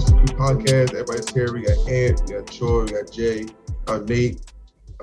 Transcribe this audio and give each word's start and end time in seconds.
Podcast. 0.00 0.94
Everybody's 0.94 1.28
here. 1.28 1.52
We 1.52 1.62
got 1.64 1.86
Ant, 1.86 2.22
we 2.26 2.34
got 2.34 2.46
Troy, 2.46 2.84
we 2.84 2.92
got 2.92 3.12
Jay, 3.12 3.44
uh, 3.88 3.98
Nate. 3.98 4.40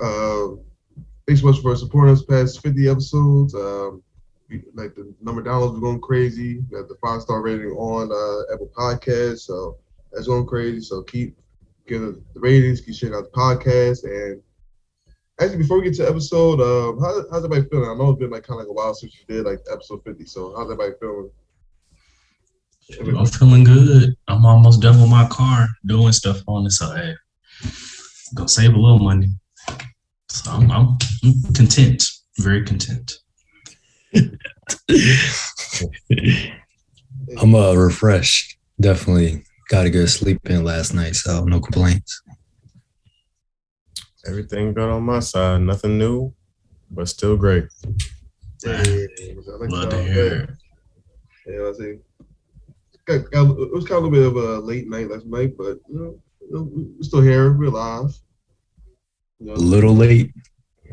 Uh, 0.02 0.56
thanks 1.26 1.42
so 1.42 1.46
much 1.46 1.60
for 1.60 1.76
supporting 1.76 2.12
us 2.12 2.24
past 2.24 2.60
50 2.60 2.88
episodes. 2.88 3.54
Um, 3.54 4.02
we, 4.48 4.64
like 4.74 4.96
the 4.96 5.14
number 5.20 5.42
of 5.42 5.46
downloads 5.46 5.76
are 5.76 5.80
going 5.80 6.00
crazy. 6.00 6.56
We 6.58 6.76
got 6.76 6.88
the 6.88 6.96
five 7.00 7.22
star 7.22 7.40
rating 7.40 7.70
on 7.70 8.10
uh, 8.10 8.52
Apple 8.52 8.68
Podcasts, 8.76 9.42
so 9.42 9.78
that's 10.10 10.26
going 10.26 10.46
crazy. 10.46 10.80
So 10.80 11.02
keep 11.02 11.38
giving 11.86 12.20
the 12.34 12.40
ratings, 12.40 12.80
keep 12.80 12.96
sharing 12.96 13.14
out 13.14 13.30
the 13.32 13.38
podcast, 13.38 14.02
and 14.02 14.42
actually 15.40 15.58
before 15.58 15.78
we 15.78 15.84
get 15.84 15.94
to 15.98 16.08
episode, 16.08 16.60
um, 16.60 16.98
how, 16.98 17.14
how's 17.30 17.44
everybody 17.44 17.68
feeling? 17.68 17.90
I 17.90 17.94
know 17.94 18.10
it's 18.10 18.18
been 18.18 18.30
like 18.30 18.42
kind 18.42 18.60
of 18.60 18.66
like 18.66 18.70
a 18.70 18.72
while 18.72 18.94
since 18.94 19.14
you 19.14 19.24
did 19.32 19.46
like 19.46 19.60
episode 19.70 20.02
50. 20.02 20.24
So 20.24 20.52
how's 20.56 20.64
everybody 20.64 20.94
feeling? 20.98 21.30
I'm 22.98 23.26
feeling 23.26 23.64
good. 23.64 24.14
I'm 24.28 24.44
almost 24.44 24.80
done 24.80 25.00
with 25.00 25.10
my 25.10 25.26
car 25.28 25.68
doing 25.86 26.12
stuff 26.12 26.42
on 26.46 26.66
it. 26.66 26.70
So 26.70 26.90
hey, 26.94 27.14
gonna 28.34 28.48
save 28.48 28.74
a 28.74 28.78
little 28.78 28.98
money. 28.98 29.28
So 30.28 30.50
I'm, 30.50 30.70
I'm, 30.70 30.98
I'm 31.24 31.42
content, 31.54 32.04
very 32.38 32.64
content. 32.64 33.12
I'm 37.38 37.54
uh 37.54 37.74
refreshed. 37.74 38.58
Definitely 38.80 39.44
got 39.68 39.86
a 39.86 39.90
good 39.90 40.08
sleep 40.08 40.40
in 40.48 40.64
last 40.64 40.94
night, 40.94 41.16
so 41.16 41.44
no 41.44 41.60
complaints. 41.60 42.22
Everything 44.26 44.74
good 44.74 44.88
on 44.88 45.02
my 45.04 45.20
side. 45.20 45.62
Nothing 45.62 45.98
new, 45.98 46.34
but 46.90 47.08
still 47.08 47.36
great. 47.36 47.64
Yeah, 48.64 48.82
Love 49.60 49.90
to 49.90 50.02
hear. 50.02 50.58
Yeah, 51.46 51.68
I 51.68 51.72
see. 51.72 51.98
Got, 53.10 53.30
got, 53.32 53.58
it 53.58 53.72
was 53.72 53.84
kind 53.86 53.98
of 53.98 54.04
a 54.04 54.10
bit 54.10 54.24
of 54.24 54.36
a 54.36 54.60
late 54.60 54.88
night 54.88 55.10
last 55.10 55.26
night, 55.26 55.56
but 55.58 55.78
you 55.88 55.98
know, 55.98 56.20
you 56.40 56.52
know, 56.52 56.70
we're 56.72 57.02
still 57.02 57.22
here. 57.22 57.52
We're 57.52 57.64
alive. 57.64 58.16
You 59.40 59.46
know, 59.46 59.54
A 59.54 59.56
little 59.56 59.96
late, 59.96 60.32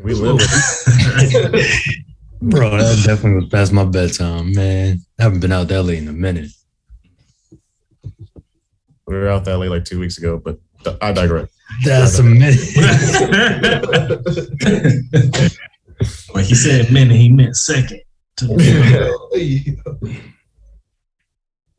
We 0.02 0.14
live 0.14 0.38
bro. 2.42 2.78
That 2.78 3.02
definitely 3.06 3.36
was 3.36 3.46
past 3.50 3.72
my 3.72 3.84
bedtime, 3.84 4.52
man. 4.52 4.98
I 5.20 5.22
haven't 5.22 5.38
been 5.38 5.52
out 5.52 5.68
that 5.68 5.84
late 5.84 5.98
in 5.98 6.08
a 6.08 6.12
minute. 6.12 6.50
We 9.06 9.14
were 9.14 9.28
out 9.28 9.44
that 9.44 9.58
late 9.58 9.70
like 9.70 9.84
two 9.84 10.00
weeks 10.00 10.18
ago, 10.18 10.42
but 10.44 10.58
I 11.00 11.12
digress. 11.12 11.50
That's 11.84 12.18
a 12.18 12.24
minute. 12.24 12.58
when 16.32 16.44
he 16.44 16.56
said 16.56 16.90
minute, 16.90 17.16
he 17.16 17.30
meant 17.30 17.56
second. 17.56 18.00
yeah. 18.40 19.12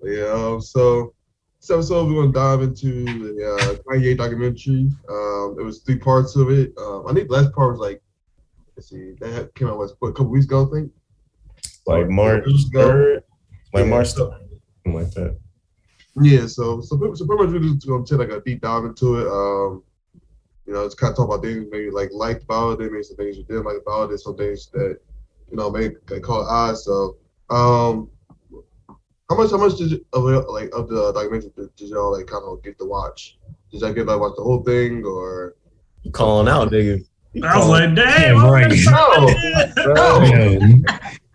Yeah. 0.04 0.26
Um, 0.32 0.62
so 0.62 1.14
this 1.60 1.70
episode 1.72 2.08
we're 2.08 2.22
gonna 2.22 2.34
dive 2.34 2.62
into 2.62 3.04
the 3.06 3.56
uh, 3.56 3.76
Kanye 3.84 4.18
documentary. 4.18 4.90
Um, 5.10 5.58
it 5.60 5.64
was 5.64 5.80
three 5.80 5.98
parts 5.98 6.36
of 6.36 6.50
it. 6.50 6.74
Um, 6.78 7.06
I 7.08 7.14
think 7.14 7.28
the 7.28 7.36
last 7.36 7.54
part 7.54 7.72
was 7.72 7.80
like, 7.80 8.02
let's 8.76 8.90
see, 8.90 9.14
that 9.20 9.54
came 9.56 9.68
out 9.68 9.78
what, 9.78 9.92
a 10.02 10.12
couple 10.12 10.28
weeks 10.30 10.46
ago, 10.46 10.68
I 10.68 10.76
think. 10.76 10.92
Like 11.86 12.08
March 12.10 12.44
third, 12.74 13.24
like 13.74 13.84
Yeah, 13.84 13.90
March 13.90 14.14
so- 14.14 14.30
something 14.86 15.02
like 15.02 15.12
that. 15.16 15.38
Yeah, 16.22 16.48
so 16.48 16.82
so 16.82 16.98
pretty, 16.98 17.16
so 17.16 17.26
pretty 17.26 17.44
much 17.44 17.54
we're 17.54 17.60
just 17.74 17.88
gonna 17.88 18.06
take 18.06 18.20
like 18.20 18.30
a 18.30 18.42
deep 18.42 18.62
dive 18.62 18.84
into 18.86 19.20
it. 19.20 19.28
Um, 19.28 19.84
you 20.66 20.74
know, 20.74 20.84
it's 20.86 20.94
kind 20.96 21.12
of 21.12 21.18
talk 21.18 21.28
about 21.28 21.44
things 21.44 21.66
maybe 21.72 21.90
like 21.90 22.10
liked 22.14 22.44
about 22.44 22.80
it, 22.80 22.92
maybe 22.92 23.04
some 23.04 23.18
things 23.18 23.38
you 23.38 23.44
didn't 23.44 23.64
like 23.66 23.78
about 23.82 24.12
it, 24.12 24.20
some 24.20 24.36
things 24.36 24.70
that 24.74 25.00
you 25.50 25.58
know 25.58 25.70
maybe 25.72 25.96
caught 26.22 26.48
eyes. 26.50 26.84
So, 26.86 27.18
um, 27.50 28.10
how 29.30 29.36
much 29.38 29.52
how 29.52 29.58
much 29.58 29.78
did 29.78 29.92
you, 29.92 30.06
of 30.14 30.24
like 30.50 30.70
of 30.74 30.90
the 30.90 31.12
documentary 31.14 31.52
did, 31.56 31.76
did 31.76 31.90
y'all 31.90 32.12
like 32.18 32.26
kind 32.26 32.44
of 32.44 32.64
get 32.64 32.78
to 32.80 32.86
watch? 32.86 33.38
Did 33.72 33.82
y'all 33.82 33.94
get 33.94 34.08
like 34.08 34.20
watch 34.20 34.34
the 34.36 34.44
whole 34.44 34.64
thing 34.64 35.04
or? 35.06 35.56
You 36.04 36.12
calling 36.12 36.48
out, 36.48 36.72
nigga. 36.72 37.06
I 37.44 37.58
was 37.58 37.68
like, 37.68 37.94
damn, 37.96 38.38
Yeah, 38.38 38.50
right. 38.50 38.72
No, 39.86 40.24
Yo, 40.24 40.60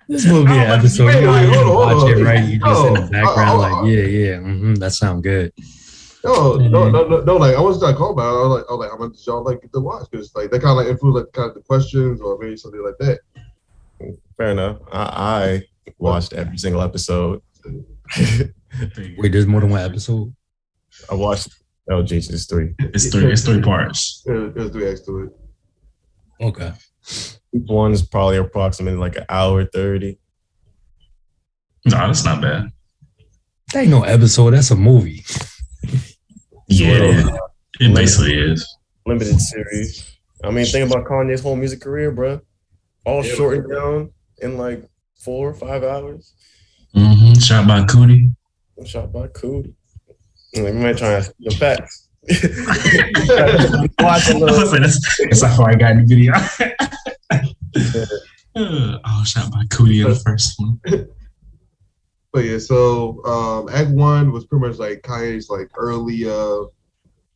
this 0.09 0.27
will 0.27 0.45
be 0.45 0.51
an 0.53 0.71
episode. 0.73 1.07
wait, 1.07 1.21
You 1.21 1.27
don't 1.27 1.35
wait, 1.35 1.55
hold 1.55 1.67
on, 1.69 1.75
watch 1.75 1.97
hold 1.99 2.11
it, 2.11 2.25
right? 2.25 2.45
You 2.45 2.59
just 2.59 2.85
in 2.87 2.95
the 2.95 3.01
background, 3.13 3.51
uh, 3.51 3.53
uh, 3.53 3.83
like, 3.83 3.93
yeah, 3.93 4.03
yeah, 4.03 4.39
hmm 4.39 4.75
that 4.75 4.93
sound 4.93 5.23
good. 5.23 5.53
no, 6.25 6.57
no, 6.57 6.91
no, 6.91 7.07
no, 7.07 7.21
no, 7.21 7.37
like 7.37 7.55
I 7.55 7.61
wasn't 7.61 7.85
like 7.85 7.97
call 7.97 8.11
about. 8.13 8.27
I 8.27 8.47
was 8.47 8.59
like, 8.59 8.65
I 8.69 8.73
was 8.73 8.81
like, 8.81 8.91
how 8.91 8.97
much 8.97 9.17
did 9.17 9.27
y'all 9.27 9.45
like 9.45 9.61
get 9.63 9.73
to 9.73 9.81
watch? 9.81 10.11
Because 10.11 10.35
like 10.35 10.51
that 10.51 10.61
kind 10.63 10.71
of 10.71 10.77
like 10.79 10.89
influenced 10.89 11.27
like 11.27 11.33
kind 11.33 11.49
of 11.51 11.55
the 11.55 11.61
questions 11.63 12.21
or 12.21 12.39
maybe 12.39 12.57
something 12.57 12.83
like 12.83 12.99
that. 12.99 13.21
Fair 14.37 14.51
enough. 14.51 14.79
I, 14.93 15.03
I 15.05 15.63
watched 15.99 16.33
every 16.33 16.59
single 16.59 16.83
episode. 16.83 17.41
Wait, 19.19 19.33
there's 19.33 19.47
more 19.47 19.61
than 19.61 19.71
one 19.71 19.81
episode. 19.81 20.35
I 21.11 21.15
watched 21.15 21.49
oh, 21.91 22.03
LG 22.03 22.29
just 22.31 22.49
three. 22.49 22.75
It's 22.79 23.11
three. 23.11 23.33
It's 23.33 23.45
three 23.45 23.61
parts. 23.63 24.23
It, 24.27 24.55
was 24.55 24.71
three 24.71 24.89
acts 24.91 25.03
to 25.03 25.25
it. 25.25 25.31
Okay. 26.41 26.73
Each 27.53 27.69
one 27.69 27.93
is 27.93 28.03
probably 28.03 28.37
approximately 28.37 28.99
like 28.99 29.17
an 29.17 29.25
hour 29.29 29.65
thirty. 29.65 30.19
No, 31.87 31.99
that's 31.99 32.25
not 32.25 32.41
bad. 32.41 32.71
That 33.73 33.81
ain't 33.81 33.91
no 33.91 34.03
episode. 34.03 34.53
That's 34.53 34.71
a 34.71 34.77
movie. 34.77 35.25
Yeah, 36.69 37.37
it 37.81 37.95
basically 37.95 38.39
is. 38.39 38.67
limited 39.07 39.39
series. 39.39 40.19
I 40.43 40.51
mean, 40.51 40.67
think 40.67 40.91
about 40.91 41.05
Kanye's 41.05 41.43
whole 41.43 41.57
music 41.57 41.81
career, 41.81 42.11
bro. 42.11 42.41
All 43.05 43.25
Yeah. 43.25 43.35
shortened 43.35 43.71
down 43.71 44.11
in 44.39 44.57
like 44.57 44.89
four 45.19 45.51
or 45.51 45.55
five 45.55 45.83
hours. 45.83 46.35
Hmm 46.95 47.35
Shot 47.35 47.67
by 47.67 47.83
Coodie. 47.85 48.35
Shot 48.85 49.13
by 49.13 49.27
Coodie. 49.29 49.75
Like, 50.55 50.73
we 50.75 50.81
might 50.81 50.97
try 50.97 51.21
the 51.41 51.51
facts. 51.59 52.09
Watch 54.01 54.31
a 54.31 54.35
I 54.35 54.39
little. 54.39 54.61
was 54.61 54.73
like, 54.73 54.81
that's, 54.83 55.19
that's 55.25 55.43
how 55.43 55.57
far 55.57 55.71
I 55.71 55.75
got 55.75 55.93
in 55.93 56.07
the 56.07 56.15
video. 56.15 56.33
Uh, 58.57 58.99
oh, 59.05 59.25
shot 59.27 59.51
by 59.51 59.65
Coodie 59.65 60.05
in 60.05 60.11
the 60.11 60.15
first 60.15 60.55
one. 60.59 60.81
But 62.33 62.45
yeah, 62.45 62.59
so 62.59 63.21
um, 63.25 63.69
Act 63.69 63.91
One 63.91 64.31
was 64.31 64.45
pretty 64.45 64.65
much 64.69 64.79
like 64.79 65.03
Kanye's 65.03 65.51
like 65.51 65.69
early, 65.77 66.25
uh, 66.25 66.63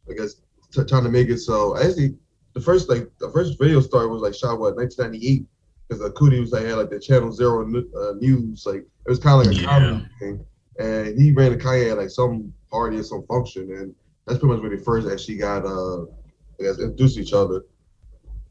I 0.08 0.14
guess, 0.16 0.34
t- 0.72 0.84
trying 0.84 1.02
to 1.02 1.08
make 1.10 1.28
it. 1.28 1.38
So 1.38 1.76
actually, 1.76 2.16
the 2.54 2.60
first 2.60 2.88
like 2.88 3.10
the 3.18 3.30
first 3.32 3.58
video 3.58 3.80
start 3.80 4.10
was 4.10 4.22
like 4.22 4.32
shot 4.32 4.60
what 4.60 4.76
1998 4.76 5.44
because 5.88 6.02
uh, 6.02 6.10
Coodie 6.10 6.40
was 6.40 6.52
like 6.52 6.64
had 6.66 6.74
like 6.76 6.90
the 6.90 7.00
Channel 7.00 7.32
Zero 7.32 7.62
uh, 7.62 8.12
news, 8.20 8.66
like 8.66 8.80
it 8.82 9.08
was 9.08 9.18
kind 9.18 9.40
of 9.40 9.46
like 9.46 9.56
a 9.56 9.60
Yeah. 9.60 9.66
comedy 9.68 10.06
thing, 10.20 10.46
and 10.78 11.18
he 11.18 11.32
ran 11.32 11.50
to 11.50 11.58
Kanye 11.58 11.90
at 11.92 11.98
like 11.98 12.10
some 12.10 12.52
party 12.70 12.98
or 12.98 13.02
some 13.02 13.26
function, 13.26 13.72
and 13.72 13.94
that's 14.26 14.38
pretty 14.38 14.54
much 14.54 14.62
when 14.62 14.76
they 14.76 14.82
first 14.82 15.08
actually 15.08 15.36
got 15.38 15.64
uh, 15.64 16.02
I 16.02 16.62
guess 16.62 16.78
introduced 16.78 17.16
to 17.16 17.22
each 17.22 17.32
other. 17.32 17.64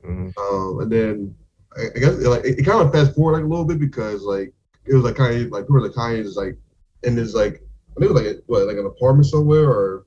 Mhm. 0.03 0.33
Um, 0.37 0.79
and 0.81 0.91
then 0.91 1.35
I, 1.77 1.87
I 1.95 1.99
guess 1.99 2.15
like 2.17 2.45
it, 2.45 2.59
it 2.59 2.63
kind 2.65 2.81
of 2.81 2.91
fast 2.91 3.15
forward 3.15 3.33
like 3.33 3.43
a 3.43 3.47
little 3.47 3.65
bit 3.65 3.79
because 3.79 4.23
like 4.23 4.53
it 4.85 4.93
was 4.95 5.03
like 5.03 5.15
Kanye 5.15 5.51
like 5.51 5.65
people 5.65 5.81
like 5.81 5.91
Kanye 5.91 6.19
is 6.23 6.35
like 6.35 6.57
in 7.03 7.15
this 7.15 7.33
like 7.33 7.61
I 7.95 7.99
think 7.99 8.11
it 8.11 8.13
was 8.13 8.23
like 8.23 8.43
what 8.47 8.67
like 8.67 8.77
an 8.77 8.85
apartment 8.85 9.27
somewhere 9.27 9.69
or 9.69 10.05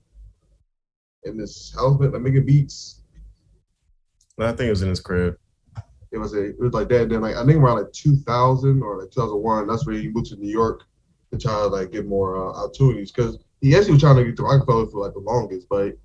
in 1.24 1.36
this 1.36 1.72
house 1.74 1.96
but 1.98 2.12
like 2.12 2.22
making 2.22 2.46
beats. 2.46 3.02
I 4.38 4.52
think 4.52 4.68
it 4.68 4.70
was 4.70 4.80
in 4.82 4.88
his 4.88 5.00
crib. 5.00 5.36
It 6.12 6.18
was 6.18 6.34
a, 6.34 6.50
it 6.50 6.60
was 6.60 6.72
like 6.72 6.88
that. 6.88 7.08
Then 7.08 7.20
like 7.20 7.36
I 7.36 7.44
think 7.44 7.58
around 7.58 7.78
like 7.78 7.92
2000 7.92 8.82
or 8.82 9.00
like 9.00 9.10
2001, 9.10 9.66
that's 9.66 9.86
where 9.86 9.96
he 9.96 10.08
moved 10.08 10.26
to 10.26 10.36
New 10.36 10.50
York 10.50 10.84
to 11.30 11.38
try 11.38 11.52
to 11.52 11.66
like 11.66 11.92
get 11.92 12.06
more 12.06 12.36
uh, 12.36 12.64
opportunities 12.64 13.12
because 13.12 13.38
he 13.60 13.76
actually 13.76 13.92
was 13.92 14.02
trying 14.02 14.16
to 14.16 14.24
get 14.24 14.36
to 14.36 14.42
Roc-A-Fella 14.42 14.90
for 14.90 15.04
like 15.04 15.14
the 15.14 15.20
longest, 15.20 15.68
but 15.68 15.96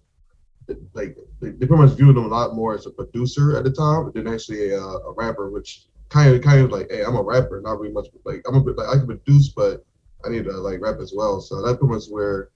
like 0.93 1.17
they, 1.41 1.49
they 1.49 1.65
pretty 1.65 1.83
much 1.83 1.95
viewed 1.95 2.17
him 2.17 2.25
a 2.25 2.27
lot 2.27 2.55
more 2.55 2.73
as 2.75 2.85
a 2.85 2.91
producer 2.91 3.57
at 3.57 3.63
the 3.63 3.71
time 3.71 4.11
than 4.13 4.27
actually 4.27 4.71
a, 4.71 4.81
uh, 4.81 4.97
a 4.99 5.11
rapper, 5.13 5.49
which 5.49 5.85
kind 6.09 6.33
of 6.33 6.41
kind 6.41 6.61
of 6.61 6.71
like, 6.71 6.87
hey, 6.89 7.03
I'm 7.03 7.15
a 7.15 7.21
rapper, 7.21 7.61
not 7.61 7.79
really 7.79 7.93
much 7.93 8.07
like 8.23 8.43
I'm 8.47 8.55
a 8.55 8.61
bit 8.61 8.77
like 8.77 8.89
I 8.89 8.97
can 8.97 9.07
produce, 9.07 9.49
but 9.49 9.85
I 10.25 10.29
need 10.29 10.45
to 10.45 10.51
like 10.51 10.81
rap 10.81 10.97
as 10.99 11.13
well. 11.15 11.41
So 11.41 11.61
that's 11.61 11.77
pretty 11.77 11.93
much 11.93 12.07
where 12.09 12.49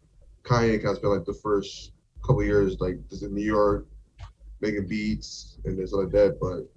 Kanye 0.43 0.81
kind 0.81 0.89
of 0.89 0.97
spent 0.97 1.13
like 1.13 1.25
the 1.25 1.39
first 1.41 1.91
couple 2.23 2.43
years 2.43 2.79
like 2.79 3.07
just 3.09 3.23
in 3.23 3.33
New 3.33 3.45
York 3.45 3.87
making 4.61 4.87
beats 4.87 5.57
and 5.65 5.77
things 5.77 5.93
like 5.93 6.11
that. 6.11 6.37
But 6.39 6.69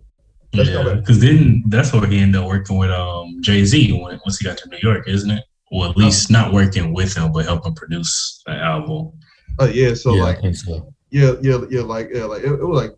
That's 0.53 0.69
Yeah, 0.69 0.95
because 0.95 1.21
then 1.21 1.65
that's 1.69 1.93
where 1.93 2.07
he 2.07 2.19
ended 2.19 2.41
up 2.41 2.47
working 2.49 2.77
with 2.79 2.91
um 2.91 3.39
Jay 3.41 3.65
Z 3.65 3.93
when 3.93 4.21
once 4.25 4.39
he 4.39 4.45
got 4.45 4.59
to 4.59 4.69
New 4.69 4.79
York, 4.83 5.09
isn't 5.09 5.31
it? 5.31 5.45
Or 5.71 5.87
at 5.87 5.97
least 5.97 6.31
not 6.31 6.53
working 6.53 6.93
with 6.93 7.17
him, 7.17 7.33
but 7.33 7.47
helping 7.47 7.75
produce 7.75 8.43
an 8.47 8.59
album. 8.59 9.13
uh, 9.61 9.71
yeah, 9.73 9.95
so 9.95 10.15
yeah, 10.15 10.23
like 10.25 10.39
I 10.39 10.41
think 10.43 10.57
so. 10.57 10.93
Yeah, 11.11 11.33
yeah, 11.41 11.61
yeah. 11.71 11.81
Like, 11.81 12.11
yeah, 12.13 12.25
like 12.25 12.43
it, 12.43 12.53
it 12.53 12.65
was 12.65 12.83
like 12.83 12.97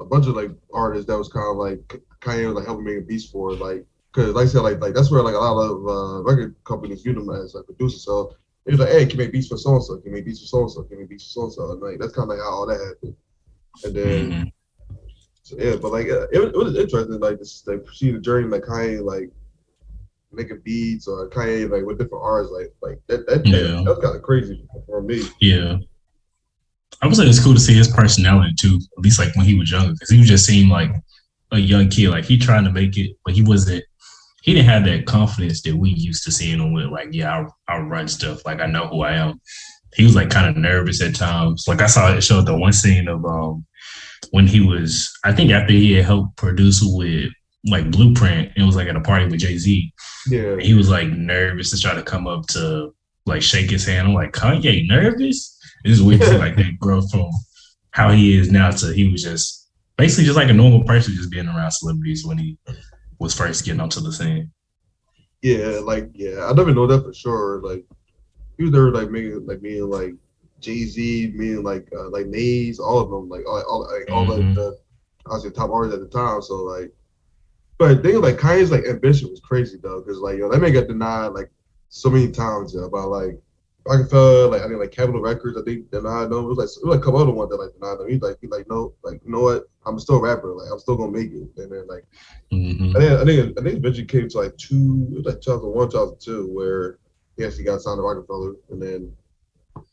a 0.00 0.04
bunch 0.04 0.26
of 0.26 0.34
like 0.34 0.50
artists 0.72 1.06
that 1.06 1.18
was 1.18 1.28
kind 1.28 1.46
of 1.50 1.56
like 1.56 2.00
Kanye 2.20 2.46
was 2.46 2.54
like 2.56 2.66
helping 2.66 2.84
make 2.84 2.98
a 2.98 3.00
beats 3.02 3.26
for 3.26 3.52
like 3.52 3.84
because 4.12 4.34
like 4.34 4.44
I 4.44 4.48
said, 4.48 4.62
like 4.62 4.80
like 4.80 4.94
that's 4.94 5.10
where 5.10 5.22
like 5.22 5.34
a 5.34 5.38
lot 5.38 5.62
of 5.62 5.86
uh, 5.86 6.22
record 6.24 6.56
companies 6.64 7.02
view 7.02 7.14
them 7.14 7.30
as 7.30 7.54
like 7.54 7.66
producers. 7.66 8.04
So 8.04 8.34
it 8.66 8.72
was 8.72 8.80
like, 8.80 8.90
hey, 8.90 9.06
can 9.06 9.12
you 9.12 9.18
make 9.18 9.32
beats 9.32 9.48
for 9.48 9.56
so 9.56 9.74
and 9.76 9.84
so? 9.84 9.96
Can 9.98 10.06
you 10.10 10.16
make 10.16 10.24
beats 10.24 10.40
for 10.40 10.46
so 10.46 10.60
and 10.62 10.70
so? 10.72 10.82
Can 10.82 10.96
you 10.96 11.00
make 11.02 11.10
beats 11.10 11.24
for 11.26 11.30
so 11.30 11.42
and 11.44 11.52
so? 11.52 11.70
And 11.72 11.80
like 11.80 11.98
that's 12.00 12.12
kind 12.12 12.30
of 12.30 12.36
like 12.36 12.44
how 12.44 12.50
all 12.50 12.66
that 12.66 12.80
happened. 12.80 13.16
And 13.84 13.94
then 13.94 14.30
Mhm. 14.32 14.52
So, 15.48 15.56
yeah, 15.58 15.76
but 15.80 15.92
like 15.92 16.08
uh, 16.08 16.26
it, 16.32 16.38
was- 16.38 16.52
it 16.52 16.56
was 16.56 16.76
interesting, 16.76 17.20
like 17.20 17.38
this 17.38 17.62
like 17.66 17.84
see 17.92 18.10
the 18.10 18.18
journey 18.18 18.48
like 18.48 18.62
Kanye 18.62 19.02
like 19.02 19.30
making 20.32 20.60
beats 20.64 21.08
or 21.08 21.28
Kanye 21.30 21.70
like 21.70 21.84
with 21.84 21.98
different 21.98 22.22
artists, 22.24 22.52
like 22.54 22.72
like 22.82 22.98
that 23.08 23.26
that, 23.26 23.46
Yeah. 23.46 23.82
that's 23.86 24.00
kind 24.00 24.16
of 24.16 24.22
crazy 24.22 24.64
for 24.86 25.02
me. 25.02 25.22
Yeah. 25.40 25.78
I 27.00 27.06
would 27.06 27.16
say 27.16 27.24
it's 27.26 27.42
cool 27.42 27.54
to 27.54 27.60
see 27.60 27.74
his 27.74 27.88
personality 27.88 28.54
too, 28.58 28.80
at 28.98 29.02
least 29.04 29.18
like 29.18 29.34
when 29.36 29.46
he 29.46 29.58
was 29.58 29.70
younger, 29.70 29.92
because 29.92 30.10
he 30.10 30.22
just 30.22 30.44
seemed 30.44 30.70
like 30.70 30.90
a 31.52 31.58
young 31.58 31.88
kid. 31.88 32.10
Like 32.10 32.24
he 32.24 32.36
trying 32.38 32.64
to 32.64 32.72
make 32.72 32.96
it, 32.98 33.16
but 33.24 33.34
he 33.34 33.42
wasn't. 33.42 33.84
He 34.42 34.54
didn't 34.54 34.68
have 34.68 34.84
that 34.84 35.06
confidence 35.06 35.62
that 35.62 35.76
we 35.76 35.90
used 35.90 36.24
to 36.24 36.32
seeing 36.32 36.58
him 36.60 36.72
with. 36.72 36.86
Like, 36.86 37.08
yeah, 37.12 37.36
I'll, 37.36 37.56
I'll 37.68 37.82
run 37.82 38.08
stuff. 38.08 38.44
Like 38.46 38.60
I 38.60 38.66
know 38.66 38.86
who 38.88 39.02
I 39.02 39.12
am. 39.12 39.40
He 39.94 40.04
was 40.04 40.14
like 40.16 40.30
kind 40.30 40.48
of 40.48 40.56
nervous 40.56 41.02
at 41.02 41.14
times. 41.14 41.64
Like 41.68 41.80
I 41.82 41.86
saw 41.86 42.12
it 42.12 42.20
showed 42.22 42.46
the 42.46 42.56
one 42.56 42.72
scene 42.72 43.08
of 43.08 43.24
um 43.24 43.64
when 44.30 44.46
he 44.46 44.60
was, 44.60 45.10
I 45.24 45.32
think 45.32 45.50
after 45.50 45.72
he 45.72 45.92
had 45.94 46.04
helped 46.04 46.36
produce 46.36 46.80
with 46.82 47.30
like 47.66 47.90
Blueprint, 47.90 48.52
it 48.56 48.62
was 48.62 48.76
like 48.76 48.88
at 48.88 48.96
a 48.96 49.00
party 49.00 49.26
with 49.26 49.40
Jay 49.40 49.58
Z. 49.58 49.92
Yeah, 50.28 50.56
He 50.58 50.74
was 50.74 50.90
like 50.90 51.08
nervous 51.08 51.70
to 51.70 51.78
try 51.80 51.94
to 51.94 52.02
come 52.02 52.26
up 52.26 52.46
to 52.48 52.94
like 53.26 53.42
shake 53.42 53.70
his 53.70 53.86
hand. 53.86 54.08
I'm 54.08 54.14
like, 54.14 54.32
Kanye 54.32 54.86
nervous? 54.88 55.58
Is 55.84 56.02
weird 56.02 56.20
to 56.20 56.26
see 56.26 56.38
like 56.38 56.56
that 56.56 56.76
growth 56.80 57.10
from 57.10 57.30
how 57.90 58.10
he 58.10 58.36
is 58.38 58.50
now 58.50 58.70
to 58.70 58.92
he 58.92 59.10
was 59.10 59.22
just 59.22 59.68
basically 59.96 60.24
just 60.24 60.36
like 60.36 60.50
a 60.50 60.52
normal 60.52 60.82
person 60.84 61.14
just 61.14 61.30
being 61.30 61.46
around 61.48 61.70
celebrities 61.70 62.24
when 62.26 62.38
he 62.38 62.58
was 63.18 63.34
first 63.34 63.64
getting 63.64 63.80
onto 63.80 64.00
the 64.00 64.12
scene. 64.12 64.50
yeah, 65.42 65.80
like 65.82 66.10
yeah, 66.14 66.46
I 66.46 66.52
never 66.52 66.74
know 66.74 66.86
that 66.86 67.04
for 67.04 67.12
sure. 67.14 67.60
Like 67.62 67.84
he 68.56 68.64
was 68.64 68.72
there, 68.72 68.90
like 68.90 69.10
making 69.10 69.46
like 69.46 69.62
being 69.62 69.88
like 69.88 70.14
Jay 70.60 70.84
Z, 70.84 71.32
meaning 71.34 71.62
like 71.62 71.88
uh, 71.96 72.08
like 72.10 72.26
Nas, 72.26 72.78
all 72.78 72.98
of 72.98 73.10
them, 73.10 73.28
like 73.28 73.46
all 73.46 73.62
all 73.68 73.80
like 73.82 74.08
all 74.10 74.26
Mhm. 74.26 74.28
like 74.28 74.52
the 74.54 74.76
obviously 75.26 75.50
top 75.50 75.70
artists 75.70 75.94
at 75.94 76.00
the 76.00 76.08
time. 76.16 76.42
So 76.42 76.56
like, 76.64 76.92
but 77.78 78.02
the 78.02 78.02
thing 78.10 78.20
like 78.20 78.36
Kanye's 78.38 78.70
like 78.70 78.84
ambition 78.86 79.30
was 79.30 79.40
crazy 79.40 79.78
though, 79.82 80.00
because 80.00 80.18
like 80.20 80.38
yo, 80.38 80.50
that 80.50 80.60
man 80.60 80.72
got 80.72 80.88
denied 80.88 81.28
like 81.28 81.50
so 81.88 82.10
many 82.10 82.30
times 82.30 82.74
about 82.76 83.10
like 83.10 83.40
Roc-A-Fella, 83.86 84.48
like 84.48 84.62
I 84.62 84.68
think 84.68 84.80
like 84.80 84.90
Capitol 84.92 85.20
Records, 85.20 85.56
I 85.56 85.62
think 85.62 85.90
denied 85.90 86.30
them. 86.30 86.44
It 86.44 86.48
was 86.48 86.58
like 86.58 86.68
it 86.68 86.86
was 86.86 86.96
like 86.96 87.00
a 87.00 87.04
couple 87.04 87.20
other 87.20 87.32
ones 87.32 87.50
that 87.50 87.56
like 87.60 87.72
denied 87.74 87.98
them. 87.98 88.08
He's 88.08 88.22
like 88.22 88.36
he's 88.40 88.50
like 88.50 88.68
no, 88.68 88.92
like 89.04 89.20
you 89.24 89.30
know 89.32 89.40
what, 89.40 89.68
I'm 89.86 89.98
still 89.98 90.16
a 90.16 90.22
rapper, 90.22 90.52
like 90.54 90.68
I'm 90.72 90.78
still 90.78 90.96
gonna 90.96 91.12
make 91.12 91.30
it. 91.32 91.48
And 91.56 91.72
then 91.72 91.86
like 91.88 92.04
hmm 92.50 92.92
I 92.94 92.98
think 93.00 93.12
I 93.20 93.24
think 93.24 93.58
I 93.58 93.62
think 93.62 93.76
eventually 93.78 94.06
came 94.06 94.28
to 94.28 94.38
like 94.38 94.56
two, 94.56 95.08
it 95.12 95.16
was 95.16 95.26
like 95.26 95.40
2001, 95.40 95.90
2002, 95.90 96.46
where 96.52 96.98
he 97.36 97.44
actually 97.44 97.64
got 97.64 97.80
signed 97.80 97.98
to 97.98 98.02
Roc-A-Fella, 98.02 98.52
and 98.70 98.82
then 98.82 99.12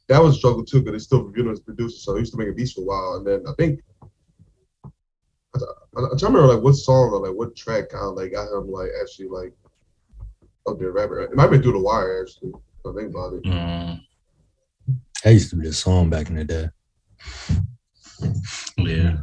that 0.07 0.21
was 0.21 0.35
a 0.35 0.37
struggle 0.37 0.63
too 0.63 0.81
because 0.81 0.93
they 0.93 1.03
still 1.03 1.23
reviewed 1.23 1.47
him 1.47 1.51
as 1.53 1.59
a 1.59 1.63
producer, 1.63 1.97
so 1.97 2.13
he 2.15 2.19
used 2.19 2.31
to 2.33 2.37
make 2.37 2.49
a 2.49 2.53
beats 2.53 2.73
for 2.73 2.81
a 2.81 2.85
while, 2.85 3.15
and 3.17 3.25
then 3.27 3.43
I 3.47 3.53
think 3.53 3.81
I, 4.83 5.59
I, 5.97 6.01
I'm 6.11 6.17
trying 6.17 6.19
to 6.19 6.25
remember 6.27 6.53
like 6.53 6.63
what 6.63 6.73
song 6.73 7.11
or 7.11 7.25
like 7.27 7.35
what 7.35 7.55
track 7.55 7.89
kind 7.89 8.05
of 8.05 8.15
like 8.15 8.33
got 8.33 8.51
him 8.51 8.69
like 8.71 8.89
actually 9.01 9.29
like 9.29 9.53
up 10.67 10.79
there 10.79 10.91
rapper. 10.91 11.21
It 11.21 11.35
might 11.35 11.43
have 11.43 11.51
been 11.51 11.61
through 11.63 11.73
the 11.73 11.79
wire 11.79 12.21
actually. 12.21 12.53
I 12.87 12.91
think 12.95 13.09
about 13.11 13.33
it. 13.33 13.43
Mm, 13.43 13.99
That 15.23 15.33
used 15.33 15.49
to 15.49 15.55
be 15.55 15.67
a 15.67 15.73
song 15.73 16.09
back 16.09 16.29
in 16.29 16.35
the 16.35 16.43
day. 16.43 16.69
yeah. 18.77 19.17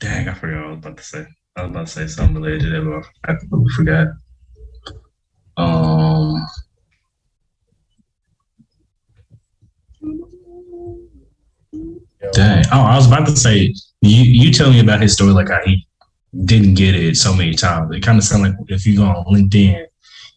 Dang, 0.00 0.28
I 0.28 0.34
forgot 0.34 0.56
what 0.58 0.64
I 0.64 0.68
was 0.70 0.78
about 0.78 0.96
to 0.98 1.02
say. 1.02 1.26
I 1.56 1.62
was 1.62 1.70
about 1.70 1.86
to 1.88 1.92
say 1.92 2.06
something 2.06 2.36
related 2.40 2.62
to 2.62 2.70
that, 2.70 2.84
but 2.84 3.30
I 3.32 3.36
completely 3.36 3.72
forgot. 3.74 4.06
Um, 5.56 6.17
Dang. 12.32 12.64
Oh, 12.72 12.80
I 12.80 12.96
was 12.96 13.06
about 13.06 13.26
to 13.26 13.36
say 13.36 13.74
you 14.02 14.22
you 14.22 14.52
tell 14.52 14.70
me 14.70 14.80
about 14.80 15.00
his 15.00 15.12
story 15.12 15.32
like 15.32 15.48
he 15.64 15.86
didn't 16.44 16.74
get 16.74 16.94
it 16.94 17.16
so 17.16 17.34
many 17.34 17.54
times. 17.54 17.94
It 17.94 18.02
kind 18.02 18.18
of 18.18 18.24
sounds 18.24 18.42
like 18.42 18.54
if 18.68 18.86
you 18.86 18.96
go 18.96 19.04
on 19.04 19.24
LinkedIn, 19.26 19.86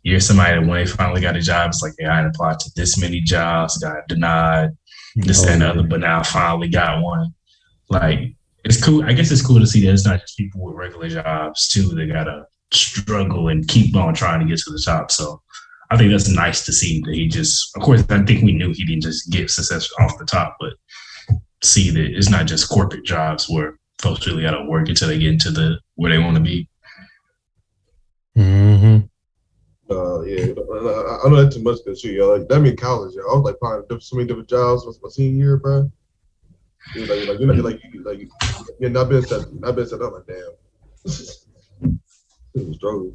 you're 0.03 0.19
somebody 0.19 0.59
that 0.59 0.67
when 0.67 0.83
they 0.83 0.85
finally 0.85 1.21
got 1.21 1.35
a 1.35 1.41
job, 1.41 1.69
it's 1.69 1.81
like, 1.81 1.93
yeah, 1.99 2.17
I 2.17 2.25
applied 2.25 2.59
to 2.61 2.71
this 2.75 2.99
many 2.99 3.21
jobs, 3.21 3.77
got 3.77 4.07
denied, 4.07 4.71
this 5.15 5.45
and 5.45 5.61
the 5.61 5.69
other, 5.69 5.83
but 5.83 5.99
now 5.99 6.19
I 6.19 6.23
finally 6.23 6.69
got 6.69 7.01
one. 7.01 7.33
Like 7.89 8.35
it's 8.63 8.83
cool. 8.83 9.03
I 9.03 9.13
guess 9.13 9.31
it's 9.31 9.45
cool 9.45 9.59
to 9.59 9.67
see 9.67 9.85
that 9.85 9.93
it's 9.93 10.05
not 10.05 10.21
just 10.21 10.37
people 10.37 10.61
with 10.61 10.75
regular 10.75 11.09
jobs 11.09 11.67
too. 11.67 11.89
They 11.89 12.07
gotta 12.07 12.45
struggle 12.71 13.49
and 13.49 13.67
keep 13.67 13.95
on 13.95 14.13
trying 14.13 14.39
to 14.39 14.45
get 14.45 14.59
to 14.59 14.71
the 14.71 14.81
top. 14.83 15.11
So 15.11 15.41
I 15.89 15.97
think 15.97 16.11
that's 16.11 16.29
nice 16.29 16.63
to 16.65 16.73
see 16.73 17.01
that 17.05 17.13
he 17.13 17.27
just. 17.27 17.75
Of 17.75 17.81
course, 17.81 18.03
I 18.09 18.23
think 18.23 18.43
we 18.43 18.53
knew 18.53 18.71
he 18.71 18.85
didn't 18.85 19.03
just 19.03 19.29
get 19.29 19.49
success 19.49 19.89
off 19.99 20.17
the 20.17 20.25
top, 20.25 20.55
but 20.59 20.73
see 21.63 21.89
that 21.91 22.17
it's 22.17 22.29
not 22.29 22.47
just 22.47 22.69
corporate 22.69 23.05
jobs 23.05 23.49
where 23.49 23.77
folks 24.01 24.25
really 24.27 24.43
got 24.43 24.51
to 24.51 24.65
work 24.65 24.89
until 24.89 25.07
they 25.07 25.19
get 25.19 25.31
into 25.31 25.51
the 25.51 25.79
where 25.95 26.11
they 26.11 26.17
want 26.17 26.35
to 26.35 26.41
be. 26.41 26.67
Mm-hmm. 28.37 29.05
Uh, 29.91 30.21
yeah, 30.21 30.45
I, 30.45 31.19
I 31.25 31.29
know 31.29 31.43
that 31.43 31.51
too 31.53 31.61
much 31.61 31.79
because 31.83 32.01
too, 32.01 32.11
yo. 32.11 32.37
Like 32.37 32.47
that 32.47 32.61
mean 32.61 32.77
college, 32.77 33.13
yo. 33.13 33.21
I 33.23 33.35
was 33.35 33.43
like 33.43 33.55
applying 33.55 33.81
to 33.81 33.87
diff- 33.87 34.03
so 34.03 34.15
many 34.15 34.27
different 34.27 34.49
jobs 34.49 34.85
my, 34.85 34.93
my 35.03 35.09
senior 35.09 35.45
year, 35.45 35.57
bro. 35.57 35.91
You're 36.95 37.07
like, 37.07 37.27
like 37.27 37.39
you're 37.39 37.53
not 37.53 37.63
like 37.63 37.81
you 37.93 38.03
like 38.03 38.29
you're 38.79 38.89
not 38.89 39.09
been 39.09 39.21
set, 39.21 39.53
not 39.53 39.75
been 39.75 39.87
set 39.87 40.01
up. 40.01 40.13
Like 40.13 40.25
damn, 40.27 40.37
it 41.91 41.99
was 42.55 42.69
a 42.69 42.73
struggle. 42.73 43.13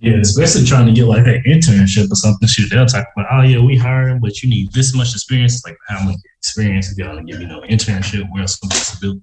Yeah, 0.00 0.16
especially 0.16 0.64
trying 0.64 0.86
to 0.86 0.92
get 0.92 1.04
like 1.04 1.24
that 1.26 1.44
internship 1.44 2.10
or 2.10 2.14
something. 2.14 2.48
Shoot, 2.48 2.70
they'll 2.70 2.86
talk 2.86 3.06
about, 3.14 3.26
oh 3.30 3.42
yeah, 3.42 3.60
we 3.60 3.76
hire 3.76 4.04
hiring, 4.04 4.20
but 4.20 4.42
you 4.42 4.48
need 4.48 4.72
this 4.72 4.94
much 4.94 5.12
experience. 5.12 5.62
Like 5.64 5.76
how 5.88 6.02
much 6.02 6.16
experience 6.38 6.88
is 6.88 6.94
gonna 6.94 7.22
give 7.22 7.38
you 7.40 7.46
no 7.46 7.60
internship? 7.62 8.26
Where 8.32 8.40
else 8.40 8.58
supposed 8.58 8.94
to 8.94 9.00
do? 9.00 9.22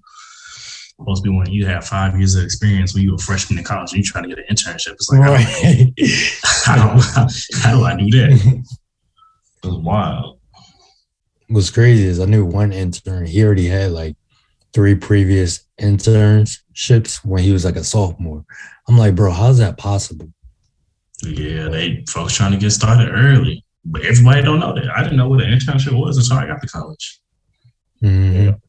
Supposed 0.99 1.23
to 1.23 1.31
be 1.31 1.35
when 1.35 1.51
you 1.51 1.65
have 1.65 1.85
five 1.85 2.15
years 2.15 2.35
of 2.35 2.43
experience 2.43 2.93
when 2.93 3.03
you 3.03 3.11
were 3.11 3.15
a 3.15 3.19
freshman 3.19 3.57
in 3.57 3.65
college 3.65 3.91
and 3.91 3.97
you 3.97 4.03
trying 4.03 4.23
to 4.23 4.29
get 4.29 4.37
an 4.37 4.45
internship. 4.55 4.93
It's 4.93 5.09
like, 5.09 5.21
Right. 5.21 5.93
how, 6.43 6.75
do, 6.75 7.01
how, 7.01 7.27
how 7.55 7.77
do 7.77 7.83
I 7.83 7.95
do 7.97 8.09
that? 8.11 8.63
It 9.63 9.69
was 9.69 9.77
wild. 9.77 10.39
What's 11.47 11.71
crazy 11.71 12.03
is 12.03 12.19
I 12.19 12.25
knew 12.25 12.45
one 12.45 12.71
intern. 12.71 13.25
He 13.25 13.43
already 13.43 13.67
had 13.67 13.91
like 13.91 14.15
three 14.71 14.93
previous 14.93 15.65
internships 15.81 17.25
when 17.25 17.43
he 17.43 17.51
was 17.51 17.65
like 17.65 17.75
a 17.75 17.83
sophomore. 17.83 18.45
I'm 18.87 18.99
like, 18.99 19.15
bro, 19.15 19.31
how's 19.31 19.57
that 19.57 19.77
possible? 19.77 20.31
Yeah, 21.23 21.69
they 21.69 22.03
folks 22.07 22.35
trying 22.35 22.51
to 22.51 22.57
get 22.57 22.71
started 22.71 23.09
early, 23.11 23.63
but 23.83 24.03
everybody 24.05 24.41
don't 24.43 24.59
know 24.59 24.73
that. 24.73 24.89
I 24.95 25.03
didn't 25.03 25.17
know 25.17 25.29
what 25.29 25.41
an 25.41 25.51
internship 25.51 25.97
was 25.99 26.17
until 26.17 26.37
I 26.37 26.47
got 26.47 26.61
to 26.61 26.67
college. 26.67 27.21
Mhm. 28.01 28.59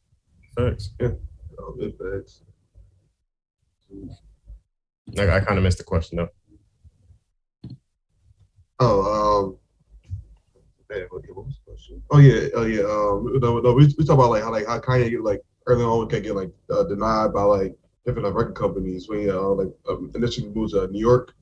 Facts. 0.57 0.91
Oh, 1.01 1.73
good 1.77 1.93
facts. 1.97 2.41
Like 5.13 5.29
I 5.29 5.39
kind 5.41 5.57
of 5.57 5.63
missed 5.63 5.77
the 5.77 5.83
question 5.83 6.17
though. 6.17 6.29
Oh, 8.79 9.01
um, 9.01 9.57
what, 10.87 11.23
what 11.33 11.45
was 11.45 11.55
the 11.65 11.71
question? 11.71 12.01
Oh 12.11 12.19
yeah, 12.19 12.47
oh 12.55 12.65
yeah. 12.65 12.81
Um, 12.81 13.39
no, 13.39 13.59
no, 13.59 13.73
we, 13.73 13.93
we 13.97 14.05
talk 14.05 14.15
about 14.15 14.31
like 14.31 14.43
how 14.43 14.51
like 14.51 14.65
how 14.67 14.79
Kanye 14.79 15.09
get 15.09 15.23
like 15.23 15.41
early 15.67 15.83
on 15.83 15.99
we 15.99 16.07
can 16.07 16.23
get 16.23 16.35
like 16.35 16.51
uh, 16.71 16.83
denied 16.83 17.33
by 17.33 17.43
like 17.43 17.77
different 18.05 18.25
like, 18.25 18.35
record 18.35 18.55
companies 18.55 19.07
when 19.07 19.19
he 19.19 19.29
uh, 19.29 19.39
like 19.39 19.69
um, 19.87 20.11
initially 20.15 20.49
moved 20.49 20.73
to 20.73 20.87
New 20.87 20.99
York. 20.99 21.33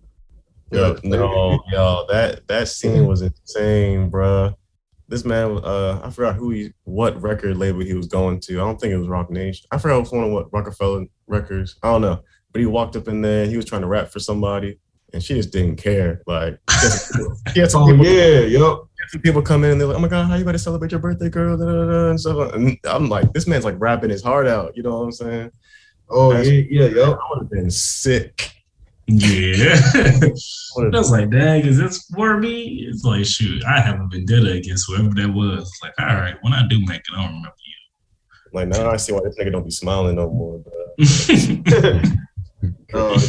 Yo, 0.71 0.97
no, 1.03 1.63
yo, 1.71 2.05
that 2.09 2.45
that 2.47 2.67
scene 2.67 3.07
was 3.07 3.21
insane, 3.21 4.11
bruh. 4.11 4.53
This 5.09 5.23
man, 5.23 5.59
uh, 5.63 6.01
I 6.03 6.09
forgot 6.09 6.35
who 6.35 6.49
he, 6.49 6.73
what 6.83 7.21
record 7.21 7.55
label 7.55 7.79
he 7.79 7.93
was 7.93 8.07
going 8.07 8.41
to. 8.41 8.55
I 8.55 8.65
don't 8.65 8.77
think 8.79 8.91
it 8.91 8.97
was 8.97 9.07
Roc 9.07 9.29
Nation. 9.29 9.65
I 9.71 9.77
forgot 9.77 10.01
which 10.01 10.11
one 10.11 10.25
of 10.25 10.31
what 10.31 10.51
Roc-A-Fella 10.51 11.05
Records. 11.27 11.77
I 11.81 11.91
don't 11.91 12.01
know, 12.01 12.21
but 12.51 12.59
he 12.59 12.65
walked 12.65 12.97
up 12.97 13.07
in 13.07 13.21
there. 13.21 13.45
He 13.45 13.55
was 13.55 13.63
trying 13.63 13.83
to 13.83 13.87
rap 13.87 14.09
for 14.09 14.19
somebody, 14.19 14.77
and 15.13 15.23
she 15.23 15.35
just 15.35 15.53
didn't 15.53 15.77
care. 15.77 16.21
Like, 16.27 16.59
he 17.53 17.59
had 17.61 17.71
some 17.71 17.83
Oh 17.83 17.87
people, 17.91 18.05
yeah, 18.05 18.39
yup. 18.41 18.89
some 19.07 19.21
people 19.21 19.41
come 19.41 19.63
in 19.63 19.71
and 19.71 19.79
they're 19.79 19.87
like, 19.87 19.95
"Oh 19.97 20.01
my 20.01 20.09
god, 20.09 20.25
how 20.27 20.35
you 20.35 20.41
about 20.41 20.51
to 20.51 20.59
celebrate 20.59 20.91
your 20.91 20.99
birthday, 20.99 21.29
girl?" 21.29 21.55
Da, 21.55 21.63
da, 21.63 21.85
da, 21.85 22.09
and 22.09 22.19
stuff. 22.19 22.53
And 22.53 22.77
I'm 22.83 23.07
like, 23.07 23.31
this 23.31 23.47
man's 23.47 23.63
like 23.63 23.79
rapping 23.79 24.09
his 24.09 24.21
heart 24.23 24.45
out. 24.47 24.75
You 24.75 24.83
know 24.83 24.97
what 24.97 25.03
I'm 25.05 25.11
saying? 25.13 25.51
Oh 26.09 26.31
That's- 26.31 26.49
yeah, 26.49 26.63
yeah, 26.69 26.87
yup. 26.87 27.17
I 27.23 27.29
would 27.29 27.43
have 27.43 27.49
been 27.49 27.71
sick. 27.71 28.51
Yeah. 29.07 29.79
I 29.95 30.97
was 30.97 31.11
like, 31.11 31.29
dang, 31.29 31.65
is 31.65 31.77
this 31.77 32.03
for 32.13 32.37
me? 32.37 32.85
It's 32.89 33.03
like, 33.05 33.25
shoot, 33.25 33.63
I 33.65 33.79
have 33.79 34.01
a 34.01 34.07
vendetta 34.11 34.51
against 34.51 34.85
whoever 34.87 35.09
that 35.15 35.33
was. 35.33 35.71
Like, 35.81 35.93
all 35.99 36.07
right, 36.07 36.35
when 36.41 36.53
I 36.53 36.67
do 36.67 36.79
make 36.85 36.99
it, 36.99 37.05
I 37.15 37.21
don't 37.21 37.27
remember 37.35 37.53
you. 37.65 37.73
Like 38.53 38.67
now 38.69 38.89
I 38.89 38.97
see 38.97 39.13
why 39.13 39.21
this 39.23 39.37
nigga 39.39 39.51
don't 39.53 39.63
be 39.63 39.71
smiling 39.71 40.15
no 40.15 40.29
more, 40.29 40.59
bro. 40.59 40.73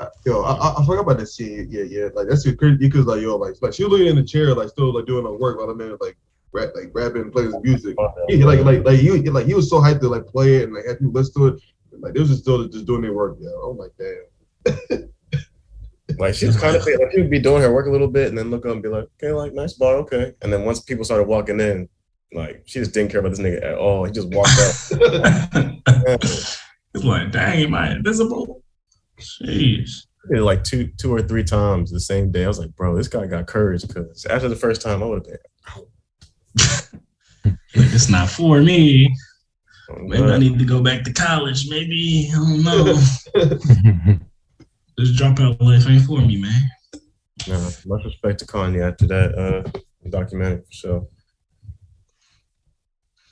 Uh, 0.00 0.08
yo, 0.26 0.42
I, 0.42 0.52
I- 0.54 0.82
I 0.82 0.86
forgot 0.86 1.02
about 1.02 1.18
this 1.18 1.36
scene. 1.36 1.68
Yeah, 1.70 1.84
yeah. 1.84 2.08
Like 2.14 2.26
that's 2.28 2.42
just 2.42 2.58
crazy 2.58 2.76
because 2.78 3.06
like 3.06 3.20
yo, 3.20 3.36
like 3.36 3.54
like 3.62 3.72
she 3.72 3.84
was 3.84 3.92
looking 3.92 4.08
in 4.08 4.16
the 4.16 4.24
chair, 4.24 4.52
like 4.54 4.68
still 4.68 4.92
like 4.92 5.06
doing 5.06 5.24
her 5.24 5.32
work 5.36 5.58
while 5.58 5.68
the 5.68 5.74
man 5.76 5.90
was 5.92 6.00
like 6.00 6.16
rap, 6.50 6.70
like 6.74 6.90
rapping, 6.92 7.30
playing 7.30 7.52
his 7.52 7.62
music. 7.62 7.96
He, 8.26 8.38
he, 8.38 8.44
like 8.44 8.60
like 8.64 8.84
like 8.84 9.00
you 9.00 9.22
like 9.30 9.46
he 9.46 9.54
was 9.54 9.70
so 9.70 9.76
hyped 9.80 10.00
to 10.00 10.08
like 10.08 10.26
play 10.26 10.56
it 10.56 10.64
and 10.64 10.74
like 10.74 10.86
have 10.86 10.98
people 10.98 11.12
listen 11.12 11.34
to 11.40 11.46
it. 11.48 11.62
Like 12.00 12.14
they 12.14 12.20
was 12.20 12.30
just 12.30 12.42
still 12.42 12.66
just 12.66 12.84
doing 12.86 13.02
their 13.02 13.12
work. 13.12 13.36
Yeah, 13.38 13.50
I'm 13.64 13.76
like 13.76 13.92
damn. 13.96 14.24
Like 16.18 16.34
she 16.34 16.46
was 16.46 16.56
kind 16.56 16.76
of 16.76 16.86
like 16.86 17.12
she 17.12 17.20
would 17.20 17.30
be 17.30 17.38
doing 17.38 17.62
her 17.62 17.72
work 17.72 17.86
a 17.86 17.90
little 17.90 18.08
bit 18.08 18.28
and 18.28 18.38
then 18.38 18.50
look 18.50 18.66
up 18.66 18.72
and 18.72 18.82
be 18.82 18.88
like, 18.88 19.04
okay, 19.16 19.32
like 19.32 19.52
nice 19.52 19.72
bar, 19.74 19.96
okay. 19.96 20.32
And 20.42 20.52
then 20.52 20.64
once 20.64 20.80
people 20.80 21.04
started 21.04 21.24
walking 21.24 21.60
in, 21.60 21.88
like 22.32 22.62
she 22.66 22.78
just 22.78 22.94
didn't 22.94 23.10
care 23.10 23.20
about 23.20 23.30
this 23.30 23.40
nigga 23.40 23.64
at 23.64 23.74
all. 23.76 24.04
He 24.04 24.12
just 24.12 24.28
walked 24.28 24.50
out. 24.50 25.78
it's 26.94 27.04
like, 27.04 27.30
dang, 27.32 27.64
am 27.64 27.74
I 27.74 27.92
invisible? 27.92 28.62
Jeez. 29.18 30.06
did 30.30 30.42
like 30.42 30.64
two, 30.64 30.90
two 30.98 31.12
or 31.12 31.22
three 31.22 31.44
times 31.44 31.90
the 31.90 32.00
same 32.00 32.30
day. 32.30 32.44
I 32.44 32.48
was 32.48 32.58
like, 32.58 32.74
bro, 32.74 32.96
this 32.96 33.08
guy 33.08 33.26
got 33.26 33.46
courage 33.46 33.86
because 33.86 34.24
after 34.26 34.48
the 34.48 34.56
first 34.56 34.80
time, 34.80 35.02
I 35.02 35.06
would 35.06 35.26
have 35.26 35.26
been. 35.26 35.38
like, 37.44 37.92
it's 37.92 38.08
not 38.08 38.28
for 38.28 38.60
me. 38.60 39.12
Oh, 39.90 39.96
Maybe 39.98 40.24
I 40.24 40.38
need 40.38 40.58
to 40.58 40.64
go 40.64 40.80
back 40.82 41.02
to 41.04 41.12
college. 41.12 41.68
Maybe 41.68 42.30
I 42.32 42.36
don't 42.36 42.62
know. 42.64 44.18
this 44.96 45.18
dropout 45.18 45.60
life 45.60 45.88
ain't 45.88 46.04
for 46.04 46.20
me, 46.20 46.40
man. 46.40 46.70
Nah, 47.48 47.70
much 47.86 48.04
respect 48.04 48.38
to 48.40 48.46
Kanye 48.46 48.88
after 48.88 49.06
that 49.06 49.34
uh, 49.34 50.08
documentary 50.08 50.58
for 50.58 50.72
sure. 50.72 51.08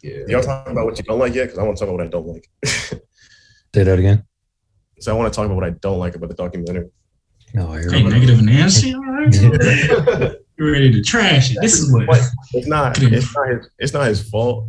Yeah. 0.02 0.24
Y'all 0.28 0.42
talking 0.42 0.72
about 0.72 0.86
what 0.86 0.98
you 0.98 1.04
don't 1.04 1.18
like 1.18 1.34
yet? 1.34 1.44
Because 1.44 1.58
I 1.58 1.62
want 1.62 1.76
to 1.76 1.84
talk 1.84 1.88
about 1.88 1.98
what 1.98 2.06
I 2.06 2.10
don't 2.10 2.26
like. 2.26 2.48
Say 2.64 3.84
that 3.84 3.98
again. 3.98 4.24
So 4.98 5.12
I 5.12 5.18
want 5.18 5.32
to 5.32 5.36
talk 5.36 5.46
about 5.46 5.56
what 5.56 5.64
I 5.64 5.70
don't 5.70 5.98
like 5.98 6.14
about 6.14 6.28
the 6.28 6.34
documentary. 6.34 6.88
No, 7.54 7.72
I 7.72 7.80
hear 7.80 7.90
hey, 7.90 8.02
negative 8.02 8.42
Nancy. 8.42 8.94
All 8.94 9.04
right, 9.04 9.34
you're 10.58 10.72
ready 10.72 10.90
to 10.92 11.02
trash 11.02 11.50
it. 11.50 11.58
This 11.60 11.78
is 11.78 11.92
what 11.92 12.04
it's 12.54 12.66
not. 12.66 13.02
It's 13.02 13.34
not 13.34 13.48
his. 13.48 13.68
It's 13.78 13.92
not 13.92 14.06
his 14.06 14.28
fault. 14.28 14.68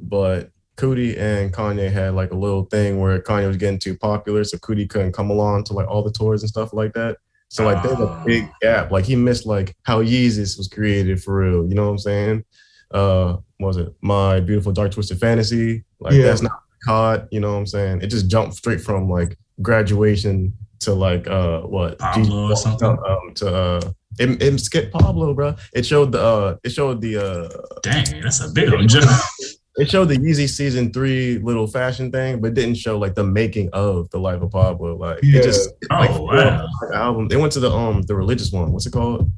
But 0.00 0.50
Coodie 0.76 1.18
and 1.18 1.52
Kanye 1.52 1.90
had 1.90 2.14
like 2.14 2.32
a 2.32 2.36
little 2.36 2.64
thing 2.64 3.00
where 3.00 3.18
Kanye 3.20 3.48
was 3.48 3.56
getting 3.56 3.78
too 3.78 3.96
popular, 3.96 4.44
so 4.44 4.58
Coodie 4.58 4.88
couldn't 4.88 5.12
come 5.12 5.30
along 5.30 5.64
to 5.64 5.72
like 5.72 5.88
all 5.88 6.02
the 6.02 6.12
tours 6.12 6.42
and 6.42 6.48
stuff 6.48 6.72
like 6.72 6.92
that. 6.94 7.16
So 7.48 7.64
like 7.64 7.82
there's 7.82 7.98
a 7.98 8.22
big 8.26 8.44
ah. 8.46 8.56
gap. 8.60 8.90
Like 8.90 9.04
he 9.04 9.16
missed 9.16 9.46
like 9.46 9.76
how 9.84 10.02
Yeezus 10.02 10.58
was 10.58 10.68
created 10.68 11.22
for 11.22 11.36
real. 11.38 11.68
You 11.68 11.74
know 11.74 11.84
what 11.84 11.92
I'm 11.92 11.98
saying? 11.98 12.44
Uh, 12.90 13.36
was 13.60 13.76
it 13.76 13.92
my 14.00 14.40
beautiful 14.40 14.72
dark 14.72 14.92
twisted 14.92 15.18
fantasy? 15.18 15.84
Like 16.00 16.14
yeah. 16.14 16.22
that's 16.22 16.42
not 16.42 16.60
caught. 16.84 17.26
You 17.32 17.40
know 17.40 17.52
what 17.52 17.58
I'm 17.58 17.66
saying? 17.66 18.02
It 18.02 18.08
just 18.08 18.28
jumped 18.28 18.56
straight 18.56 18.80
from 18.80 19.08
like 19.08 19.38
graduation 19.62 20.52
to 20.80 20.92
like 20.92 21.26
uh 21.26 21.62
what 21.62 21.98
Pablo 21.98 22.50
or 22.50 22.56
something 22.56 22.88
um, 22.88 23.34
to 23.36 23.54
uh 23.54 23.80
it, 24.18 24.42
it 24.42 24.58
skipped 24.58 24.92
Pablo, 24.92 25.32
bro. 25.34 25.54
It 25.74 25.86
showed 25.86 26.12
the 26.12 26.22
uh 26.22 26.56
it 26.64 26.70
showed 26.70 27.00
the 27.00 27.16
uh 27.16 27.48
dang 27.82 28.20
that's 28.20 28.40
a 28.40 28.50
big 28.50 28.72
one. 28.72 28.86
it 29.78 29.90
showed 29.90 30.06
the 30.06 30.16
Yeezy 30.16 30.48
season 30.48 30.92
three 30.92 31.38
little 31.38 31.66
fashion 31.66 32.10
thing, 32.10 32.40
but 32.40 32.54
didn't 32.54 32.76
show 32.76 32.98
like 32.98 33.14
the 33.14 33.24
making 33.24 33.68
of 33.72 34.08
the 34.10 34.18
life 34.18 34.40
of 34.40 34.50
Pablo. 34.50 34.96
Like 34.96 35.18
yeah. 35.22 35.40
it 35.40 35.42
just 35.42 35.70
oh 35.90 35.96
like, 35.96 36.18
wow 36.18 36.66
album. 36.94 37.28
They 37.28 37.36
went 37.36 37.52
to 37.52 37.60
the 37.60 37.70
um 37.70 38.02
the 38.02 38.14
religious 38.14 38.52
one. 38.52 38.72
What's 38.72 38.86
it 38.86 38.92
called? 38.92 39.30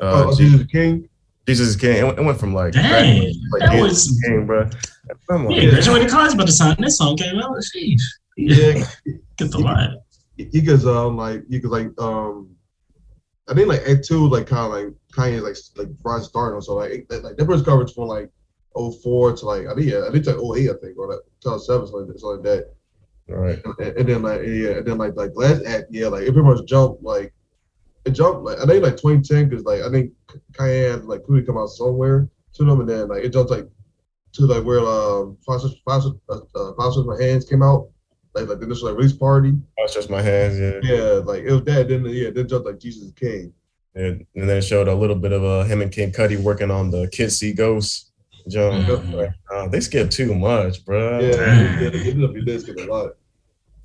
Uh, 0.00 0.24
oh, 0.26 0.36
Jesus 0.36 0.66
King. 0.66 1.08
Jesus 1.46 1.76
King. 1.76 2.08
It, 2.08 2.24
went 2.24 2.38
from 2.38 2.52
like 2.52 2.72
dang 2.72 3.32
like 3.52 3.70
that 3.70 3.80
was 3.80 4.20
King, 4.26 4.46
bro. 4.46 4.68
Come 5.30 5.46
on, 5.46 5.52
yeah, 5.52 5.70
graduated 5.70 6.10
college 6.10 6.36
by 6.36 6.44
the 6.44 6.52
time 6.52 6.76
this 6.80 6.98
song 6.98 7.16
came 7.16 7.38
out. 7.38 7.56
Sheesh. 7.76 8.00
Yeah, 8.36 8.84
get 9.36 9.50
the 9.52 9.58
line. 9.58 9.96
He 10.36 10.60
goes 10.60 10.84
um 10.84 11.16
like 11.16 11.44
he 11.48 11.60
goes 11.60 11.70
like 11.70 11.92
um 12.00 12.56
I 13.48 13.54
think 13.54 13.68
like 13.68 13.82
Act 13.88 14.04
Two 14.04 14.28
like 14.28 14.48
kind 14.48 14.66
of 14.66 14.72
like 14.72 14.94
Kanye 15.14 15.40
like 15.42 15.56
like 15.76 15.94
rise 16.02 16.24
starting 16.24 16.60
so 16.60 16.74
like 16.74 17.06
like 17.08 17.36
that 17.36 17.46
first 17.46 17.64
coverage 17.64 17.92
from 17.92 18.08
like 18.08 18.28
04 18.74 19.36
to 19.36 19.46
like 19.46 19.66
I 19.66 19.74
think 19.74 19.90
yeah 19.90 20.04
I 20.06 20.10
think 20.10 20.26
like 20.26 20.36
08 20.36 20.70
I 20.70 20.74
think 20.80 20.98
or 20.98 21.08
like 21.08 21.20
2007 21.42 21.86
something 21.86 22.08
like, 22.08 22.18
something 22.18 22.42
like 22.42 22.42
that. 22.42 22.74
All 23.30 23.36
right. 23.36 23.62
And, 23.78 23.96
and, 23.98 24.08
then 24.08 24.22
like 24.22 24.40
yeah 24.42 24.78
and 24.78 24.86
then 24.86 24.98
like 24.98 25.16
like 25.16 25.30
last 25.34 25.64
act 25.64 25.86
yeah 25.90 26.08
like 26.08 26.22
it 26.22 26.32
pretty 26.32 26.48
much 26.48 26.66
jumped 26.66 27.02
like 27.02 27.32
it 28.04 28.10
jumped 28.10 28.42
like 28.42 28.58
I 28.58 28.66
think 28.66 28.82
like 28.82 28.96
2010 28.96 29.48
because 29.48 29.64
like 29.64 29.82
I 29.82 29.90
think 29.90 30.12
had 30.58 31.04
like 31.04 31.22
Coodie 31.22 31.46
come 31.46 31.58
out 31.58 31.68
somewhere 31.68 32.28
to 32.54 32.64
them 32.64 32.80
and 32.80 32.88
then 32.88 33.08
like 33.08 33.24
it 33.24 33.32
jumped 33.32 33.50
like 33.50 33.68
to 34.32 34.46
like 34.46 34.64
where 34.64 34.80
um 34.80 35.36
Foster 35.44 35.68
Foster 35.84 36.10
uh, 36.28 36.40
uh 36.54 36.72
Foster 36.74 37.04
My 37.04 37.22
Hands 37.22 37.44
came 37.44 37.62
out 37.62 37.88
like 38.34 38.48
like 38.48 38.58
the 38.58 38.66
initial 38.66 38.88
like, 38.88 38.96
release 38.96 39.12
party. 39.12 39.52
Just 39.92 40.10
my 40.10 40.22
hands, 40.22 40.58
yeah. 40.58 40.80
Yeah, 40.82 41.02
like 41.24 41.42
it 41.42 41.52
was 41.52 41.64
that. 41.64 41.88
Then 41.88 42.04
yeah, 42.06 42.30
then 42.30 42.48
jumped 42.48 42.66
like 42.66 42.78
Jesus 42.78 43.12
King. 43.12 43.52
And, 43.94 44.24
and 44.34 44.48
then 44.48 44.56
it 44.56 44.62
showed 44.62 44.88
a 44.88 44.94
little 44.94 45.16
bit 45.16 45.32
of 45.32 45.44
uh, 45.44 45.64
him 45.64 45.82
and 45.82 45.92
Kid 45.92 46.14
Cudi 46.14 46.42
working 46.42 46.70
on 46.70 46.90
the 46.90 47.08
Kids 47.12 47.38
See 47.38 47.52
Ghosts 47.52 48.10
Jump. 48.48 48.86
Mm-hmm. 48.86 49.14
Like, 49.14 49.30
uh, 49.52 49.68
they 49.68 49.80
skip 49.80 50.10
too 50.10 50.34
much, 50.34 50.84
bro. 50.84 51.20
Yeah, 51.20 51.80
yeah, 51.80 51.90
they, 51.90 52.12
they, 52.12 52.40
they 52.44 52.58
skip 52.58 52.76
a 52.78 52.84
lot. 52.84 53.12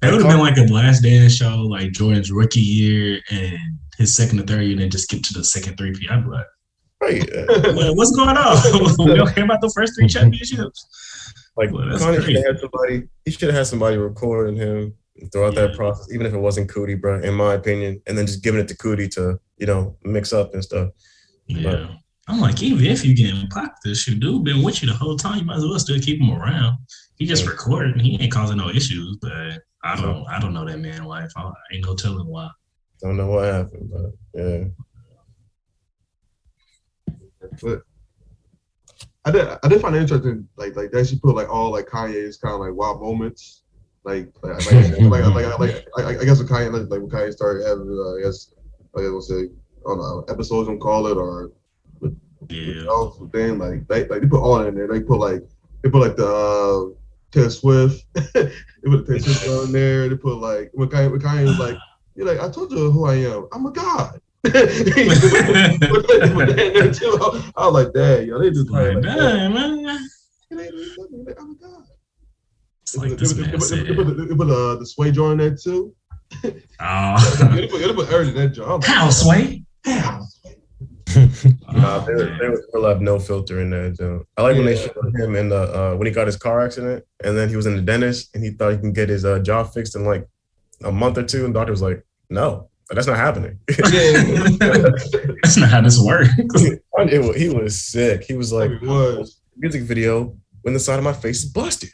It 0.02 0.12
would 0.12 0.22
have 0.22 0.32
been 0.32 0.40
like 0.40 0.58
a 0.58 0.72
last 0.72 1.02
dance 1.02 1.36
show, 1.36 1.56
like 1.62 1.92
Jordan's 1.92 2.32
rookie 2.32 2.60
year 2.60 3.20
and 3.32 3.58
his 3.98 4.16
second 4.16 4.40
or 4.40 4.44
third 4.44 4.62
year, 4.62 4.74
and 4.74 4.82
then 4.82 4.90
just 4.92 5.06
skip 5.06 5.24
to 5.24 5.34
the 5.34 5.44
second 5.44 5.76
three 5.76 5.92
P. 5.92 6.08
I'd 6.08 6.24
be 6.24 6.30
like, 6.30 6.46
right. 7.02 7.96
what's 7.96 8.16
going 8.16 8.38
on? 8.38 8.98
we 9.08 9.16
don't 9.16 9.34
care 9.34 9.44
about 9.44 9.62
the 9.62 9.72
first 9.76 9.96
three 9.96 10.08
championships. 10.08 11.34
Like 11.58 11.72
well, 11.72 11.86
Kanye 11.86 12.24
should 12.24 12.36
have 12.36 12.46
had 12.46 12.60
somebody. 12.60 13.08
He 13.26 13.32
should 13.32 13.50
have 13.50 13.56
had 13.56 13.68
somebody 13.68 13.98
recording 13.98 14.56
him 14.56 14.94
throughout 15.32 15.56
yeah. 15.56 15.62
that 15.62 15.76
process, 15.76 16.14
even 16.14 16.28
if 16.28 16.34
it 16.34 16.40
wasn't 16.40 16.70
Coodie, 16.70 17.02
bro. 17.02 17.20
In 17.22 17.34
my 17.34 17.56
opinion, 17.56 18.00
and 18.06 18.16
then 18.16 18.28
just 18.28 18.44
giving 18.44 18.62
it 18.62 18.68
to 18.68 18.78
Coodie 18.78 19.10
to 19.16 19.40
you 19.58 19.66
know 19.66 19.98
mix 20.04 20.32
up 20.32 20.54
and 20.54 20.64
stuff. 20.64 20.90
Yeah. 21.48 21.72
But, 21.72 21.90
I'm 22.28 22.42
like, 22.42 22.62
even 22.62 22.86
if 22.86 23.06
you 23.06 23.16
get 23.16 23.34
him 23.34 23.48
popped, 23.48 23.84
this 23.84 24.02
shit, 24.02 24.20
dude 24.20 24.44
been 24.44 24.62
with 24.62 24.82
you 24.82 24.90
the 24.90 24.96
whole 24.96 25.16
time. 25.16 25.40
You 25.40 25.46
might 25.46 25.58
as 25.58 25.66
well 25.66 25.80
still 25.80 26.00
keep 26.00 26.20
him 26.20 26.32
around. 26.32 26.78
He 27.16 27.26
just 27.26 27.46
yeah. 27.46 27.52
recording. 27.52 28.00
He 28.00 28.22
ain't 28.22 28.34
causing 28.34 28.58
no 28.58 28.70
issues, 28.70 29.18
but 29.22 29.62
I 29.84 29.96
don't, 29.96 30.28
I 30.28 30.40
don't 30.40 30.54
know 30.54 30.66
that 30.66 30.80
man 30.80 31.06
life. 31.06 31.32
I 31.38 31.52
ain't 31.74 31.86
no 31.86 31.96
telling 31.96 32.28
why. 32.28 32.50
Don't 33.02 33.16
know 33.16 33.28
what 33.28 33.46
happened, 33.46 33.92
but 33.92 34.12
yeah. 34.34 34.64
But 37.62 37.82
I 39.24 39.32
did, 39.32 39.48
I 39.64 39.68
did 39.68 39.82
find 39.82 39.96
it 39.96 40.02
interesting, 40.02 40.48
like, 40.58 40.76
like 40.76 40.92
that 40.92 41.08
she 41.08 41.20
put 41.20 41.36
like 41.36 41.50
all 41.50 41.72
like 41.72 41.86
Kanye's 41.86 42.38
kind 42.38 42.56
of 42.56 42.60
like 42.60 42.74
wild 42.74 43.02
moments, 43.02 43.64
like, 44.04 44.34
like, 44.42 44.66
like, 44.72 45.00
like, 45.00 45.00
like, 45.34 45.60
like, 45.60 45.88
like, 45.96 46.18
I 46.22 46.26
guess 46.26 46.40
with 46.40 46.50
Kanye, 46.50 46.72
like, 46.90 47.02
when 47.02 47.10
Kanye 47.10 47.34
started 47.34 47.66
having, 47.66 47.90
uh, 47.90 48.18
I 48.18 48.22
guess, 48.24 48.54
like 48.94 49.06
I 49.06 49.10
was 49.10 49.30
say, 49.30 49.50
on 49.86 50.00
uh, 50.00 50.32
episodes, 50.32 50.70
and 50.70 50.80
call 50.80 51.08
it, 51.08 51.18
or 51.18 51.52
yeah. 52.50 52.86
Also, 52.86 53.30
then 53.34 53.60
like 53.60 53.88
they 53.88 54.08
like 54.08 54.22
they 54.22 54.28
put 54.28 54.42
all 54.42 54.62
in 54.62 54.76
there. 54.76 54.88
They 54.88 55.02
put 55.02 55.20
like 55.20 55.44
they 55.82 55.90
put 55.90 56.02
like 56.02 56.16
the 56.16 56.28
uh, 56.28 56.96
Taylor 57.32 57.50
Swift. 57.50 58.06
they 58.14 58.52
put 58.86 59.08
Taylor 59.08 59.20
Swift 59.20 59.48
on 59.48 59.72
there. 59.72 60.10
They 60.10 60.16
put 60.16 60.38
like 60.38 60.72
when 60.74 60.90
Kanye, 60.90 61.12
when 61.12 61.22
Kanye 61.22 61.46
was 61.46 61.60
like, 61.60 61.78
"You're 62.16 62.28
like 62.28 62.40
I 62.40 62.50
told 62.50 62.72
you 62.72 62.92
who 62.92 63.06
I 63.06 63.16
am. 63.16 63.48
I'm 63.54 63.66
a 63.66 63.72
god." 63.72 64.20
I 64.46 64.50
was 67.58 67.74
like, 67.74 67.94
"Dang, 67.94 68.28
yo, 68.28 68.40
they 68.40 68.50
just 68.50 68.70
like, 68.70 68.96
like 68.96 69.04
man, 69.04 69.54
man." 69.54 70.00
I'm 70.52 70.60
a 70.60 71.56
god. 71.56 71.84
It's 72.84 72.96
like 72.96 73.18
this 73.18 73.36
man 73.36 73.60
said. 73.60 73.88
They 73.88 73.96
put, 73.96 74.50
uh, 74.50 74.76
the 74.76 74.86
sway 74.86 75.12
joint 75.12 75.42
in 75.42 75.50
there 75.50 75.58
too. 75.58 75.94
Oh. 76.80 77.50
they 77.54 77.68
put, 77.68 77.80
they 77.80 77.94
put 77.94 78.10
everything 78.12 78.36
in 78.36 78.42
that 78.44 78.54
joint. 78.54 78.86
How 78.86 79.10
sway? 79.10 79.64
How? 79.84 80.24
nah, 81.72 82.00
they, 82.00 82.14
they 82.14 82.56
still 82.68 82.86
have 82.86 83.02
no 83.02 83.20
filter 83.20 83.62
in 83.62 83.70
there. 83.70 83.92
Joe. 83.92 84.26
I 84.38 84.44
like 84.44 84.56
yeah. 84.56 84.60
when 84.60 84.66
they 84.66 84.76
showed 84.78 85.16
him 85.16 85.36
in 85.36 85.50
the 85.50 85.62
uh, 85.62 85.96
when 85.96 86.06
he 86.08 86.14
got 86.14 86.28
his 86.28 86.38
car 86.38 86.62
accident, 86.62 87.04
and 87.24 87.38
then 87.38 87.50
he 87.50 87.56
was 87.56 87.66
in 87.66 87.76
the 87.76 87.82
dentist, 87.82 88.34
and 88.34 88.44
he 88.44 88.52
thought 88.52 88.72
he 88.72 88.78
can 88.78 88.94
get 88.94 89.10
his 89.10 89.26
uh, 89.26 89.40
jaw 89.40 89.64
fixed 89.64 89.96
in 89.96 90.06
like 90.06 90.28
a 90.84 90.92
month 90.92 91.18
or 91.18 91.24
two, 91.24 91.46
and 91.46 91.54
the 91.54 91.60
doctor 91.60 91.72
was 91.72 91.82
like, 91.82 92.06
"No, 92.30 92.70
that's 92.90 93.08
not 93.08 93.18
happening. 93.18 93.60
that's 93.68 95.58
not 95.58 95.70
how 95.70 95.82
this 95.82 96.00
works." 96.00 96.30
it, 96.38 97.38
he 97.38 97.50
was 97.50 97.82
sick. 97.82 98.24
He 98.24 98.34
was 98.36 98.52
like, 98.54 98.72
was. 98.82 99.42
music 99.56 99.84
video 99.84 100.36
when 100.62 100.74
the 100.74 100.80
side 100.80 100.98
of 100.98 101.04
my 101.04 101.14
face 101.14 101.44
is 101.44 101.52
busted. 101.52 101.90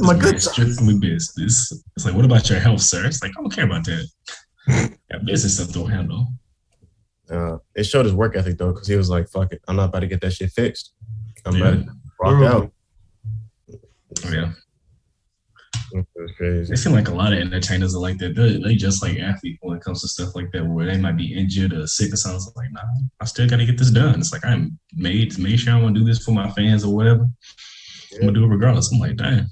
my 0.00 0.16
good 0.18 0.40
strictly 0.40 0.98
business. 0.98 1.72
It's 1.96 2.04
like, 2.04 2.14
what 2.14 2.24
about 2.24 2.48
your 2.48 2.58
health, 2.58 2.80
sir? 2.80 3.06
It's 3.06 3.22
like, 3.22 3.32
I 3.36 3.40
don't 3.42 3.50
care 3.50 3.64
about 3.64 3.84
that. 3.84 4.06
Got 5.10 5.24
business 5.24 5.56
stuff 5.56 5.72
to 5.72 5.84
handle. 5.84 6.28
Uh, 7.30 7.58
it 7.74 7.84
showed 7.84 8.04
his 8.04 8.14
work 8.14 8.36
ethic 8.36 8.58
though, 8.58 8.72
because 8.72 8.88
he 8.88 8.96
was 8.96 9.08
like, 9.08 9.28
"Fuck 9.28 9.52
it, 9.52 9.62
I'm 9.68 9.76
not 9.76 9.90
about 9.90 10.00
to 10.00 10.06
get 10.06 10.20
that 10.20 10.32
shit 10.32 10.50
fixed. 10.50 10.92
I'm 11.44 11.56
yeah. 11.56 11.68
about 11.68 11.86
to 11.86 11.92
rock 12.20 12.42
out." 12.42 12.72
Oh, 14.24 14.32
yeah. 14.32 14.52
That's 15.92 16.32
crazy. 16.36 16.72
It 16.72 16.76
seem 16.76 16.92
like 16.92 17.08
a 17.08 17.14
lot 17.14 17.32
of 17.32 17.38
entertainers 17.38 17.94
are 17.94 18.00
like 18.00 18.18
that. 18.18 18.36
They, 18.36 18.58
they 18.58 18.74
just 18.76 19.02
like 19.02 19.18
athletes 19.18 19.58
when 19.62 19.76
it 19.76 19.82
comes 19.82 20.02
to 20.02 20.08
stuff 20.08 20.34
like 20.34 20.52
that, 20.52 20.64
where 20.64 20.86
they 20.86 20.96
might 20.96 21.16
be 21.16 21.34
injured 21.34 21.72
or 21.72 21.86
sick 21.86 22.12
or 22.12 22.16
something. 22.16 22.36
It's 22.36 22.56
like, 22.56 22.72
nah, 22.72 22.82
I 23.20 23.24
still 23.24 23.48
got 23.48 23.56
to 23.56 23.66
get 23.66 23.78
this 23.78 23.90
done. 23.90 24.18
It's 24.18 24.32
like 24.32 24.44
I'm 24.44 24.78
made 24.94 25.32
to 25.32 25.40
make 25.40 25.58
sure 25.58 25.72
I'm 25.72 25.82
gonna 25.82 25.98
do 25.98 26.04
this 26.04 26.24
for 26.24 26.32
my 26.32 26.50
fans 26.50 26.84
or 26.84 26.94
whatever. 26.94 27.28
Yeah. 28.12 28.18
I'm 28.18 28.26
gonna 28.26 28.38
do 28.38 28.44
it 28.44 28.48
regardless. 28.48 28.92
I'm 28.92 28.98
like, 28.98 29.16
damn, 29.16 29.46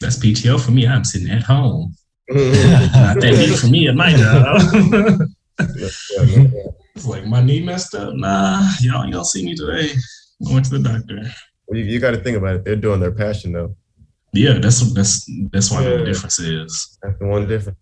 that's 0.00 0.18
PTO 0.18 0.60
for 0.60 0.72
me. 0.72 0.86
I'm 0.86 1.04
sitting 1.04 1.30
at 1.30 1.42
home 1.42 1.94
not 1.94 1.97
that 2.28 3.20
deep 3.20 3.58
for 3.58 3.66
me 3.68 3.88
at 3.88 3.94
my 3.94 4.10
job. 4.10 4.60
it's 5.58 7.06
like 7.06 7.26
my 7.26 7.40
knee 7.42 7.62
messed 7.62 7.94
up. 7.94 8.14
Nah, 8.14 8.66
y'all, 8.80 9.10
don't 9.10 9.24
see 9.24 9.44
me 9.44 9.54
today. 9.54 9.90
I 10.48 10.52
went 10.52 10.66
to 10.66 10.78
the 10.78 10.88
doctor. 10.88 11.22
Well, 11.66 11.78
you, 11.78 11.84
you 11.84 12.00
got 12.00 12.12
to 12.12 12.18
think 12.18 12.36
about 12.36 12.56
it. 12.56 12.64
They're 12.64 12.76
doing 12.76 13.00
their 13.00 13.12
passion 13.12 13.52
though. 13.52 13.76
Yeah, 14.32 14.58
that's 14.58 14.80
that's 14.92 15.30
that's 15.52 15.70
why 15.70 15.82
yeah. 15.82 15.96
the 15.96 16.04
difference 16.04 16.38
is. 16.38 16.98
That's 17.02 17.18
the 17.18 17.26
one 17.26 17.48
difference. 17.48 17.78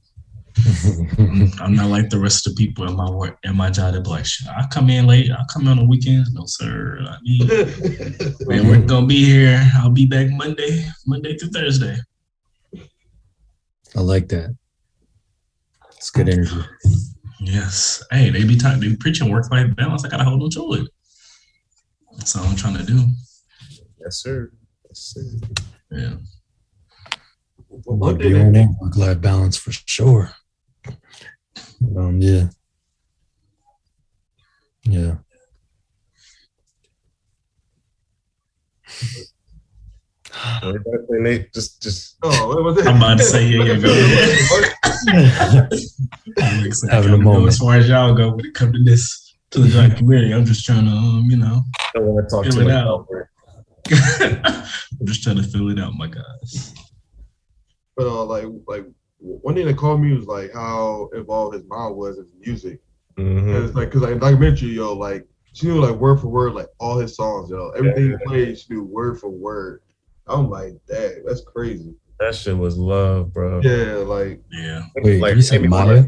I'm 1.61 1.75
not 1.75 1.91
like 1.91 2.09
the 2.09 2.19
rest 2.19 2.47
of 2.47 2.55
the 2.55 2.67
people 2.67 2.89
in 2.89 2.97
my 2.97 3.11
work 3.11 3.37
in 3.43 3.57
my 3.57 3.69
job. 3.69 3.93
They're 3.93 4.03
like, 4.03 4.27
I 4.57 4.67
come 4.71 4.89
in 4.91 5.07
late. 5.07 5.31
I 5.31 5.45
come 5.53 5.63
in 5.63 5.69
on 5.69 5.79
the 5.79 5.85
weekends. 5.85 6.33
No, 6.33 6.45
sir. 6.47 6.99
I 7.01 7.17
mean, 7.23 7.47
man, 8.47 8.69
we're 8.69 8.87
gonna 8.87 9.07
be 9.07 9.25
here. 9.25 9.61
I'll 9.75 9.91
be 9.91 10.07
back 10.07 10.29
Monday, 10.31 10.87
Monday 11.07 11.37
through 11.37 11.51
Thursday. 11.51 11.97
I 13.97 14.01
like 14.01 14.29
that. 14.29 14.55
It's 15.97 16.11
good 16.11 16.29
energy. 16.29 16.61
Yes. 17.41 18.05
Hey, 18.11 18.29
they 18.31 18.45
be 18.45 18.57
talking, 18.57 18.81
they 18.81 18.89
be 18.89 18.97
preaching 18.97 19.31
work 19.31 19.51
life 19.51 19.75
balance. 19.77 20.05
I 20.05 20.09
gotta 20.09 20.25
hold 20.25 20.43
on 20.43 20.51
to 20.51 20.83
it. 20.83 20.91
That's 22.17 22.37
all 22.37 22.45
I'm 22.45 22.57
trying 22.57 22.77
to 22.77 22.85
do. 22.85 23.07
Yes, 23.99 24.23
sir. 24.23 24.51
Yes, 24.85 25.15
sir. 25.15 25.23
Yeah. 25.91 26.17
One 27.69 27.99
Work 27.99 28.21
thing, 28.21 28.77
work 28.81 28.97
life 28.97 29.21
balance 29.21 29.57
for 29.57 29.73
sure. 29.73 30.31
Um, 31.97 32.21
yeah. 32.21 32.49
Yeah. 34.85 35.17
And 40.63 41.49
just, 41.55 41.83
just 41.83 42.17
oh, 42.23 42.49
what 42.49 42.63
was 42.65 42.79
it? 42.79 42.87
I'm 42.87 42.97
about 42.97 43.19
to 43.19 43.25
say, 43.25 43.47
yeah, 43.47 43.65
yeah, 43.65 43.77
go 43.79 43.93
ahead. 43.93 45.71
Having 46.91 47.15
a 47.15 47.19
moment. 47.19 47.49
As 47.49 47.59
far 47.59 47.77
as 47.77 47.89
y'all 47.89 48.15
go 48.15 48.33
when 48.35 48.47
it 48.47 48.55
comes 48.55 48.73
to 48.73 48.85
this 48.85 49.37
to 49.53 49.61
the 49.61 49.69
documentary, 49.69 50.35
I'm 50.35 50.45
just 50.45 50.65
trying 50.65 50.85
to, 50.87 50.91
um, 50.91 51.27
you 51.29 51.37
know, 51.37 51.63
don't 51.95 52.05
want 52.05 52.29
to 52.29 52.37
talk 52.37 52.45
Fill 52.45 52.55
too 52.55 52.69
it 52.69 52.71
out. 52.71 53.07
I'm 55.01 55.07
just 55.07 55.23
trying 55.23 55.37
to 55.37 55.43
fill 55.43 55.71
it 55.71 55.79
out, 55.79 55.95
my 55.95 56.09
guys. 56.09 56.75
But 57.97 58.07
uh, 58.07 58.25
like, 58.25 58.47
like 58.67 58.87
one 59.19 59.55
thing 59.55 59.67
that 59.67 59.77
called 59.77 60.01
me 60.03 60.15
was 60.15 60.27
like 60.27 60.53
how 60.53 61.09
involved 61.15 61.55
his 61.55 61.65
mom 61.67 61.97
was 61.97 62.19
in 62.19 62.27
music. 62.41 62.81
And 63.17 63.27
Mhm. 63.27 63.67
it's 63.67 63.75
like, 63.75 63.91
cause 63.91 64.03
like 64.03 64.13
in 64.13 64.19
documentary, 64.19 64.69
yo, 64.71 64.93
like 64.93 65.27
she 65.55 65.69
knew 65.69 65.81
like 65.81 65.97
word 65.97 66.21
for 66.21 66.29
word, 66.29 66.53
like 66.53 66.67
all 66.79 66.99
his 66.99 67.17
songs, 67.17 67.49
yo. 67.49 67.71
Everything 67.71 68.11
Yeah. 68.11 68.17
he 68.19 68.27
played, 68.27 68.59
she 68.59 68.75
knew 68.75 68.83
word 68.83 69.19
for 69.19 69.31
word. 69.31 69.81
I'm 70.29 70.51
like, 70.51 70.75
dang, 70.89 71.23
that's 71.25 71.43
crazy. 71.43 71.95
That 72.19 72.35
shit 72.35 72.57
was 72.57 72.77
love, 72.77 73.33
bro. 73.33 73.61
Yeah, 73.63 73.97
like, 73.97 74.43
Yeah. 74.51 74.83
Wait, 74.97 75.21
Like, 75.21 75.37
you 75.37 75.43
said 75.43 75.61
maybe 75.61 75.69
Maya? 75.69 76.05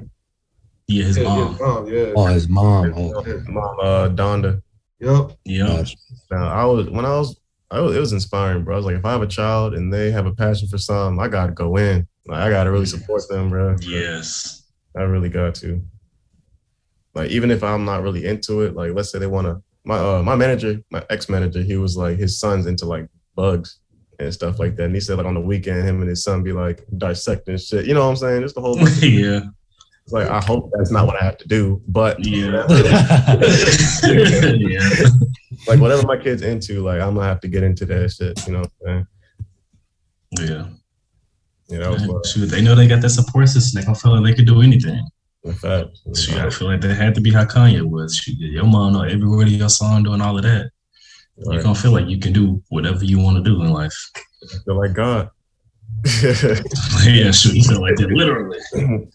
Yeah, 0.87 1.04
his 1.04 1.18
yeah, 1.18 1.25
mom. 1.25 1.38
yeah, 1.38 1.66
mom, 1.66 1.87
yeah. 1.87 2.12
Oh, 2.16 2.25
his 2.26 2.48
mom. 2.48 2.92
Oh, 2.96 3.25
yeah. 3.26 3.34
Mom, 3.46 3.76
uh, 3.80 4.08
Donda. 4.08 4.62
Yep. 5.00 5.32
Yeah. 5.44 5.84
Now, 6.30 6.48
I 6.48 6.64
was 6.64 6.88
when 6.88 7.04
I 7.04 7.10
was, 7.10 7.38
I 7.70 7.80
was, 7.80 7.94
it 7.94 8.00
was 8.00 8.12
inspiring, 8.14 8.64
bro. 8.64 8.75
I 8.75 8.78
was 8.78 8.87
like, 8.87 8.96
if 8.96 9.04
I 9.04 9.12
have 9.12 9.22
a 9.22 9.26
child 9.26 9.75
and 9.75 9.92
they 9.92 10.10
have 10.10 10.25
a 10.26 10.34
passion 10.34 10.66
for 10.66 10.78
something, 10.78 11.22
I 11.22 11.28
gotta 11.28 11.52
go 11.52 11.76
in. 11.76 12.08
Like, 12.26 12.40
I 12.40 12.50
gotta 12.50 12.70
really 12.72 12.87
support 12.87 13.22
them, 13.28 13.50
bro. 13.50 13.76
Yes. 13.82 14.64
I 14.96 15.02
really 15.02 15.28
got 15.28 15.54
to. 15.56 15.80
Like, 17.14 17.30
even 17.30 17.50
if 17.50 17.62
I'm 17.62 17.84
not 17.84 18.02
really 18.02 18.25
into 18.26 18.62
it, 18.62 18.75
like, 18.75 18.92
let's 18.94 19.12
say 19.12 19.18
they 19.18 19.26
wanna, 19.26 19.60
my 19.84 19.98
uh, 19.98 20.22
my 20.22 20.37
manager, 20.37 20.80
my 20.90 21.04
ex 21.10 21.28
manager, 21.28 21.60
he 21.62 21.76
was 21.76 21.96
like, 21.98 22.16
his 22.18 22.40
son's 22.40 22.66
into 22.66 22.87
like 22.87 23.06
bugs 23.37 23.78
and 24.18 24.32
stuff 24.32 24.58
like 24.58 24.76
that. 24.76 24.84
And 24.84 24.94
he 24.94 25.00
said 25.00 25.16
like 25.18 25.26
on 25.26 25.34
the 25.34 25.40
weekend, 25.40 25.87
him 25.87 26.00
and 26.00 26.08
his 26.08 26.25
son 26.25 26.42
be 26.42 26.52
like 26.52 26.84
dissecting 26.96 27.58
shit. 27.58 27.87
You 27.87 27.94
know 27.94 28.04
what 28.04 28.10
I'm 28.10 28.16
saying? 28.16 28.42
It's 28.42 28.52
the 28.52 28.60
whole. 28.60 28.76
it's 28.80 29.02
yeah. 29.02 29.40
It's 30.04 30.12
like 30.12 30.28
I 30.28 30.40
hope 30.40 30.70
that's 30.76 30.90
not 30.90 31.06
what 31.06 31.20
I 31.20 31.25
have 31.25 31.37
to 31.38 31.48
do, 31.48 31.82
but 31.87 32.25
Yeah. 32.25 32.66
yeah. 34.08 35.08
like 35.66 35.80
whatever 35.80 36.06
my 36.06 36.16
kid's 36.16 36.42
into, 36.42 36.82
like 36.82 37.00
I'm 37.00 37.14
gonna 37.14 37.26
have 37.26 37.40
to 37.40 37.48
get 37.48 37.62
into 37.62 37.84
that 37.87 38.10
shit. 38.10 38.46
You 38.46 38.54
know 38.54 38.60
what 38.60 38.72
I'm 38.87 39.06
saying? 40.37 40.48
Yeah. 40.48 40.68
Yeah, 41.68 41.78
that 41.80 41.90
was 41.90 42.06
love. 42.06 42.26
Shoot, 42.26 42.46
they 42.46 42.62
know 42.62 42.75
they 42.75 42.88
got 42.88 43.02
that 43.02 43.10
support 43.10 43.48
system. 43.48 43.80
They 43.80 43.84
don't 43.84 43.94
feel 43.94 44.18
like 44.18 44.25
they 44.25 44.34
could 44.34 44.46
do 44.46 44.62
anything. 44.62 45.06
In 45.44 45.52
fact, 45.52 45.98
Shoot, 46.16 46.38
I 46.38 46.48
feel 46.48 46.68
like 46.68 46.80
they 46.80 46.94
had 46.94 47.14
to 47.14 47.20
be 47.20 47.30
how 47.30 47.44
Kanye 47.44 47.82
was. 47.82 48.16
Shoot, 48.16 48.38
your 48.38 48.64
mom 48.64 48.94
know 48.94 49.02
every 49.02 49.28
word 49.28 49.48
of 49.48 49.52
your 49.52 49.68
song 49.68 50.02
doing 50.02 50.22
all 50.22 50.37
of 50.37 50.42
that. 50.44 50.70
You're 51.40 51.54
Right. 51.57 51.62
gonna 51.62 51.75
feel 51.75 51.92
like 51.92 52.09
you 52.09 52.18
can 52.18 52.33
do 52.33 52.62
whatever 52.68 53.04
you 53.04 53.18
want 53.21 53.37
to 53.37 53.42
do 53.42 53.62
in 53.62 53.71
life. 53.73 53.95
I 54.16 54.57
feel 54.64 54.76
like 54.78 54.92
God. 54.94 55.31
yeah, 57.05 57.31
shoot, 57.31 57.55
you 57.55 57.62
feel 57.64 57.81
like 57.81 57.96
that 57.96 58.11
literally. 58.11 58.59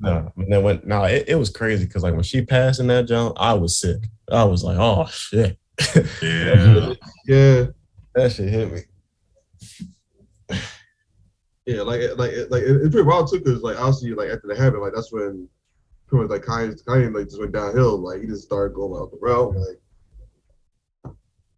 no, 0.00 0.32
and 0.36 0.52
then 0.52 0.62
when 0.62 0.80
no, 0.84 1.04
it, 1.04 1.24
it 1.28 1.34
was 1.34 1.50
crazy 1.50 1.84
because 1.86 2.02
like 2.02 2.14
when 2.14 2.22
she 2.22 2.44
passed 2.44 2.80
in 2.80 2.86
that 2.88 3.06
jump, 3.06 3.36
I 3.38 3.52
was 3.54 3.78
sick. 3.78 3.98
I 4.30 4.44
was 4.44 4.64
like, 4.64 4.76
oh 4.78 5.06
shit, 5.06 5.58
Yeah. 6.22 6.94
Yeah. 7.26 7.66
that 8.14 8.32
shit 8.32 8.48
hit 8.48 8.72
me. 8.72 8.80
Yeah, 11.66 11.82
like 11.82 12.00
like 12.16 12.32
like 12.48 12.62
it- 12.62 12.76
it's 12.82 12.94
pretty 12.94 13.02
wild 13.06 13.30
too, 13.30 13.40
cause 13.40 13.60
like 13.62 13.78
obviously 13.78 14.08
you 14.08 14.16
like 14.16 14.30
after 14.30 14.46
the 14.48 14.56
habit, 14.56 14.80
like 14.80 14.92
that's 14.94 15.12
when 15.12 15.46
pretty 16.06 16.22
much 16.22 16.30
like 16.30 16.42
Kanye, 16.42 16.82
Kanye 16.84 17.14
like 17.14 17.26
just 17.26 17.38
went 17.38 17.52
downhill. 17.52 17.98
Like 17.98 18.20
he 18.22 18.26
just 18.26 18.44
started 18.44 18.74
going 18.74 18.98
out 19.00 19.10
the 19.10 19.18
route. 19.20 19.54
Like 19.54 19.78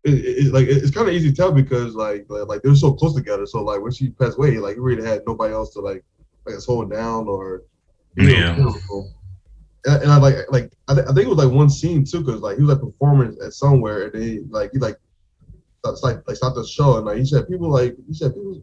it, 0.05 0.47
it, 0.47 0.53
like 0.53 0.67
it's 0.67 0.91
kind 0.91 1.09
of 1.09 1.15
easy 1.15 1.31
to 1.31 1.37
tell 1.37 1.53
because 1.53 1.95
like 1.95 2.27
like, 2.29 2.47
like 2.49 2.63
they 2.63 2.69
were 2.71 2.75
so 2.75 2.93
close 2.93 3.15
together. 3.15 3.47
So 3.47 3.63
like 3.63 3.81
when 3.83 3.93
she 3.93 4.11
passed 4.11 4.39
away, 4.39 4.57
like 4.59 4.75
he 4.75 4.81
really 4.81 5.05
had 5.07 5.23
nobody 5.27 5.53
else 5.53 5.73
to 5.75 5.81
like 5.81 6.05
like 6.47 6.57
hold 6.67 6.91
down 6.91 7.29
or 7.29 7.63
Yeah. 8.17 8.57
And, 9.87 10.03
and 10.03 10.13
I 10.13 10.17
like 10.19 10.37
like 10.51 10.73
I, 10.89 10.95
th- 10.95 11.07
I 11.07 11.13
think 11.13 11.27
it 11.27 11.35
was 11.35 11.39
like 11.39 11.53
one 11.53 11.71
scene 11.71 12.05
too, 12.05 12.25
cause 12.25 12.41
like 12.41 12.57
he 12.57 12.63
was 12.63 12.71
like 12.77 12.81
performing 12.83 13.37
at 13.45 13.53
somewhere 13.53 14.05
and 14.05 14.13
they 14.13 14.41
like 14.51 14.71
he 14.73 14.79
like 14.79 14.97
it's 15.87 16.03
like 16.03 16.27
like 16.27 16.37
stopped 16.37 16.57
the 16.57 16.67
show 16.67 16.97
and 16.99 17.07
like 17.07 17.17
he 17.19 17.25
said 17.25 17.49
people 17.49 17.71
like 17.71 17.97
he 18.07 18.13
said 18.15 18.35
people 18.35 18.63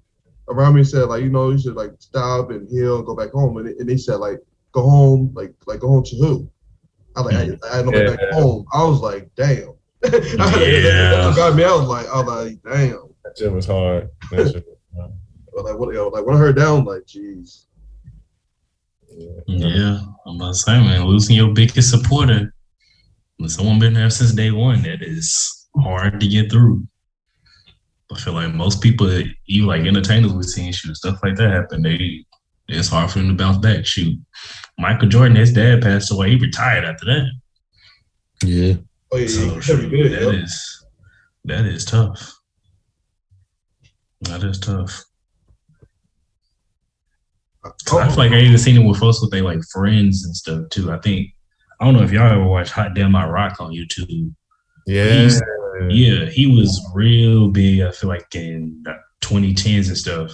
around 0.50 0.76
me 0.76 0.84
said 0.84 1.08
like 1.10 1.24
you 1.24 1.30
know 1.30 1.50
you 1.50 1.60
should 1.60 1.76
like 1.76 1.92
stop 2.00 2.52
and 2.52 2.70
heal 2.70 2.98
and 2.98 3.06
go 3.06 3.16
back 3.16 3.32
home. 3.32 3.58
And, 3.58 3.68
they- 3.68 3.78
and 3.80 3.88
they 3.90 3.98
said 3.98 4.16
like 4.16 4.40
go 4.72 4.82
home 4.90 5.32
like 5.36 5.54
like 5.68 5.80
go 5.82 5.88
home 5.88 6.04
to 6.04 6.16
who? 6.18 6.50
I 7.16 7.22
like 7.22 7.36
I, 7.36 7.40
I 7.72 7.76
had 7.78 7.86
nobody 7.86 8.06
back 8.16 8.20
home. 8.34 8.66
I 8.74 8.84
was 8.84 9.00
like 9.02 9.30
damn 9.36 9.74
Yeah. 10.04 11.34
got 11.36 11.56
me 11.56 11.64
I 11.64 11.72
was 11.76 11.88
like 11.88 12.08
I 12.08 12.22
was 12.22 12.28
like 12.28 12.60
damn 12.64 13.10
That 13.24 13.38
shit 13.38 13.52
was 13.52 13.66
hard. 13.66 14.10
That 14.32 14.52
shit 14.52 14.66
was 14.68 14.78
hard. 14.96 15.12
but 15.54 15.66
like 15.66 15.78
what 15.78 15.94
you 15.94 16.10
like 16.12 16.26
when 16.26 16.36
I 16.36 16.40
heard 16.40 16.56
that 16.58 16.68
I'm 16.68 16.86
like 16.86 17.04
jeez 17.06 17.66
Yeah. 19.10 19.42
Yeah. 19.48 20.00
I'm 20.26 20.36
about 20.36 20.50
to 20.50 20.56
say, 20.56 20.80
man, 20.80 21.06
losing 21.06 21.36
your 21.38 21.54
biggest 21.54 21.90
supporter. 21.90 22.54
When 23.38 23.50
someone 23.50 23.80
been 23.80 23.94
there 23.94 24.10
since 24.10 24.34
day 24.34 24.52
one, 24.52 24.82
that 24.84 25.02
is 25.02 25.68
hard 25.78 26.20
to 26.20 26.28
get 26.28 26.52
through. 26.52 26.86
I 28.12 28.20
feel 28.20 28.34
like 28.34 28.54
most 28.54 28.82
people, 28.82 29.10
even 29.48 29.68
like 29.68 29.86
entertainers 29.86 30.34
we've 30.34 30.46
seen 30.46 30.72
shoot 30.74 30.96
stuff 30.98 31.20
like 31.24 31.36
that 31.38 31.52
happen. 31.52 31.82
They 31.82 32.26
it's 32.68 32.90
hard 32.90 33.10
for 33.12 33.20
them 33.20 33.30
to 33.30 33.34
bounce 33.36 33.58
back. 33.60 33.86
Shoot. 33.86 34.20
Michael 34.78 35.08
Jordan, 35.08 35.38
his 35.38 35.54
dad 35.54 35.82
passed 35.82 36.12
away. 36.12 36.32
He 36.32 36.36
retired 36.36 36.84
after 36.84 37.06
that. 37.06 37.32
Yeah. 38.44 38.74
Oh 39.12 39.18
yeah, 39.18 39.28
So 39.28 39.42
yeah, 39.54 39.60
shoot, 39.60 39.84
yeah, 39.84 39.90
good, 39.90 40.12
that 40.14 40.22
yeah. 40.34 40.44
is 40.44 40.86
that 41.46 41.66
is 41.66 41.86
tough. 41.86 42.34
That 44.22 44.44
is 44.44 44.60
tough. 44.60 45.04
Oh, 47.92 47.98
I 48.00 48.08
feel 48.08 48.18
like 48.18 48.32
I 48.32 48.40
even 48.40 48.58
seen 48.58 48.78
it 48.82 48.86
with 48.88 49.00
folks 49.00 49.22
with 49.22 49.32
they 49.32 49.42
like 49.42 49.60
friends 49.74 50.24
and 50.26 50.36
stuff 50.36 50.70
too. 50.70 50.92
I 50.92 51.00
think 51.00 51.30
I 51.80 51.86
don't 51.86 51.94
know 51.94 52.04
if 52.04 52.12
y'all 52.12 52.32
ever 52.32 52.46
watched 52.46 52.72
Hot 52.72 52.94
Damn 52.96 53.16
I 53.16 53.28
Rock 53.28 53.60
on 53.60 53.72
YouTube. 53.72 54.34
Yeah. 54.86 55.22
He's- 55.22 55.42
Yeah, 55.90 56.26
he 56.26 56.48
was 56.48 56.84
real 56.96 57.50
big. 57.50 57.82
I 57.82 57.92
feel 57.92 58.10
like 58.10 58.34
in 58.34 58.84
2010s 59.22 59.90
and 59.90 59.98
stuff. 59.98 60.32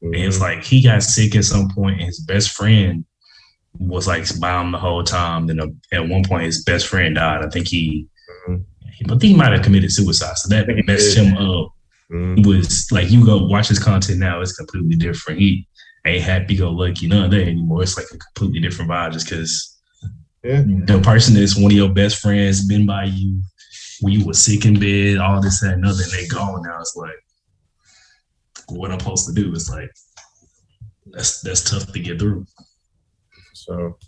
And 0.00 0.14
it's 0.14 0.40
like 0.40 0.62
he 0.64 0.82
got 0.82 1.02
sick 1.02 1.34
at 1.36 1.44
some 1.44 1.68
point, 1.74 1.96
and 1.98 2.06
his 2.06 2.20
best 2.20 2.50
friend 2.52 3.04
was 3.78 4.06
like 4.06 4.24
by 4.40 4.58
him 4.60 4.72
the 4.72 4.78
whole 4.78 5.02
time. 5.04 5.46
Then 5.46 5.60
uh, 5.60 5.66
at 5.92 6.08
one 6.08 6.24
point, 6.24 6.44
his 6.44 6.64
best 6.64 6.86
friend 6.86 7.14
died. 7.16 7.44
I 7.44 7.48
think 7.50 7.68
he, 7.68 8.06
Mhm. 8.48 8.64
I 9.04 9.08
think 9.08 9.22
he 9.22 9.34
might 9.34 9.52
have 9.52 9.62
committed 9.62 9.92
suicide. 9.92 10.36
So 10.36 10.48
that 10.48 10.62
I 10.64 10.66
think 10.66 10.78
he 10.78 10.84
messed 10.84 11.16
him 11.16 11.36
up. 11.36 11.68
Mhm. 12.12 12.38
He 12.38 12.46
was 12.46 12.90
like, 12.90 13.10
you 13.10 13.24
go 13.24 13.46
watch 13.46 13.68
his 13.68 13.78
content 13.78 14.18
now, 14.18 14.40
it's 14.40 14.56
completely 14.56 14.96
different. 14.96 15.40
He 15.40 15.68
ain't 16.06 16.22
happy 16.22 16.56
go 16.56 16.70
lucky 16.70 17.08
none 17.08 17.24
of 17.24 17.30
that 17.32 17.42
anymore. 17.42 17.82
It's 17.82 17.96
like 17.96 18.06
a 18.12 18.18
completely 18.18 18.60
different 18.60 18.90
vibe 18.90 19.12
just 19.12 19.28
because 19.28 19.76
Yeah. 20.44 20.62
the 20.62 21.00
person 21.02 21.34
that's 21.34 21.56
one 21.56 21.72
of 21.72 21.76
your 21.76 21.92
best 21.92 22.18
friends 22.18 22.64
been 22.66 22.86
by 22.86 23.04
you 23.04 23.42
when 24.00 24.12
you 24.12 24.24
were 24.24 24.34
sick 24.34 24.64
in 24.64 24.78
bed, 24.78 25.18
all 25.18 25.40
this 25.40 25.60
that, 25.60 25.74
and 25.74 25.84
other, 25.84 26.02
and 26.02 26.12
they 26.12 26.26
gone 26.28 26.62
now. 26.62 26.78
It's 26.80 26.94
like 26.96 27.16
what 28.68 28.90
I'm 28.92 29.00
supposed 29.00 29.26
to 29.26 29.32
do. 29.32 29.52
It's 29.52 29.68
like 29.70 29.90
that's 31.12 31.40
that's 31.40 31.68
tough 31.68 31.92
to 31.92 31.98
get 31.98 32.18
through. 32.20 32.46
So 33.54 33.98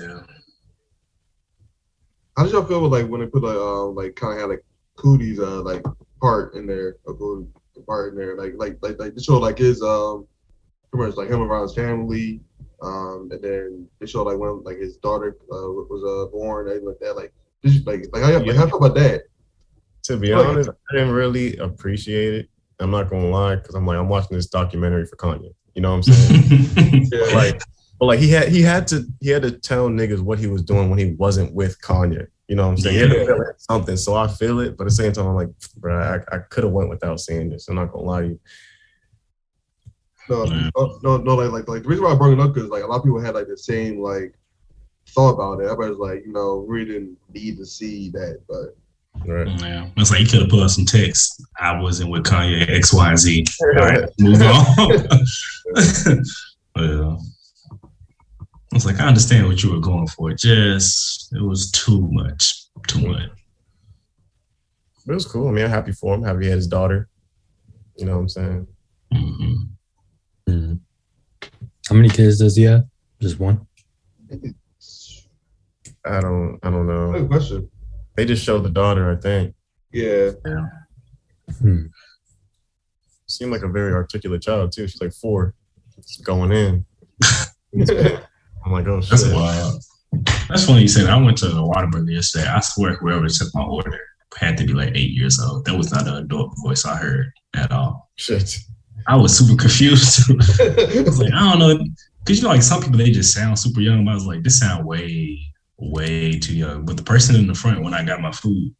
Yeah. 0.00 0.22
How 2.36 2.44
did 2.44 2.52
y'all 2.52 2.64
feel 2.64 2.82
with 2.82 2.92
like 2.92 3.06
when 3.08 3.20
they 3.20 3.26
put 3.26 3.42
like 3.42 3.56
um 3.56 3.94
like 3.94 4.14
kind 4.16 4.34
of 4.34 4.40
had 4.40 4.50
like 4.50 4.64
Coodie's 4.96 5.38
uh 5.40 5.62
like 5.62 5.82
part 6.20 6.54
in 6.54 6.66
there, 6.66 6.96
a 7.06 7.12
Coodie 7.14 7.46
part 7.86 8.12
in 8.12 8.18
there, 8.18 8.36
like 8.36 8.54
like 8.56 8.78
like 8.82 8.98
like 8.98 9.14
they 9.14 9.22
showed 9.22 9.38
like 9.40 9.58
his 9.58 9.82
um 9.82 10.26
pretty 10.92 11.08
much 11.08 11.16
like 11.16 11.28
him 11.28 11.40
around 11.42 11.62
his 11.62 11.74
family, 11.74 12.40
um 12.82 13.28
and 13.30 13.42
then 13.42 13.88
they 14.00 14.06
showed 14.06 14.24
like 14.24 14.38
when 14.38 14.62
like 14.64 14.78
his 14.78 14.96
daughter 14.98 15.36
uh, 15.52 15.70
was 15.88 16.04
uh 16.04 16.30
born, 16.30 16.68
and 16.68 16.84
like 16.86 16.98
that, 17.00 17.16
like 17.16 17.32
did 17.62 17.72
you, 17.74 17.82
like 17.84 18.04
like 18.12 18.22
how 18.22 18.30
y'all, 18.30 18.46
like, 18.46 18.56
how 18.56 18.66
feel 18.66 18.76
about 18.84 18.94
that? 18.96 19.22
to 20.04 20.16
be 20.16 20.32
Like- 20.34 20.46
honest, 20.46 20.70
I 20.90 20.94
didn't 20.94 21.14
really 21.14 21.56
appreciate 21.56 22.34
it. 22.34 22.48
I'm 22.78 22.90
not 22.90 23.08
gonna 23.08 23.28
lie, 23.30 23.56
because 23.56 23.74
I'm 23.74 23.86
like 23.86 23.96
I'm 23.98 24.08
watching 24.08 24.36
this 24.36 24.46
documentary 24.46 25.06
for 25.06 25.16
Kanye. 25.16 25.52
You 25.74 25.82
know 25.82 25.96
what 25.96 26.06
I'm 26.08 26.12
saying? 26.14 27.08
Yeah, 27.12 27.34
like, 27.34 27.60
but 27.98 28.06
like 28.06 28.18
he 28.18 28.30
had 28.30 28.48
he 28.48 28.62
had 28.62 28.86
to 28.88 29.04
he 29.20 29.30
had 29.30 29.42
to 29.42 29.50
tell 29.52 29.88
niggas 29.88 30.20
what 30.20 30.38
he 30.38 30.46
was 30.46 30.62
doing 30.62 30.90
when 30.90 30.98
he 30.98 31.12
wasn't 31.12 31.52
with 31.54 31.80
Kanye. 31.80 32.26
You 32.48 32.54
know 32.56 32.64
what 32.66 32.72
I'm 32.72 32.76
saying? 32.78 32.94
He 32.94 33.00
had 33.00 33.10
to 33.10 33.18
Yeah. 33.18 33.24
feel 33.26 33.40
it, 33.42 33.60
something. 33.60 33.96
So 33.96 34.14
I 34.14 34.28
feel 34.28 34.60
it, 34.60 34.76
but 34.76 34.84
at 34.84 34.90
the 34.90 34.94
same 34.94 35.12
time, 35.12 35.26
I'm 35.26 35.34
like, 35.34 35.48
bro, 35.78 35.98
I, 35.98 36.36
I 36.36 36.38
could 36.38 36.64
have 36.64 36.72
went 36.72 36.88
without 36.90 37.18
seeing 37.20 37.50
this. 37.50 37.68
I'm 37.68 37.74
not 37.76 37.90
gonna 37.92 38.04
lie 38.04 38.20
to 38.22 38.26
you. 38.28 38.40
No, 40.28 40.42
uh, 40.42 40.88
no, 41.02 41.16
no, 41.18 41.34
like, 41.36 41.50
like, 41.52 41.68
like 41.68 41.82
the 41.82 41.88
reason 41.88 42.04
why 42.04 42.12
I 42.12 42.16
brought 42.16 42.32
it 42.32 42.40
up 42.40 42.52
because 42.52 42.68
like 42.68 42.82
a 42.82 42.86
lot 42.86 42.96
of 42.96 43.04
people 43.04 43.20
had 43.20 43.34
like 43.34 43.46
the 43.46 43.56
same 43.56 44.00
like 44.00 44.34
thought 45.10 45.34
about 45.34 45.60
it. 45.60 45.64
Everybody's 45.70 45.98
like, 45.98 46.24
you 46.26 46.32
know, 46.32 46.66
we 46.68 46.84
didn't 46.84 47.16
need 47.32 47.56
to 47.58 47.66
see 47.66 48.10
that, 48.10 48.40
but 48.48 48.76
Right. 49.24 49.48
Yeah, 49.60 49.88
it's 49.96 50.10
like 50.10 50.20
you 50.20 50.26
could 50.26 50.40
have 50.42 50.50
put 50.50 50.62
up 50.62 50.68
some 50.70 50.84
text. 50.84 51.42
I 51.58 51.80
wasn't 51.80 52.10
with 52.10 52.24
Kanye 52.24 52.68
X 52.68 52.92
Y 52.92 53.08
and 53.08 53.18
Z. 53.18 53.46
All 53.62 53.86
right, 53.86 54.04
move 54.18 54.42
on. 54.42 54.66
yeah. 56.76 57.16
It's 58.72 58.84
like 58.84 59.00
I 59.00 59.06
understand 59.06 59.46
what 59.46 59.62
you 59.62 59.72
were 59.72 59.80
going 59.80 60.06
for. 60.08 60.32
Just 60.32 61.32
it 61.34 61.42
was 61.42 61.70
too 61.70 62.08
much, 62.12 62.66
too 62.88 63.06
much. 63.08 63.30
It 65.08 65.12
was 65.12 65.24
cool. 65.24 65.48
I 65.48 65.52
mean, 65.52 65.64
I'm 65.64 65.70
happy 65.70 65.92
for 65.92 66.14
him. 66.14 66.22
Happy 66.24 66.44
he 66.44 66.48
had 66.48 66.56
his 66.56 66.66
daughter. 66.66 67.08
You 67.96 68.06
know 68.06 68.14
what 68.16 68.18
I'm 68.22 68.28
saying? 68.28 68.66
hmm 69.12 69.54
Mhm. 70.48 70.80
How 71.88 71.94
many 71.94 72.08
kids 72.08 72.38
does 72.38 72.56
he 72.56 72.64
have? 72.64 72.84
Just 73.20 73.38
one. 73.38 73.66
I 76.04 76.20
don't. 76.20 76.58
I 76.62 76.70
don't 76.70 76.86
know. 76.86 77.12
good 77.12 77.28
question. 77.28 77.70
They 78.16 78.24
just 78.24 78.44
showed 78.44 78.62
the 78.64 78.70
daughter. 78.70 79.10
I 79.10 79.16
think 79.20 79.54
Yeah, 79.92 80.32
Hmm. 81.60 81.86
seemed 83.26 83.52
like 83.52 83.62
a 83.62 83.68
very 83.68 83.92
articulate 83.92 84.42
child 84.42 84.72
too. 84.72 84.86
She's 84.88 85.00
like 85.00 85.12
four, 85.12 85.54
Just 85.96 86.24
going 86.24 86.52
in. 86.52 86.84
I'm 88.66 88.72
like, 88.72 88.86
oh 88.88 89.00
That's 89.00 89.24
shit. 89.24 89.34
wild. 89.34 89.82
That's 90.48 90.66
funny 90.66 90.82
you 90.82 90.88
said. 90.88 91.08
I 91.08 91.16
went 91.20 91.38
to 91.38 91.46
Whataburger 91.46 92.12
yesterday. 92.12 92.48
I 92.48 92.60
swear 92.60 92.94
whoever 92.94 93.28
took 93.28 93.54
my 93.54 93.62
order 93.62 93.98
had 94.36 94.56
to 94.58 94.66
be 94.66 94.72
like 94.72 94.96
eight 94.96 95.12
years 95.12 95.40
old. 95.40 95.64
That 95.64 95.76
was 95.76 95.92
not 95.92 96.08
an 96.08 96.16
adult 96.16 96.52
voice 96.64 96.84
I 96.84 96.96
heard 96.96 97.32
at 97.54 97.70
all. 97.70 98.10
Shit. 98.16 98.56
I 99.06 99.16
was 99.16 99.38
super 99.38 99.56
confused. 99.56 100.30
I 100.30 101.02
was 101.02 101.20
like, 101.20 101.32
I 101.32 101.52
don't 101.52 101.58
know, 101.60 101.84
because 102.24 102.38
you 102.38 102.42
know, 102.42 102.50
like 102.50 102.62
some 102.62 102.82
people 102.82 102.98
they 102.98 103.10
just 103.10 103.32
sound 103.32 103.58
super 103.58 103.80
young. 103.80 104.04
But 104.04 104.10
I 104.10 104.14
was 104.14 104.26
like, 104.26 104.42
this 104.42 104.58
sound 104.58 104.84
way, 104.84 105.38
way 105.78 106.38
too 106.38 106.56
young. 106.56 106.84
But 106.84 106.96
the 106.96 107.04
person 107.04 107.36
in 107.36 107.46
the 107.46 107.54
front 107.54 107.84
when 107.84 107.94
I 107.94 108.04
got 108.04 108.20
my 108.20 108.32
food 108.32 108.74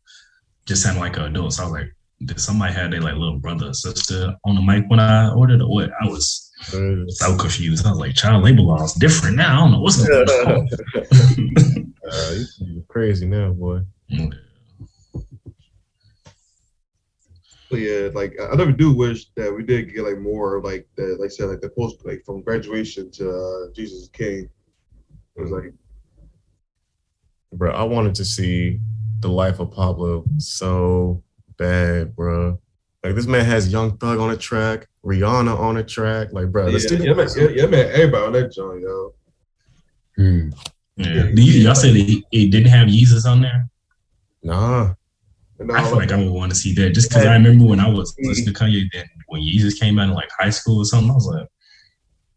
just 0.66 0.82
sounded 0.82 1.00
like 1.00 1.16
an 1.16 1.24
adult. 1.26 1.52
So 1.52 1.62
I 1.62 1.66
was 1.66 1.72
like, 1.72 1.96
did 2.24 2.40
somebody 2.40 2.72
have 2.72 2.90
their 2.90 3.02
like 3.02 3.14
little 3.14 3.38
brother 3.38 3.68
or 3.68 3.74
sister 3.74 4.34
on 4.44 4.56
the 4.56 4.62
mic 4.62 4.84
when 4.88 4.98
I 4.98 5.30
ordered 5.32 5.62
or 5.62 5.68
what? 5.68 5.90
I 6.02 6.06
was 6.06 6.45
so 6.70 7.36
confused. 7.36 7.86
I 7.86 7.90
was 7.90 7.98
like, 7.98 8.14
child 8.14 8.44
labor 8.44 8.62
law 8.62 8.82
is 8.82 8.92
different 8.94 9.36
now. 9.36 9.54
I 9.54 9.60
don't 9.60 9.72
know 9.72 9.80
what's 9.80 10.06
going 10.06 10.28
on. 10.28 10.68
Uh, 12.08 12.36
you 12.60 12.84
crazy 12.86 13.26
now, 13.26 13.52
boy. 13.52 13.80
So 17.68 17.76
yeah, 17.76 18.10
like 18.14 18.36
I 18.40 18.46
I 18.46 18.54
never 18.54 18.70
do 18.70 18.92
wish 18.94 19.26
that 19.34 19.52
we 19.52 19.64
did 19.64 19.92
get 19.92 20.04
like 20.04 20.18
more 20.18 20.62
like 20.62 20.86
the 20.96 21.16
like 21.18 21.26
I 21.26 21.28
said 21.28 21.48
like 21.48 21.60
the 21.60 21.70
post 21.70 22.06
like 22.06 22.22
from 22.24 22.42
graduation 22.42 23.10
to 23.12 23.28
uh, 23.28 23.72
Jesus 23.74 24.02
is 24.02 24.08
King. 24.08 24.48
It 25.34 25.40
was 25.40 25.50
like 25.50 25.74
Bro, 27.52 27.72
I 27.72 27.82
wanted 27.82 28.14
to 28.16 28.24
see 28.24 28.80
the 29.20 29.28
life 29.28 29.58
of 29.60 29.70
Pablo 29.70 30.24
so 30.38 31.22
bad, 31.56 32.14
bro. 32.14 32.58
Like 33.02 33.14
this 33.14 33.26
man 33.26 33.44
has 33.44 33.72
Young 33.72 33.96
Thug 33.98 34.18
on 34.18 34.30
a 34.30 34.36
track, 34.36 34.88
Rihanna 35.06 35.58
on 35.58 35.76
a 35.76 35.84
track. 35.84 36.32
Like, 36.32 36.50
bro, 36.50 36.66
yeah, 36.66 36.72
let's 36.72 36.86
do 36.86 36.96
yeah, 36.96 37.14
man, 37.14 37.28
yeah, 37.36 37.48
yeah, 37.48 37.66
man, 37.66 37.90
everybody 37.92 38.26
on 38.26 38.32
that 38.32 38.52
joint, 38.52 38.82
yo. 38.82 39.14
Hmm. 40.16 40.50
Yeah. 40.96 41.30
Do 41.34 41.42
you, 41.42 41.62
y'all 41.62 41.74
said 41.74 41.94
it, 41.94 42.24
it 42.32 42.50
didn't 42.50 42.68
have 42.68 42.88
Yeezus 42.88 43.26
on 43.30 43.42
there? 43.42 43.68
Nah, 44.42 44.94
And 45.58 45.70
I 45.72 45.82
feel 45.84 45.96
like 45.96 46.12
I 46.12 46.16
would 46.16 46.32
want 46.32 46.52
to 46.52 46.56
see 46.56 46.72
that 46.74 46.90
just 46.90 47.10
because 47.10 47.26
I 47.26 47.34
remember 47.34 47.66
when 47.66 47.80
I 47.80 47.88
was 47.88 48.14
listening 48.18 48.54
to 48.54 48.60
Kanye, 48.60 48.86
then 48.92 49.04
when 49.26 49.42
Yeezus 49.42 49.78
came 49.78 49.98
out 49.98 50.08
in 50.08 50.14
like 50.14 50.28
high 50.38 50.50
school 50.50 50.78
or 50.78 50.84
something, 50.84 51.10
I 51.10 51.14
was 51.14 51.26
like, 51.26 51.48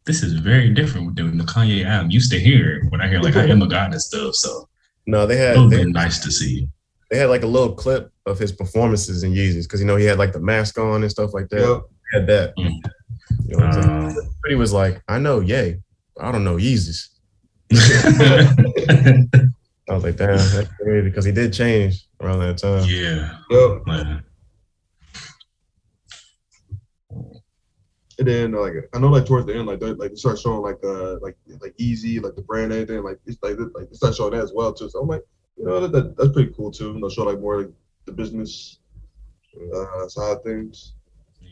this 0.05 0.23
is 0.23 0.33
very 0.33 0.71
different 0.71 1.15
than 1.15 1.37
the 1.37 1.43
Kanye 1.43 1.85
I'm 1.85 2.09
used 2.09 2.31
to 2.31 2.39
hearing 2.39 2.89
when 2.89 2.99
I 2.99 3.07
hear 3.07 3.21
like 3.21 3.35
I 3.35 3.45
am 3.45 3.61
a 3.61 3.67
God 3.67 3.91
and 3.91 4.01
stuff. 4.01 4.35
So 4.35 4.67
no, 5.05 5.25
they 5.25 5.35
it 5.35 5.55
had 5.55 5.57
would 5.57 5.69
they, 5.69 5.85
be 5.85 5.91
nice 5.91 6.19
to 6.19 6.31
see. 6.31 6.67
they 7.11 7.17
had 7.17 7.29
like 7.29 7.43
a 7.43 7.47
little 7.47 7.73
clip 7.73 8.11
of 8.25 8.39
his 8.39 8.51
performances 8.51 9.23
in 9.23 9.33
Yeezus 9.33 9.63
because 9.63 9.79
you 9.79 9.85
know 9.85 9.95
he 9.95 10.05
had 10.05 10.17
like 10.17 10.33
the 10.33 10.39
mask 10.39 10.79
on 10.79 11.03
and 11.03 11.11
stuff 11.11 11.33
like 11.33 11.49
that. 11.49 11.61
Yep. 11.61 11.81
He 12.11 12.17
had 12.17 12.27
that. 12.27 12.55
Mm. 12.57 12.81
You 13.47 13.57
know 13.57 13.65
what 13.65 13.75
I'm? 13.77 14.07
Um, 14.07 14.15
But 14.41 14.49
he 14.49 14.55
was 14.55 14.73
like, 14.73 15.01
I 15.07 15.19
know, 15.19 15.39
yay, 15.41 15.81
I 16.19 16.31
don't 16.31 16.43
know 16.43 16.55
Yeezys. 16.57 17.09
I 19.89 19.93
was 19.93 20.03
like, 20.03 20.17
damn, 20.17 20.37
that's 20.37 20.69
crazy 20.81 21.01
because 21.09 21.25
he 21.25 21.31
did 21.31 21.53
change 21.53 22.07
around 22.21 22.39
that 22.39 22.57
time. 22.57 22.85
yeah. 22.87 23.37
Yep. 23.49 23.87
man. 23.87 24.23
And 28.19 28.27
then 28.27 28.51
like 28.51 28.73
I 28.93 28.99
know 28.99 29.07
like 29.07 29.25
towards 29.25 29.45
the 29.47 29.55
end 29.55 29.67
like 29.67 29.79
they 29.79 29.93
like 29.93 30.09
they 30.11 30.15
start 30.17 30.37
showing 30.39 30.61
like 30.61 30.77
uh 30.83 31.19
like 31.21 31.37
like 31.61 31.73
easy 31.77 32.19
like 32.19 32.35
the 32.35 32.41
brand 32.41 32.73
and 32.73 32.81
everything 32.81 33.01
like 33.03 33.17
it's 33.25 33.41
like 33.41 33.55
they- 33.57 33.63
like 33.79 33.89
they 33.89 33.95
start 33.95 34.13
showing 34.15 34.31
that 34.33 34.43
as 34.43 34.51
well 34.53 34.73
too. 34.73 34.89
So 34.89 34.99
I'm 34.99 35.07
like 35.07 35.23
you 35.55 35.63
know 35.65 35.79
that, 35.79 35.91
that 35.93 36.17
that's 36.17 36.33
pretty 36.33 36.51
cool 36.53 36.69
too. 36.69 36.91
You 36.93 36.99
know, 36.99 37.07
show 37.09 37.23
like 37.23 37.39
more 37.39 37.61
like 37.61 37.71
the 38.05 38.11
business 38.11 38.79
uh, 39.73 40.07
side 40.09 40.37
of 40.37 40.43
things. 40.43 40.95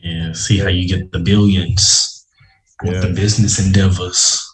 Yeah. 0.02 0.32
See 0.32 0.58
how 0.58 0.68
you 0.68 0.88
get 0.88 1.12
the 1.12 1.18
billions 1.18 2.26
with 2.82 2.94
Yeah. 2.94 3.00
the 3.00 3.12
business 3.14 3.64
endeavors. 3.64 4.44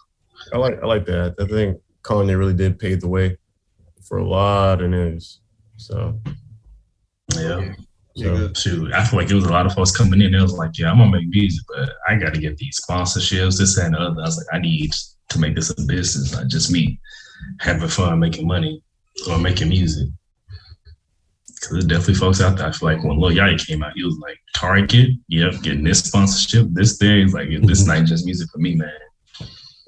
I 0.52 0.59
like 0.59 0.78
I 0.83 0.87
like 0.87 1.07
that. 1.07 1.35
I 1.38 1.46
think 1.46 1.80
Kanye 2.02 2.38
really 2.38 2.54
did 2.54 2.78
pave 2.78 3.00
the 3.00 3.09
way 3.09 3.37
for 4.07 4.18
a 4.18 4.26
lot 4.28 4.83
of 4.83 4.90
news. 4.90 5.40
So, 5.76 6.20
Yeah. 7.37 7.74
Yeah, 8.16 8.26
so 8.54 8.54
Shoot, 8.54 8.92
I 8.92 9.04
feel 9.04 9.18
like 9.18 9.28
it 9.28 9.35
was 9.35 9.44
a 9.44 9.50
lot 9.50 9.66
of 9.66 9.72
folks 9.74 9.90
coming 9.90 10.20
in. 10.20 10.30
They 10.30 10.40
was 10.40 10.52
like, 10.52 10.78
"Yeah, 10.78 10.92
I'm 10.92 10.98
gonna 10.98 11.11
make 11.11 11.26
music, 11.26 11.64
but 11.66 11.90
I 12.09 12.14
got 12.14 12.33
to 12.35 12.40
get 12.40 12.57
these 12.59 12.80
sponsorships, 12.80 13.59
this 13.59 13.76
and 13.76 13.92
the 13.94 13.98
other." 13.98 14.20
I 14.20 14.24
was 14.24 14.37
like, 14.37 14.46
"I 14.52 14.61
need 14.61 14.94
to 15.30 15.38
make 15.40 15.57
this 15.57 15.70
a 15.70 15.83
business, 15.83 16.33
not 16.33 16.46
just 16.46 16.70
me 16.70 17.00
having 17.59 17.88
fun 17.88 18.20
making 18.20 18.46
money 18.46 18.80
or 19.28 19.37
making 19.38 19.68
music." 19.70 20.09
Because 21.48 21.70
there's 21.72 21.85
definitely 21.87 22.14
folks 22.14 22.40
out 22.40 22.57
there. 22.57 22.68
I 22.68 22.70
feel 22.72 22.88
like 22.90 23.02
when 23.02 23.18
Lil 23.18 23.33
Yachty 23.33 23.66
came 23.66 23.83
out, 23.83 23.94
he 23.96 24.04
was 24.04 24.16
like, 24.18 24.38
"Target, 24.54 25.10
yep, 25.28 25.60
getting 25.62 25.84
this 25.84 26.00
sponsorship, 26.04 26.68
this 26.72 26.96
thing." 26.98 27.22
He's 27.22 27.34
like, 27.34 27.48
"This 27.62 27.86
not 27.86 28.04
just 28.04 28.24
music 28.24 28.48
for 28.50 28.58
me, 28.58 28.74
man." 28.76 28.90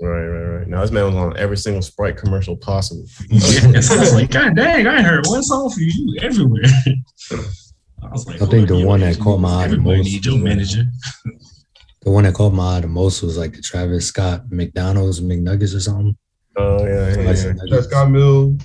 right, 0.01 0.27
right, 0.27 0.59
right. 0.59 0.69
Now 0.69 0.83
this 0.83 0.91
man 0.91 1.07
was 1.07 1.15
on 1.15 1.37
every 1.39 1.57
single 1.57 1.81
Sprite 1.83 2.17
commercial 2.19 2.57
possible. 2.57 3.05
yes, 3.31 3.91
I 3.91 3.99
was 3.99 4.15
like, 4.15 4.31
"God 4.39 4.55
dang, 4.57 4.87
I 4.87 5.01
heard 5.03 5.27
one 5.27 5.43
song 5.43 5.71
for 5.71 5.81
you 5.81 6.17
everywhere." 6.21 6.63
I 8.03 8.09
was 8.11 8.27
like, 8.27 8.43
I 8.43 8.47
think 8.47 8.69
the 8.69 8.85
one 8.85 9.01
you- 9.01 9.07
that 9.07 9.19
caught 9.21 9.41
my 9.41 9.65
eye 9.65 9.69
the 9.69 9.79
most 9.79 10.05
need 10.05 10.25
your 10.25 10.35
was, 10.35 10.43
uh, 10.43 10.45
manager. 10.45 10.85
The 12.03 12.11
one 12.13 12.25
that 12.25 12.35
caught 12.35 12.53
my 12.53 12.77
eye 12.77 12.81
the 12.81 12.87
most 12.87 13.23
was 13.23 13.37
like 13.37 13.55
the 13.55 13.63
Travis 13.63 14.07
Scott 14.07 14.43
McDonald's 14.51 15.21
McNuggets 15.21 15.75
or 15.75 15.81
something. 15.81 16.17
Oh 16.57 16.85
yeah, 16.87 17.09
yeah, 17.17 17.17
Like, 17.25 17.37
yeah. 17.37 17.53
That's 17.71 17.87
Scott 17.89 18.11
Mill. 18.11 18.59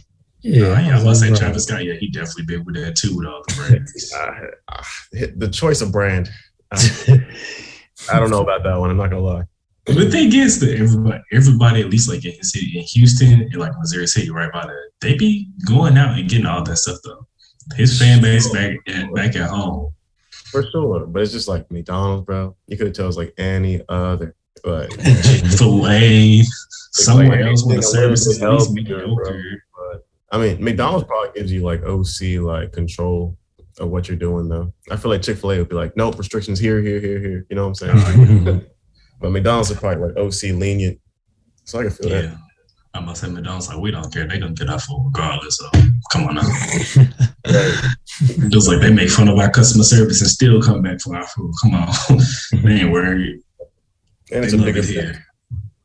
Yeah, 0.43 0.79
yeah, 0.81 0.99
I 0.99 1.03
was 1.03 1.19
say 1.19 1.33
Travis 1.33 1.65
Scott. 1.65 1.85
Yeah, 1.85 1.93
he 1.93 2.09
definitely 2.09 2.45
been 2.45 2.65
with 2.65 2.75
that 2.75 2.95
too 2.95 3.15
with 3.15 3.27
all 3.27 3.43
the 3.47 3.53
brands. 3.55 4.13
Uh, 4.67 4.81
the 5.35 5.49
choice 5.49 5.81
of 5.81 5.91
brand. 5.91 6.29
I 6.71 8.19
don't 8.19 8.31
know 8.31 8.41
about 8.41 8.63
that 8.63 8.75
one. 8.79 8.89
I'm 8.89 8.97
not 8.97 9.09
gonna 9.09 9.21
lie. 9.21 9.43
but 9.85 9.95
the 9.95 10.09
thing 10.09 10.33
is 10.33 10.59
that 10.61 10.79
everybody, 10.79 11.21
everybody, 11.31 11.81
at 11.81 11.89
least 11.89 12.09
like 12.09 12.25
in 12.25 12.31
his 12.31 12.53
city, 12.53 12.79
in 12.79 12.83
Houston, 12.83 13.41
and 13.41 13.55
like 13.55 13.73
Missouri 13.77 14.07
City, 14.07 14.31
right 14.31 14.51
by 14.51 14.65
there, 14.65 14.85
they 15.01 15.15
be 15.15 15.49
going 15.67 15.97
out 15.97 16.17
and 16.17 16.29
getting 16.29 16.45
all 16.45 16.63
that 16.63 16.77
stuff 16.77 16.97
though. 17.03 17.27
His 17.75 17.99
fan 17.99 18.21
base 18.21 18.49
back 18.51 18.77
at 18.87 19.13
back 19.13 19.35
at 19.35 19.49
home. 19.49 19.93
For 20.51 20.63
sure, 20.71 21.05
but 21.05 21.21
it's 21.21 21.31
just 21.31 21.47
like 21.47 21.69
McDonald's, 21.71 22.25
bro. 22.25 22.55
You 22.67 22.77
could 22.77 22.93
tell 22.95 23.07
it's 23.07 23.17
like 23.17 23.33
any 23.37 23.81
other, 23.87 24.35
but 24.63 24.89
Chick 25.23 25.45
Fil 25.45 25.87
A, 25.87 26.41
someone 26.91 27.41
else 27.41 27.65
with 27.65 27.77
the 27.77 27.83
services 27.83 28.37
a 28.37 28.39
service 28.39 28.39
is 28.39 28.41
at 28.41 28.51
least 28.51 28.71
mediocre. 28.73 29.63
I 30.31 30.37
mean, 30.37 30.63
McDonald's 30.63 31.05
probably 31.05 31.31
gives 31.39 31.51
you 31.51 31.61
like 31.63 31.83
OC 31.83 32.41
like 32.41 32.71
control 32.71 33.37
of 33.79 33.89
what 33.89 34.07
you're 34.07 34.17
doing 34.17 34.47
though. 34.49 34.73
I 34.89 34.95
feel 34.95 35.11
like 35.11 35.21
Chick 35.21 35.37
Fil 35.37 35.51
A 35.51 35.57
would 35.59 35.69
be 35.69 35.75
like, 35.75 35.95
nope, 35.97 36.17
restrictions 36.17 36.59
here, 36.59 36.81
here, 36.81 36.99
here, 36.99 37.19
here. 37.19 37.45
You 37.49 37.55
know 37.55 37.67
what 37.67 37.81
I'm 37.81 37.93
saying? 38.05 38.47
Oh, 38.47 38.61
but 39.21 39.29
McDonald's 39.31 39.71
are 39.71 39.75
probably 39.75 40.07
like 40.09 40.17
OC 40.17 40.55
lenient, 40.57 40.99
so 41.65 41.79
I 41.79 41.83
can 41.83 41.91
feel 41.91 42.09
Yeah. 42.09 42.21
that. 42.21 42.37
I'm 42.93 43.03
about 43.03 43.15
to 43.15 43.21
say 43.21 43.31
McDonald's 43.31 43.69
like 43.69 43.77
we 43.77 43.89
don't 43.91 44.11
care. 44.13 44.27
They 44.27 44.37
gonna 44.37 44.51
get 44.53 44.69
our 44.69 44.79
food 44.79 45.11
regardless. 45.13 45.57
So 45.57 45.69
come 46.11 46.27
on 46.27 46.35
now. 46.35 46.41
Just 48.49 48.67
like 48.67 48.81
they 48.81 48.91
make 48.91 49.09
fun 49.09 49.29
of 49.29 49.37
our 49.39 49.49
customer 49.49 49.83
service 49.85 50.19
and 50.21 50.29
still 50.29 50.61
come 50.61 50.81
back 50.81 50.99
for 50.99 51.15
our 51.15 51.25
food. 51.27 51.53
Come 51.63 51.73
on. 51.75 51.87
they 52.63 52.81
ain't 52.81 52.91
worried. 52.91 53.39
And 54.31 54.43
it's 54.43 54.53
They 54.53 54.59
a 54.59 54.63
bigger 54.65 54.79
it 54.79 54.85
here. 54.85 55.25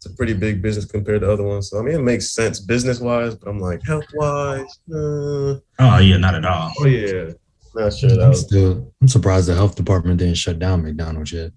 It's 0.07 0.12
a 0.14 0.16
pretty 0.16 0.35
big 0.35 0.62
business 0.62 0.85
compared 0.85 1.23
to 1.23 1.31
other 1.33 1.42
ones. 1.42 1.71
So 1.71 1.79
I 1.79 1.83
mean, 1.83 1.95
it 1.97 2.03
makes 2.03 2.31
sense 2.31 2.61
business 2.61 3.01
wise, 3.01 3.35
but 3.35 3.49
I'm 3.51 3.61
like 3.61 3.81
health 3.85 4.05
wise, 4.14 4.79
uh, 4.95 5.59
Oh 5.79 5.99
yeah, 5.99 6.16
not 6.16 6.35
at 6.35 6.45
all. 6.45 6.73
Oh 6.81 6.87
yeah. 6.87 7.33
not 7.75 7.92
sure 7.92 8.11
I'm 8.11 8.31
was. 8.31 8.40
still 8.47 8.92
I'm 9.03 9.09
surprised 9.09 9.49
the 9.49 9.55
health 9.55 9.77
department 9.77 10.19
didn't 10.19 10.37
shut 10.37 10.59
down 10.59 10.83
McDonald's 10.83 11.33
yet. 11.33 11.53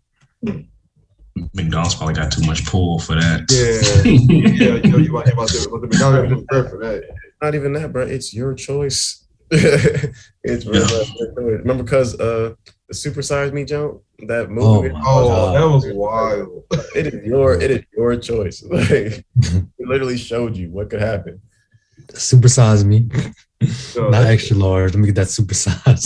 McDonald's 1.54 1.96
probably 1.96 2.16
got 2.16 2.32
too 2.32 2.42
much 2.46 2.66
pull 2.66 3.00
for 3.00 3.16
that. 3.16 3.46
Yeah. 3.50 4.02
yeah, 4.66 4.82
you 4.84 4.92
know, 4.92 4.98
you 4.98 5.16
about, 5.18 5.32
about 5.32 5.48
to, 5.50 5.70
but 5.72 5.82
the 5.82 5.88
McDonald's 5.88 6.34
was 6.52 6.70
for 6.70 6.78
that. 6.80 7.04
Not 7.42 7.56
even 7.56 7.74
that, 7.74 7.94
bro. 7.94 8.06
It's 8.06 8.34
your 8.34 8.54
choice. 8.54 9.26
it's 9.52 10.66
Yeah. 10.66 10.72
your 10.74 10.88
choice. 10.88 11.12
remember 11.38 11.84
because 11.84 12.20
uh 12.20 12.54
the 12.90 12.96
Super 12.96 13.22
Size 13.22 13.52
Me 13.54 13.64
jump, 13.66 14.02
that 14.28 14.50
movie. 14.50 14.92
Oh, 14.94 15.02
Oh, 15.06 15.54
that 15.54 15.64
was 15.74 15.86
wild. 15.94 16.64
it 16.96 17.08
is 17.14 17.26
your 17.26 17.54
it 17.62 17.72
is 17.72 17.84
your 17.96 18.18
choice. 18.18 18.64
Like 18.70 18.90
it 19.38 19.66
literally 19.80 20.18
showed 20.18 20.58
you 20.58 20.70
what 20.72 20.90
could 20.90 21.02
happen. 21.02 21.40
Supersize 22.14 22.84
me, 22.84 23.08
So, 23.68 24.10
not 24.10 24.26
extra 24.26 24.58
large. 24.58 24.94
Let 24.94 25.00
me 25.02 25.06
get 25.08 25.16
that 25.16 25.28
supersize. 25.28 26.04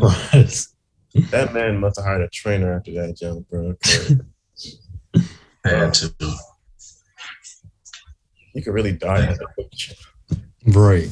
Fries. 0.00 0.68
That 1.30 1.52
man 1.52 1.78
must 1.78 1.98
have 1.98 2.06
hired 2.06 2.22
a 2.22 2.28
trainer 2.28 2.72
after 2.72 2.90
that 2.94 3.14
jump, 3.18 3.46
bro. 3.50 3.74
'cause 3.82 4.14
Had 5.62 5.92
to. 5.94 6.14
You 8.54 8.62
could 8.62 8.72
really 8.72 8.92
die 8.92 9.26
at 9.26 9.38
that. 9.38 10.36
right. 10.68 11.08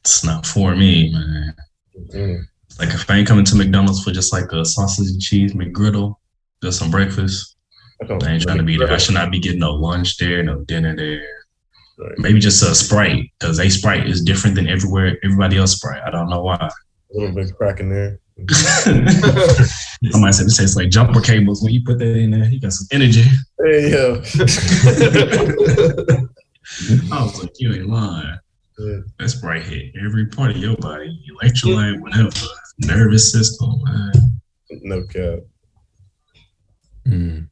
It's 0.00 0.24
not 0.24 0.44
for 0.44 0.74
me, 0.74 1.12
man. 1.12 1.54
Mm. 2.12 2.40
Like 2.78 2.90
if 2.90 3.10
I 3.10 3.16
ain't 3.16 3.28
coming 3.28 3.44
to 3.46 3.56
McDonald's 3.56 4.02
for 4.02 4.10
just 4.10 4.32
like 4.32 4.52
a 4.52 4.64
sausage 4.64 5.08
and 5.08 5.20
cheese 5.20 5.54
McGriddle, 5.54 6.16
just 6.62 6.78
some 6.78 6.90
breakfast, 6.90 7.56
I 8.02 8.12
I 8.12 8.32
ain't 8.32 8.42
trying 8.42 8.58
to 8.58 8.62
be 8.62 8.76
there. 8.76 8.92
I 8.92 8.98
should 8.98 9.14
not 9.14 9.30
be 9.30 9.38
getting 9.38 9.60
no 9.60 9.72
lunch 9.72 10.18
there, 10.18 10.42
no 10.42 10.60
dinner 10.64 10.94
there. 10.94 11.26
Right. 11.98 12.18
Maybe 12.18 12.40
just 12.40 12.62
a 12.62 12.74
Sprite, 12.74 13.30
because 13.38 13.58
a 13.58 13.70
Sprite 13.70 14.06
is 14.06 14.22
different 14.22 14.54
than 14.54 14.68
everywhere 14.68 15.18
everybody 15.24 15.56
else 15.56 15.76
Sprite. 15.76 16.02
I 16.06 16.10
don't 16.10 16.28
know 16.28 16.42
why. 16.42 16.56
A 16.56 17.18
little 17.18 17.34
bit 17.34 17.56
cracking 17.56 17.88
there. 17.88 18.20
Somebody 18.48 20.32
said 20.32 20.46
it 20.46 20.54
tastes 20.54 20.76
like 20.76 20.90
jumper 20.90 21.22
cables. 21.22 21.62
When 21.62 21.72
you 21.72 21.82
put 21.82 21.98
that 22.00 22.16
in 22.16 22.32
there, 22.32 22.44
you 22.44 22.60
got 22.60 22.72
some 22.72 22.86
energy. 22.90 23.24
Hey 23.64 23.92
yo. 23.92 24.16
I 27.12 27.22
was 27.22 27.42
like, 27.42 27.52
you 27.58 27.72
ain't 27.72 27.88
lying. 27.88 28.38
Yeah. 28.78 28.98
That 29.18 29.30
Sprite 29.30 29.62
hit 29.62 29.94
every 30.04 30.26
part 30.26 30.50
of 30.50 30.58
your 30.58 30.76
body, 30.76 31.18
electrolyte, 31.32 31.98
whatever, 32.00 32.28
nervous 32.78 33.32
system, 33.32 33.70
man. 33.84 34.12
No 34.82 35.02
cap. 35.06 35.40
Mm. 37.06 37.48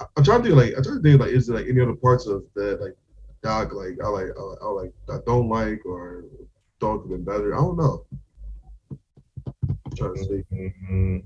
I- 0.00 0.04
I'm 0.16 0.24
trying 0.24 0.42
to 0.42 0.48
think 0.48 0.56
like 0.56 0.74
I'm 0.76 0.82
trying 0.82 0.96
to 0.96 1.02
think 1.02 1.20
like 1.20 1.30
is 1.30 1.46
there 1.46 1.56
like 1.56 1.66
any 1.68 1.80
other 1.80 1.94
parts 1.94 2.26
of 2.26 2.44
that 2.54 2.80
like 2.80 2.96
dog 3.42 3.72
like 3.72 3.96
I 4.02 4.08
like 4.08 4.26
I 4.36 4.42
like, 4.42 4.58
I 4.62 4.66
like 4.66 4.92
I 5.10 5.18
don't 5.26 5.48
like 5.48 5.84
or 5.86 6.24
dog 6.80 7.02
could 7.02 7.12
have 7.12 7.24
been 7.24 7.34
better. 7.34 7.54
I 7.54 7.58
don't 7.58 7.76
know. 7.76 8.06
I'm 8.90 9.96
trying 9.96 10.14
to 10.14 10.24
see. 10.24 11.22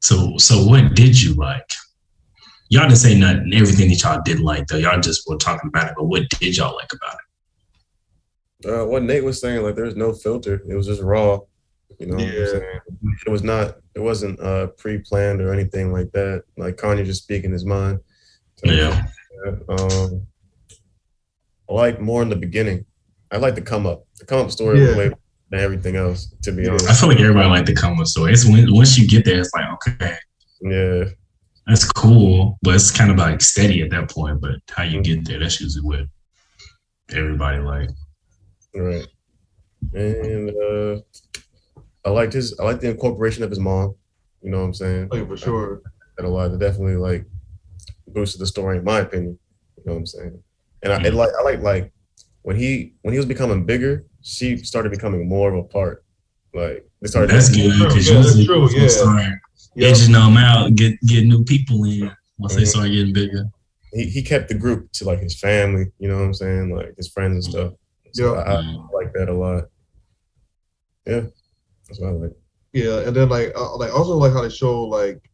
So, 0.00 0.36
so 0.36 0.64
what 0.64 0.94
did 0.94 1.20
you 1.20 1.34
like? 1.34 1.72
Y'all 2.68 2.82
didn't 2.84 2.98
say 2.98 3.18
nothing. 3.18 3.52
Everything 3.54 3.88
that 3.88 4.02
y'all 4.02 4.20
didn't 4.24 4.44
like, 4.44 4.66
though, 4.66 4.76
y'all 4.76 5.00
just 5.00 5.28
were 5.28 5.36
talking 5.36 5.68
about 5.68 5.88
it. 5.88 5.94
But 5.96 6.04
what 6.04 6.28
did 6.28 6.56
y'all 6.56 6.74
like 6.76 6.92
about 6.92 7.14
it? 7.14 7.25
Uh, 8.64 8.84
what 8.86 9.02
Nate 9.02 9.22
was 9.24 9.40
saying, 9.40 9.62
like 9.62 9.74
there's 9.76 9.96
no 9.96 10.12
filter. 10.12 10.62
It 10.68 10.74
was 10.74 10.86
just 10.86 11.02
raw. 11.02 11.38
You 11.98 12.06
know 12.06 12.18
Yeah. 12.18 12.60
It 13.26 13.30
was 13.30 13.42
not 13.42 13.76
it 13.94 14.00
wasn't 14.00 14.40
uh 14.40 14.68
pre-planned 14.78 15.40
or 15.40 15.52
anything 15.52 15.92
like 15.92 16.10
that. 16.12 16.42
Like 16.56 16.76
Kanye 16.76 17.04
just 17.04 17.22
speaking 17.22 17.52
his 17.52 17.64
mind. 17.64 18.00
So, 18.56 18.70
Yeah, 18.72 19.06
Um 19.68 20.26
I 21.68 21.72
like 21.72 22.00
more 22.00 22.22
in 22.22 22.28
the 22.28 22.36
beginning. 22.36 22.84
I 23.30 23.36
like 23.38 23.54
the 23.56 23.60
come 23.62 23.86
up. 23.86 24.04
The 24.18 24.24
come 24.26 24.40
up 24.40 24.50
story 24.50 24.80
Yeah. 24.84 24.96
way 24.96 25.10
than 25.50 25.60
everything 25.60 25.96
else, 25.96 26.34
to 26.42 26.52
be 26.52 26.62
Yeah. 26.62 26.70
honest. 26.70 26.88
I 26.88 26.94
feel 26.94 27.08
like 27.08 27.20
everybody 27.20 27.48
liked 27.48 27.66
the 27.66 27.74
come 27.74 27.98
up 28.00 28.06
story. 28.06 28.32
It's 28.32 28.44
when 28.46 28.72
once 28.74 28.96
you 28.98 29.06
get 29.06 29.24
there, 29.24 29.40
it's 29.40 29.52
like 29.54 29.66
okay, 29.74 30.16
Yeah. 30.62 31.04
that's 31.66 31.84
cool, 31.92 32.58
but 32.62 32.74
it's 32.74 32.90
kind 32.90 33.10
of 33.10 33.16
like 33.18 33.40
steady 33.42 33.82
at 33.82 33.90
that 33.90 34.10
point. 34.10 34.40
But 34.40 34.56
how 34.70 34.82
you 34.82 35.02
get 35.02 35.26
there, 35.26 35.38
that's 35.40 35.60
usually 35.60 35.82
what 35.84 36.00
everybody 37.12 37.58
like. 37.58 37.90
Right. 38.76 39.06
And 39.94 40.50
uh 40.50 41.00
I 42.04 42.10
liked 42.10 42.32
his 42.34 42.58
I 42.60 42.64
liked 42.64 42.80
the 42.82 42.90
incorporation 42.90 43.42
of 43.42 43.50
his 43.50 43.58
mom. 43.58 43.94
You 44.42 44.50
know 44.50 44.58
what 44.58 44.64
I'm 44.66 44.74
saying? 44.74 45.08
Like 45.10 45.26
for 45.28 45.36
sure. 45.36 45.82
That 46.16 46.24
a 46.24 46.28
lot. 46.28 46.50
It 46.52 46.58
definitely 46.58 46.96
like 46.96 47.24
boosted 48.08 48.40
the 48.40 48.46
story 48.46 48.78
in 48.78 48.84
my 48.84 49.00
opinion. 49.00 49.38
You 49.78 49.82
know 49.86 49.92
what 49.94 49.98
I'm 50.00 50.06
saying? 50.06 50.42
And 50.82 50.92
I 50.92 51.02
it 51.02 51.14
like 51.14 51.30
I 51.38 51.42
like 51.42 51.60
like 51.62 51.92
when 52.42 52.56
he 52.56 52.94
when 53.02 53.12
he 53.12 53.18
was 53.18 53.26
becoming 53.26 53.64
bigger, 53.64 54.04
she 54.22 54.56
started 54.58 54.90
becoming 54.90 55.28
more 55.28 55.52
of 55.52 55.64
a 55.64 55.68
part. 55.68 56.04
Like 56.54 56.86
they 57.00 57.08
started 57.08 57.30
That's 57.30 57.48
good 57.48 57.72
because 57.78 58.08
Yeah, 58.08 58.14
that's 58.16 58.36
usually 58.36 58.46
true, 58.46 58.66
people 58.68 58.82
yeah. 58.82 58.88
start 58.88 59.32
Yeah. 59.74 59.88
edging 59.88 60.12
them 60.12 60.36
out, 60.36 60.74
get 60.74 61.00
get 61.02 61.24
new 61.26 61.44
people 61.44 61.84
in 61.84 62.10
once 62.38 62.54
they 62.54 62.62
Mhm. 62.62 62.66
start 62.68 62.90
getting 62.90 63.12
bigger. 63.12 63.44
he, 63.92 64.04
he 64.04 64.22
kept 64.22 64.48
the 64.48 64.54
group 64.54 64.90
to 64.92 65.04
like 65.04 65.20
his 65.20 65.38
family, 65.38 65.86
you 65.98 66.08
know 66.08 66.16
what 66.18 66.24
I'm 66.24 66.34
saying? 66.34 66.74
Like 66.74 66.94
his 66.96 67.08
friends 67.08 67.34
and 67.34 67.44
stuff. 67.54 67.72
So 68.16 68.34
Yeah. 68.34 68.40
I, 68.40 68.54
I 68.54 68.86
like 68.92 69.12
that 69.12 69.28
a 69.28 69.32
lot. 69.32 69.64
Yeah. 71.06 71.26
That's 71.86 72.00
what 72.00 72.08
I 72.08 72.12
like. 72.12 72.32
Yeah, 72.72 73.00
and 73.06 73.14
then 73.14 73.28
like 73.28 73.52
uh, 73.54 73.76
like 73.76 73.94
also 73.94 74.16
like 74.16 74.32
how 74.32 74.42
they 74.42 74.48
show 74.50 74.84
like 74.84 75.30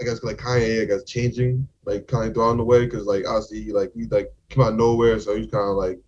I 0.00 0.04
guess 0.04 0.22
like 0.22 0.36
Kanye 0.36 0.82
I 0.82 0.84
guess 0.84 1.04
changing 1.04 1.66
like 1.84 2.06
kind 2.06 2.28
of 2.28 2.34
throughout 2.34 2.56
the 2.56 2.64
way 2.64 2.84
because 2.84 3.04
like 3.06 3.26
obviously 3.26 3.62
he, 3.62 3.72
like 3.72 3.92
he 3.94 4.06
like 4.06 4.32
came 4.48 4.62
out 4.62 4.72
of 4.72 4.78
nowhere 4.78 5.18
so 5.18 5.36
he's 5.36 5.50
kind 5.50 5.70
of 5.70 5.76
like 5.76 5.98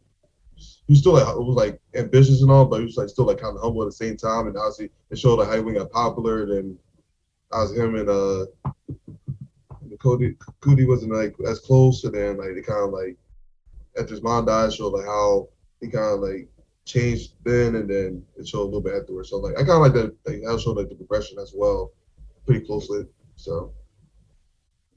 he 0.56 0.92
was 0.92 1.00
still 1.00 1.14
like 1.14 1.26
it 1.26 1.40
was 1.40 1.56
like 1.56 1.80
ambitious 1.94 2.42
and 2.42 2.50
all 2.50 2.66
but 2.66 2.80
he 2.80 2.84
was 2.86 2.96
like 2.96 3.08
still 3.08 3.24
like 3.24 3.40
kind 3.40 3.56
of 3.56 3.62
humble 3.62 3.82
at 3.82 3.86
the 3.86 3.92
same 3.92 4.16
time 4.16 4.46
and 4.46 4.56
obviously 4.56 4.90
it 5.10 5.18
showed 5.18 5.36
like 5.36 5.48
how 5.48 5.56
he 5.56 5.72
got 5.72 5.90
popular 5.90 6.42
and 6.42 6.52
then 6.52 6.78
I 7.52 7.62
was 7.62 7.76
him 7.76 7.94
and 7.96 8.08
uh 8.08 8.46
Cody 10.00 10.36
Cody 10.60 10.84
wasn't 10.84 11.14
like 11.14 11.34
as 11.48 11.60
close 11.60 12.04
and 12.04 12.14
then 12.14 12.36
like 12.36 12.54
they 12.54 12.62
kind 12.62 12.84
of 12.84 12.90
like 12.90 13.16
after 13.98 14.10
his 14.10 14.22
mom 14.22 14.46
died 14.46 14.72
showed 14.72 14.92
like 14.92 15.06
how 15.06 15.48
he 15.80 15.88
kind 15.88 16.14
of 16.14 16.20
like 16.20 16.48
changed 16.84 17.32
then 17.44 17.76
and 17.76 17.88
then 17.88 18.22
it 18.36 18.48
showed 18.48 18.62
a 18.62 18.64
little 18.64 18.80
bit 18.80 18.94
afterwards. 18.94 19.30
So 19.30 19.38
like 19.38 19.54
I 19.54 19.58
kind 19.64 19.70
of 19.70 19.80
like 19.82 19.92
that. 19.94 20.14
Like, 20.26 20.42
that 20.42 20.60
showed 20.60 20.76
like 20.76 20.88
the 20.88 20.94
progression 20.94 21.38
as 21.38 21.52
well, 21.56 21.92
pretty 22.46 22.64
closely. 22.66 23.04
So 23.36 23.72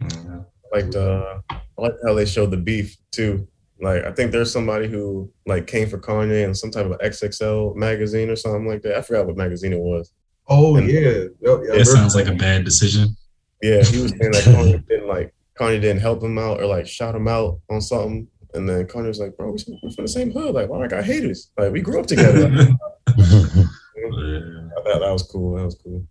Mhm. 0.02 0.46
I 0.74 0.78
liked 0.78 0.96
uh 0.96 1.39
I 1.50 1.82
like 1.82 1.93
how 2.06 2.13
they 2.13 2.26
showed 2.26 2.52
the 2.52 2.58
beef 2.58 2.98
too. 3.12 3.48
Like 3.82 4.04
I 4.06 4.12
think 4.12 4.32
there's 4.32 4.52
somebody 4.52 4.88
who 4.88 5.32
like 5.46 5.67
came 5.67 5.88
for 5.89 5.98
Kanye 6.00 6.43
in 6.46 6.54
some 6.56 6.72
type 6.72 6.86
of 6.86 6.98
XXL 7.00 7.76
magazine 7.76 8.30
or 8.30 8.36
something 8.36 8.67
like 8.67 8.82
that. 8.84 8.98
I 8.98 9.02
forgot 9.02 9.26
what 9.28 9.38
magazine 9.38 9.74
it 9.74 9.80
was. 9.80 10.12
oh 10.48 10.76
And- 10.76 10.89
yeah, 10.89 11.00
yep, 11.00 11.30
yeah. 11.41 11.74
It 11.76 11.86
sounds 11.86 12.15
like 12.15 12.28
a 12.28 12.36
bad 12.36 12.65
decision. 12.65 13.15
Yeah, 13.62 13.82
he 13.84 14.02
was 14.02 14.12
saying 14.12 14.32
that 14.32 14.43
Kanye 14.43 14.88
didn't 14.88 15.08
like 15.08 15.34
Kanye 15.58 15.80
didn't 15.80 16.02
help 16.02 16.22
him 16.24 16.38
out 16.38 16.60
or 16.60 16.65
like 16.65 16.88
shout 16.88 17.15
him 17.15 17.28
out 17.28 17.60
on 17.69 17.80
something. 17.82 18.28
And 18.54 18.70
then 18.70 18.88
Connor's 18.88 19.20
like, 19.20 19.36
bro, 19.36 19.52
we- 19.52 19.80
we're 19.82 19.92
from 19.92 20.06
the 20.06 20.08
same 20.08 20.32
hood. 20.32 20.54
Like, 20.54 20.70
why 20.70 20.84
I 20.84 20.88
got 20.88 21.04
haters? 21.04 21.52
Like, 21.58 21.72
we 21.72 21.82
grew 21.82 22.00
up 22.00 22.06
together. 22.08 22.50
Like, 22.50 22.70
Yeah. 23.18 24.70
that, 24.86 25.00
that 25.02 25.12
was 25.12 25.24
cool. 25.24 25.56
That 25.58 25.66
was 25.66 25.76
cool. 25.84 26.06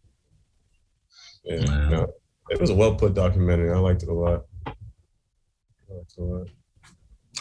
Yeah, 1.44 1.64
Wow. 1.66 1.88
no, 1.90 2.07
it 2.50 2.61
was 2.61 2.70
a 2.70 2.74
well 2.74 2.94
put 2.94 3.14
documentary. 3.14 3.72
I 3.72 3.78
liked 3.78 4.02
it 4.02 4.09
a 4.09 4.12
lot. 4.14 4.46
I 4.66 4.70
liked 5.90 6.12
it 6.16 6.18
a 6.18 6.22
lot. 6.22 6.48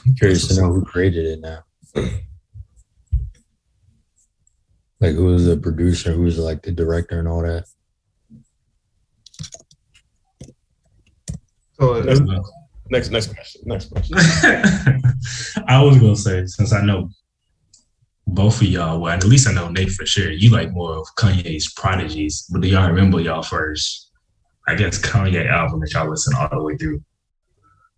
I'm 0.06 0.16
curious 0.16 0.48
to 0.48 0.60
know 0.62 0.72
who 0.74 0.84
created 0.84 1.26
it 1.26 1.40
now. 1.42 1.64
Like 5.00 5.16
who 5.16 5.26
was 5.26 5.46
the 5.46 5.58
producer, 5.58 6.12
who 6.12 6.22
was 6.22 6.38
like 6.38 6.62
the 6.62 6.72
director 6.72 7.18
and 7.18 7.28
all 7.28 7.42
that. 7.42 7.66
so 11.80 11.94
uh, 11.96 12.42
Next, 12.92 13.10
next, 13.10 13.34
question. 13.34 13.62
Next 13.64 13.90
question. 13.90 14.18
I 15.68 15.82
was 15.82 15.98
gonna 15.98 16.14
say 16.14 16.46
since 16.46 16.74
I 16.74 16.82
know 16.82 17.10
both 18.28 18.62
of 18.62 18.68
y'all, 18.68 19.00
well, 19.00 19.14
at 19.14 19.24
least 19.24 19.48
I 19.48 19.54
know 19.54 19.70
Nate 19.70 19.92
for 19.92 20.06
sure. 20.06 20.30
You 20.30 20.50
like 20.52 20.74
more 20.74 20.98
of 20.98 21.08
Kanye's 21.18 21.72
prodigies, 21.72 22.46
but 22.52 22.62
do 22.62 22.68
y'all 22.68 22.90
remember 22.90 23.22
y'all 23.22 23.44
first? 23.44 24.12
I 24.68 24.76
guess 24.76 25.00
Kanye 25.00 25.50
album 25.50 25.80
that 25.80 25.94
y'all 25.94 26.10
listen 26.10 26.36
all 26.36 26.50
the 26.52 26.62
way 26.62 26.76
through. 26.76 27.02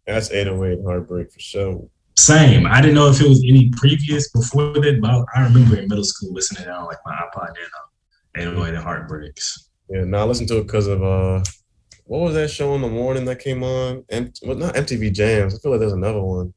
That's 0.06 0.32
808 0.32 0.86
Heartbreak 0.86 1.32
for 1.32 1.40
sure. 1.40 1.90
Same. 2.16 2.68
I 2.68 2.80
didn't 2.80 2.94
know 2.94 3.10
if 3.10 3.20
it 3.20 3.28
was 3.28 3.44
any 3.44 3.70
previous 3.72 4.30
before 4.30 4.74
that, 4.74 5.00
but 5.02 5.26
I 5.36 5.44
remember 5.44 5.76
in 5.76 5.88
middle 5.88 6.04
school 6.04 6.32
listening 6.34 6.66
to 6.66 6.70
it 6.70 6.74
on 6.74 6.86
like 6.86 7.00
my 7.04 7.14
iPod 7.14 7.48
Nano, 8.36 8.54
808 8.60 8.76
and 8.76 8.84
Heartbreaks. 8.84 9.70
Yeah, 9.90 10.04
now 10.04 10.20
I 10.20 10.24
listened 10.26 10.50
to 10.50 10.60
it 10.60 10.68
because 10.68 10.86
of 10.86 11.02
uh, 11.04 11.42
what 12.06 12.20
was 12.22 12.34
that 12.36 12.50
show 12.50 12.76
in 12.76 12.82
the 12.82 12.88
morning 12.90 13.26
that 13.26 13.40
came 13.40 13.64
on? 13.64 14.04
M- 14.10 14.32
well, 14.44 14.58
not 14.58 14.76
MTV 14.76 15.14
Jams. 15.14 15.56
I 15.56 15.60
feel 15.60 15.72
like 15.72 15.80
there's 15.80 15.94
another 15.94 16.22
one 16.22 16.54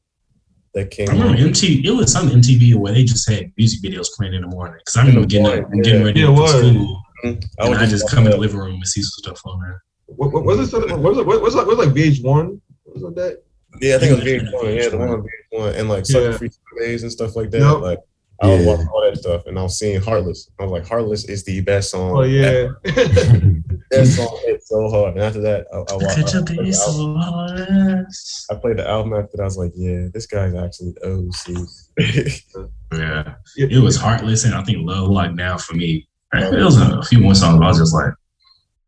that 0.73 0.91
came 0.91 1.09
I 1.09 1.13
remember 1.13 1.33
on. 1.33 1.49
MTV. 1.49 1.85
It 1.85 1.91
was 1.91 2.11
some 2.11 2.29
MTV 2.29 2.75
where 2.75 2.93
they 2.93 3.03
just 3.03 3.29
had 3.29 3.51
music 3.57 3.81
videos 3.81 4.07
playing 4.15 4.33
in 4.33 4.41
the 4.41 4.47
morning. 4.47 4.77
Because 4.79 4.97
I 4.97 5.01
remember 5.01 5.21
In 5.21 5.21
the 5.23 5.27
getting 5.27 5.47
up 5.47 5.61
morning, 5.69 5.81
getting 5.81 6.03
ready 6.03 6.19
Yeah, 6.19 6.25
it 6.31 6.35
for 6.35 6.41
was. 6.41 6.51
school, 6.51 7.03
mm-hmm. 7.25 7.27
I 7.59 7.63
and 7.63 7.69
would 7.69 7.77
I 7.79 7.85
just 7.85 8.09
come 8.11 8.25
in 8.25 8.31
the 8.31 8.37
living 8.37 8.57
room 8.59 8.75
and 8.75 8.87
see 8.87 9.01
some 9.01 9.09
stuff 9.33 9.41
on 9.45 9.59
there. 9.61 9.81
what, 10.07 10.31
what 10.33 10.43
was 10.43 10.73
it? 10.73 10.77
What 10.91 10.99
was 11.01 11.17
it? 11.17 11.25
What 11.25 11.41
was 11.41 11.55
like? 11.55 11.65
Was 11.67 11.77
like 11.77 11.89
VH1? 11.89 12.59
Was 12.85 13.03
it 13.03 13.15
that? 13.15 13.43
Yeah, 13.81 13.95
I 13.95 13.99
think 13.99 14.11
it 14.11 14.15
was 14.15 14.25
Yeah, 14.25 14.39
VH1. 14.59 14.75
Yeah, 14.83 14.89
the 14.89 14.97
one 14.97 15.09
on 15.09 15.25
VH1 15.53 15.75
and 15.79 15.89
like 15.89 15.99
Yeah. 16.09 16.13
Sucker 16.13 16.33
Free 16.37 16.49
Sundays 16.49 17.03
and 17.03 17.11
stuff 17.11 17.35
like 17.35 17.49
that. 17.51 17.59
Yep. 17.59 17.81
Like 17.81 17.99
I 18.41 18.47
was 18.47 18.61
Yeah. 18.61 18.67
watching 18.67 18.87
all 18.89 19.01
that 19.01 19.17
stuff 19.17 19.45
and 19.47 19.57
I 19.57 19.63
was 19.63 19.79
seeing 19.79 19.99
Heartless. 20.01 20.49
I 20.59 20.63
was 20.63 20.71
like, 20.71 20.87
Heartless 20.87 21.25
is 21.25 21.43
the 21.43 21.61
best 21.61 21.91
song. 21.91 22.17
Oh 22.17 22.21
yeah. 22.23 22.67
that 22.83 24.05
song 24.15 24.39
hit 24.45 24.61
so 24.63 24.89
hard. 24.89 25.13
And 25.15 25.23
after 25.23 25.41
that, 25.41 25.65
I, 25.73 25.77
I, 25.77 25.79
I, 25.79 25.83
I, 25.83 26.43
played 26.45 26.67
the 26.67 26.73
so 26.73 26.91
album, 26.91 27.17
honest? 27.17 28.45
I 28.51 28.55
played 28.55 28.77
the 28.77 28.87
album 28.87 29.13
after 29.13 29.37
that. 29.37 29.41
I 29.43 29.45
was 29.45 29.57
like, 29.57 29.71
yeah, 29.75 30.07
this 30.13 30.27
guy's 30.27 30.53
actually 30.53 30.93
OC. 31.03 31.57
Yeah, 32.93 33.35
Yeah, 33.57 33.67
it 33.69 33.81
was 33.83 33.97
Heartless 33.97 34.45
and 34.45 34.53
I 34.55 34.63
think 34.63 34.77
Love 34.87 35.09
Lockdown 35.09 35.59
for 35.61 35.75
me. 35.75 36.07
It 36.33 36.63
was 36.63 36.79
a 36.79 37.01
few 37.03 37.19
more 37.19 37.35
songs. 37.35 37.57
But 37.59 37.65
I 37.65 37.67
was 37.69 37.79
just 37.79 37.93
like, 37.93 38.13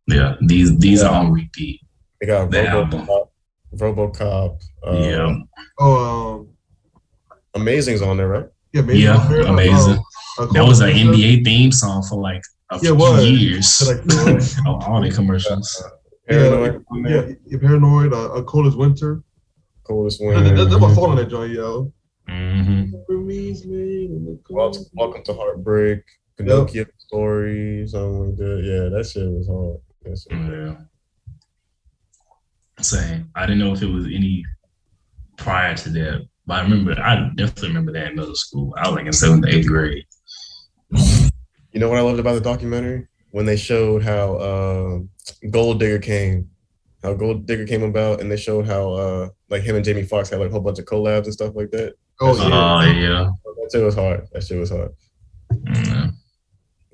yeah, 0.08 0.36
these 0.42 0.78
these 0.80 1.04
are 1.04 1.14
on 1.14 1.34
repeat. 1.34 1.82
they 2.22 2.28
got 2.28 2.50
The 2.50 2.68
album. 2.68 3.08
RoboCop, 3.08 3.30
RoboCop. 3.76 4.58
Uh, 4.88 4.92
yeah, 4.98 5.36
Oh, 5.80 6.40
um, 6.40 6.50
Amazing's 7.56 8.02
on 8.02 8.18
there, 8.18 8.28
right? 8.30 8.46
Yeah, 8.74 8.82
amazing. 8.82 9.02
Yeah, 9.02 9.16
Uh, 9.48 9.54
amazing. 9.54 10.04
uh, 10.40 10.46
that 10.54 10.64
was 10.66 10.80
an 10.82 10.90
NBA 10.92 11.44
theme 11.44 11.72
song 11.72 12.04
for 12.04 12.20
like 12.22 12.42
a 12.72 12.80
Yeah, 12.82 12.96
few 12.96 13.16
it 13.18 13.40
years. 13.40 13.82
Like, 13.88 14.02
uh, 14.66 14.72
all 14.88 15.02
the 15.02 15.12
commercials. 15.12 15.84
Paranoid 16.28 16.86
Yeah, 16.94 17.10
there. 17.10 17.38
yeah, 17.48 17.58
paranoid. 17.60 18.14
Uh, 18.14 18.34
uh, 18.34 18.44
cold 18.44 18.68
as 18.68 18.76
winter. 18.76 19.24
Coldest 19.84 20.20
That, 20.20 20.44
that, 20.44 20.56
that's 20.56 20.70
Winter. 20.70 20.80
my 20.80 20.94
song 20.94 21.10
on 21.12 21.16
that 21.18 21.30
joint, 21.30 21.52
yo. 21.54 21.92
hmm 22.28 22.92
Welcome, 24.50 24.84
welcome 24.94 25.24
to 25.24 25.34
Heartbreak. 25.34 26.04
Pinocchio 26.38 26.86
story, 26.98 27.88
something 27.88 28.28
like 28.28 28.36
that. 28.38 28.62
Yeah, 28.64 28.90
that 28.96 29.06
shit 29.10 29.28
was 29.30 29.48
hard. 29.48 29.78
That 30.04 30.18
shit- 30.20 30.40
Yeah. 30.40 30.76
Same. 32.82 33.30
I 33.36 33.46
didn't 33.46 33.60
know 33.60 33.74
if 33.74 33.82
it 33.82 33.88
was 33.88 34.06
any 34.06 34.46
prior 35.38 35.76
to 35.76 35.90
that, 35.90 36.29
but 36.50 36.58
I 36.58 36.62
remember. 36.64 37.00
I 37.00 37.30
definitely 37.36 37.68
remember 37.68 37.92
that 37.94 38.08
in 38.10 38.16
middle 38.16 38.36
school. 38.36 38.74
I 38.76 38.88
was 38.88 38.96
like 38.96 39.06
in 39.06 39.14
seventh, 39.14 39.46
eighth 39.48 39.68
grade. 39.68 40.04
You 40.92 41.80
know 41.80 41.88
what 41.90 42.00
I 42.00 42.02
loved 42.02 42.20
about 42.20 42.34
the 42.34 42.42
documentary? 42.42 43.08
When 43.32 43.46
they 43.46 43.56
showed 43.56 44.02
how 44.04 44.36
uh, 44.38 45.00
Gold 45.52 45.80
Digger 45.80 46.00
came, 46.00 46.50
how 47.04 47.14
Gold 47.14 47.46
Digger 47.46 47.68
came 47.68 47.84
about, 47.84 48.20
and 48.20 48.32
they 48.32 48.36
showed 48.38 48.66
how 48.66 48.94
uh, 48.94 49.30
like 49.50 49.62
him 49.62 49.76
and 49.76 49.86
Jamie 49.86 50.02
Foxx 50.04 50.32
had 50.32 50.40
like 50.40 50.50
a 50.50 50.52
whole 50.52 50.62
bunch 50.62 50.80
of 50.80 50.86
collabs 50.86 51.26
and 51.26 51.34
stuff 51.34 51.54
like 51.56 51.70
that. 51.70 51.94
Oh 52.20 52.36
Oh 52.36 52.82
yeah. 52.82 52.94
yeah. 52.94 53.30
That 53.46 53.70
shit 53.72 53.84
was 53.84 53.94
hard. 53.94 54.28
That 54.34 54.44
shit 54.44 54.60
was 54.60 54.72
hard. 54.72 54.92
Yeah. 55.76 56.10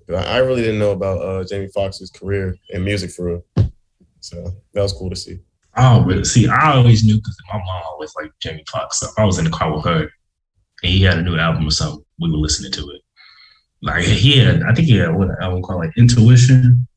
I 0.09 0.35
I 0.35 0.37
really 0.39 0.63
didn't 0.63 0.79
know 0.79 0.91
about 0.91 1.21
uh, 1.21 1.43
Jamie 1.45 1.69
Foxx's 1.73 2.11
career 2.11 2.57
in 2.71 2.83
music 2.83 3.11
for 3.11 3.25
real. 3.25 3.69
So 4.19 4.51
that 4.73 4.81
was 4.81 4.91
cool 4.91 5.09
to 5.11 5.15
see. 5.15 5.39
Oh, 5.77 6.03
but 6.07 6.25
see, 6.25 6.47
I 6.47 6.73
always 6.75 7.03
knew 7.03 7.15
because 7.15 7.37
my 7.51 7.59
mom 7.59 7.81
always 7.91 8.13
liked 8.15 8.39
Jamie 8.41 8.63
Foxx. 8.71 8.99
So 8.99 9.07
I 9.17 9.25
was 9.25 9.37
in 9.39 9.45
the 9.45 9.51
car 9.51 9.73
with 9.75 9.85
her, 9.85 10.01
and 10.01 10.91
he 10.91 11.01
had 11.03 11.17
a 11.17 11.21
new 11.21 11.37
album 11.37 11.67
or 11.67 11.71
something. 11.71 12.03
We 12.19 12.31
were 12.31 12.37
listening 12.37 12.71
to 12.73 12.89
it. 12.91 13.01
Like 13.81 14.03
he 14.05 14.37
had, 14.39 14.63
I 14.63 14.73
think 14.73 14.87
he 14.87 14.97
had 14.97 15.13
what 15.15 15.27
an 15.29 15.35
album 15.41 15.61
called 15.61 15.79
like 15.81 15.91
Intuition. 15.97 16.87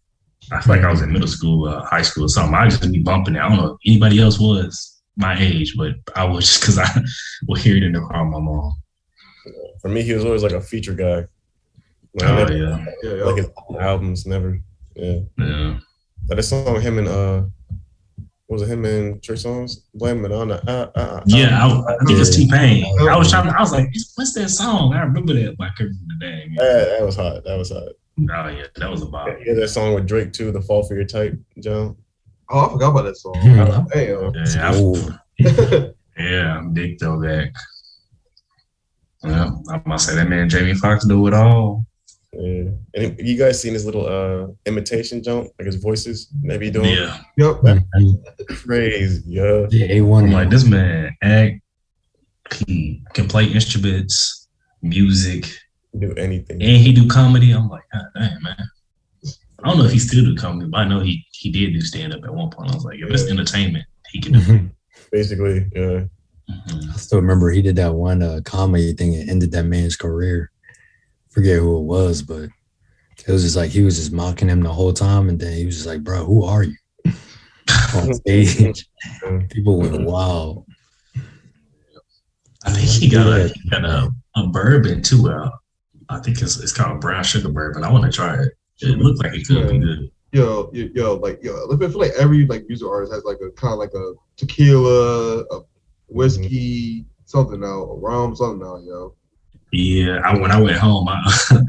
I 0.53 0.61
feel 0.63 0.77
like 0.77 0.85
I 0.85 0.91
was 0.91 1.03
in 1.03 1.13
middle 1.13 1.29
school, 1.29 1.67
uh, 1.69 1.85
high 1.85 2.03
school, 2.03 2.25
or 2.25 2.29
something. 2.29 2.55
I 2.55 2.69
just 2.69 2.91
be 2.93 3.01
bumping 3.03 3.35
it. 3.37 3.41
I 3.41 3.49
don't 3.49 3.59
know 3.59 3.73
if 3.73 3.79
anybody 3.91 4.21
else 4.21 4.39
was 4.39 5.01
my 5.17 5.37
age, 5.39 5.75
but 5.77 5.95
I 6.15 6.25
was 6.25 6.45
just 6.47 6.61
because 6.61 6.79
I 6.79 6.89
would 7.49 7.59
hear 7.61 7.77
it 7.77 7.83
in 7.83 7.93
the 7.93 8.01
car 8.01 8.25
with 8.25 8.33
my 8.33 8.41
mom. 8.41 8.73
For 9.83 9.89
me, 9.89 10.03
he 10.03 10.15
was 10.15 10.25
always 10.25 10.43
like 10.43 10.53
a 10.53 10.61
feature 10.61 10.95
guy. 10.95 11.27
Like, 12.15 12.23
Oh 12.31 12.35
never- 12.37 12.57
yeah, 12.57 12.85
Yeah, 13.03 13.15
yeah. 13.15 13.25
like 13.25 13.37
his 13.37 13.51
albums, 13.81 14.25
never. 14.27 14.59
Yeah. 14.97 15.19
yeah. 15.37 15.79
But 16.27 16.37
this 16.37 16.49
song, 16.49 16.81
him 16.81 16.99
and 16.99 17.09
uh, 17.09 17.43
was 18.49 18.63
it 18.63 18.69
him 18.69 18.85
and 18.85 19.23
Trey 19.23 19.37
Songz? 19.37 19.83
Blame 19.95 20.25
it 20.25 20.33
on 20.33 20.49
the 20.49 20.71
uh, 20.71 20.91
uh, 20.95 20.99
uh, 20.99 21.23
Yeah, 21.27 21.59
I, 21.63 21.95
I 21.95 21.97
think 22.07 22.19
it's 22.19 22.35
T 22.35 22.49
Pain. 22.51 22.85
I 23.09 23.17
was 23.17 23.31
trying. 23.31 23.49
I 23.49 23.61
was 23.61 23.73
like, 23.73 23.89
what's 24.15 24.33
that 24.35 24.49
song? 24.49 24.95
I 24.95 25.03
remember 25.03 25.35
that, 25.35 25.57
but 25.59 25.69
I 25.69 25.71
couldn't 25.77 25.99
remember 26.01 26.15
the 26.21 26.31
name. 26.31 26.55
That, 26.57 26.97
that 26.99 27.05
was 27.05 27.17
hot. 27.17 27.45
That 27.45 27.57
was 27.59 27.71
hot. 27.71 27.89
Oh 28.21 28.49
yeah, 28.49 28.65
that 28.77 28.91
was 28.91 29.03
a 29.03 29.07
bop. 29.07 29.29
Yeah, 29.45 29.55
that 29.55 29.69
song 29.69 29.95
with 29.95 30.09
Drake 30.09 30.33
too, 30.33 30.51
"The 30.51 30.61
Fall 30.61 30.83
for 30.83 30.95
Your 30.95 31.05
Type," 31.05 31.39
John. 31.61 31.97
Oh, 32.51 32.67
I 32.67 32.73
forgot 32.73 32.91
about 32.91 33.03
that 33.03 33.17
song. 33.17 33.35
Hmm. 33.41 33.89
Damn. 33.93 35.19
Yeah, 35.39 35.59
I, 35.79 35.91
Yeah, 36.19 36.57
I'm 36.57 36.73
big 36.73 36.99
though 36.99 37.21
back. 37.23 37.53
Yeah, 39.23 39.51
I 39.71 39.83
must 39.87 40.09
say 40.09 40.15
that 40.17 40.29
man 40.29 40.49
Jamie 40.49 40.75
Foxx 40.75 41.07
do 41.07 41.27
it 41.27 41.35
all. 41.35 41.85
Yeah. 42.41 42.71
And 42.95 43.19
you 43.19 43.37
guys 43.37 43.61
seen 43.61 43.75
his 43.75 43.85
little 43.85 44.07
uh 44.07 44.47
imitation 44.65 45.23
jump, 45.23 45.49
like 45.59 45.67
his 45.67 45.77
voices, 45.77 46.29
maybe 46.41 46.71
doing 46.71 46.91
Yeah, 46.93 47.19
Yep. 47.37 47.63
crazy, 48.49 49.23
yeah. 49.27 49.67
the 49.69 49.85
I'm 49.85 50.05
A1 50.05 50.33
like 50.33 50.51
this 50.51 50.65
man 50.65 51.17
act. 51.23 51.61
He 52.67 53.03
can 53.13 53.29
play 53.29 53.45
instruments, 53.47 54.49
music, 54.83 55.47
Do 55.99 56.15
anything. 56.15 56.63
and 56.63 56.77
he 56.79 56.93
do 56.93 57.07
comedy. 57.09 57.51
I'm 57.53 57.69
like, 57.69 57.83
God 57.93 58.05
damn 58.15 58.43
man. 58.43 58.57
I 59.65 59.69
don't 59.69 59.79
know 59.79 59.85
if 59.85 59.93
he 59.93 59.99
still 59.99 60.25
do 60.25 60.37
comedy, 60.37 60.71
but 60.71 60.79
I 60.79 60.85
know 60.89 61.01
he 61.01 61.25
he 61.33 61.51
did 61.51 61.73
do 61.73 61.81
stand 61.81 62.15
up 62.15 62.23
at 62.25 62.33
one 62.33 62.51
point. 62.51 62.71
I 62.71 62.75
was 62.75 62.85
like, 62.85 62.99
if 63.01 63.11
it's 63.11 63.29
entertainment, 63.29 63.85
he 64.13 64.21
can 64.21 64.33
do. 64.33 64.55
it. 64.55 64.63
Basically, 65.13 65.67
yeah. 65.75 66.05
Mhm. 66.51 66.89
I 66.95 66.97
still 66.97 67.21
remember 67.21 67.51
he 67.51 67.61
did 67.63 67.77
that 67.77 67.95
one 67.95 68.23
uh, 68.23 68.41
comedy 68.45 68.93
thing 68.95 69.15
and 69.17 69.29
ended 69.29 69.51
that 69.53 69.65
man's 69.65 69.97
career. 69.97 70.51
Forget 71.31 71.59
who 71.59 71.79
it 71.79 71.83
was, 71.83 72.23
but 72.23 72.49
it 73.27 73.33
was 73.33 73.43
just 73.43 73.57
like 73.57 73.71
he 73.71 73.83
was 73.83 73.97
just 73.97 74.13
mocking 74.13 74.49
him 74.49 74.63
the 74.63 74.73
whole 74.73 74.93
time, 74.93 75.29
and 75.29 75.39
then 75.39 75.57
he 75.57 75.67
was 75.67 75.77
just 75.77 75.87
like, 75.87 76.03
"Bro, 76.03 76.25
who 76.25 76.45
are 76.45 76.63
you?" 76.63 76.77
On 77.95 78.15
stage, 78.15 78.87
people 79.51 79.79
went 79.79 80.05
wild. 80.05 80.67
I 82.65 82.73
think 82.73 82.89
he 82.89 83.09
got 83.09 83.27
a 83.27 83.49
he 83.49 83.71
got 83.71 83.85
a, 83.85 84.11
a 84.37 84.47
bourbon 84.47 85.03
too. 85.03 85.31
Uh, 85.31 85.51
I 86.09 86.19
think 86.21 86.41
it's 86.41 86.59
it's 86.59 86.73
called 86.73 87.01
brown 87.01 87.25
sugar 87.25 87.49
bourbon. 87.49 87.85
I 87.85 87.93
want 87.93 88.05
to 88.05 88.11
try 88.11 88.43
it. 88.43 88.53
It 88.81 88.99
looks 88.99 89.21
like 89.21 89.35
it 89.35 89.47
could 89.47 89.69
be 89.69 89.79
good. 89.79 90.11
Yo, 90.33 90.71
yo, 90.73 90.89
yo, 90.95 91.15
like 91.15 91.43
yo, 91.43 91.69
I 91.73 91.77
feel 91.77 91.99
like 91.99 92.13
every 92.19 92.47
like 92.47 92.67
music 92.69 92.87
artist 92.87 93.13
has 93.13 93.25
like 93.25 93.39
a 93.45 93.51
kind 93.53 93.73
of 93.73 93.79
like 93.79 93.95
a 93.95 94.13
tequila, 94.37 95.41
a 95.51 95.61
whiskey, 96.09 97.07
something 97.25 97.61
now, 97.61 97.83
a 97.83 97.97
rum, 97.97 98.37
something 98.37 98.61
now, 98.61 98.77
yo. 98.79 99.15
Yeah, 99.73 100.21
I, 100.25 100.39
when 100.39 100.51
I 100.51 100.61
went 100.61 100.77
home, 100.77 101.05
my 101.05 101.23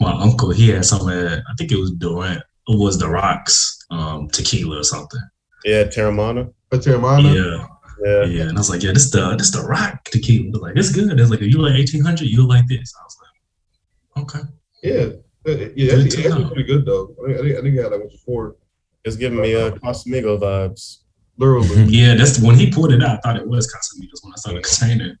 my 0.00 0.12
uncle 0.12 0.50
he 0.50 0.68
had 0.70 0.84
some. 0.84 1.08
Of, 1.08 1.16
I 1.16 1.54
think 1.56 1.72
it 1.72 1.78
was 1.78 1.92
Durant. 1.92 2.38
It 2.68 2.78
was 2.78 2.98
the 2.98 3.08
Rocks 3.08 3.78
um, 3.90 4.28
tequila 4.28 4.80
or 4.80 4.84
something. 4.84 5.20
Yeah, 5.64 5.84
Teremana. 5.84 6.52
A 6.72 6.76
Teremana. 6.78 7.34
Yeah, 7.34 7.66
Yeah. 8.04 8.24
yeah. 8.24 8.42
And 8.48 8.58
I 8.58 8.60
was 8.60 8.70
like, 8.70 8.82
yeah, 8.82 8.92
this 8.92 9.10
the 9.10 9.34
this 9.36 9.50
the 9.50 9.62
Rock 9.62 10.04
tequila. 10.04 10.50
They're 10.52 10.60
like 10.60 10.76
it's 10.76 10.92
good. 10.92 11.18
It's 11.18 11.30
like 11.30 11.40
if 11.40 11.46
you 11.52 11.58
like 11.60 11.74
eighteen 11.74 12.04
hundred, 12.04 12.28
you 12.28 12.46
like 12.46 12.66
this. 12.68 12.92
I 13.00 13.04
was 13.04 13.16
like, 13.22 14.24
okay. 14.24 14.48
Yeah, 14.82 14.92
yeah, 14.94 15.14
Good 15.44 15.76
that's, 16.12 16.14
that's 16.16 16.48
pretty 16.48 16.64
good 16.64 16.84
though. 16.84 17.14
I 17.24 17.32
think 17.32 17.38
I 17.38 17.42
think, 17.42 17.58
I 17.58 17.60
think 17.62 17.78
I 17.78 17.82
had 17.82 17.92
like 17.92 18.00
one 18.00 18.08
before, 18.10 18.56
It's 19.04 19.16
giving 19.16 19.40
me 19.40 19.54
uh 19.54 19.70
Casamigo 19.72 20.38
vibes. 20.38 20.98
literally. 21.38 21.84
Yeah, 21.88 22.14
that's 22.14 22.38
when 22.40 22.56
he 22.56 22.70
pulled 22.70 22.92
it 22.92 23.02
out. 23.02 23.18
I 23.18 23.20
thought 23.22 23.36
it 23.36 23.48
was 23.48 23.66
Casamigos 23.72 24.22
when 24.22 24.32
I 24.34 24.36
saw 24.36 24.52
the 24.52 24.60
container. 24.62 25.18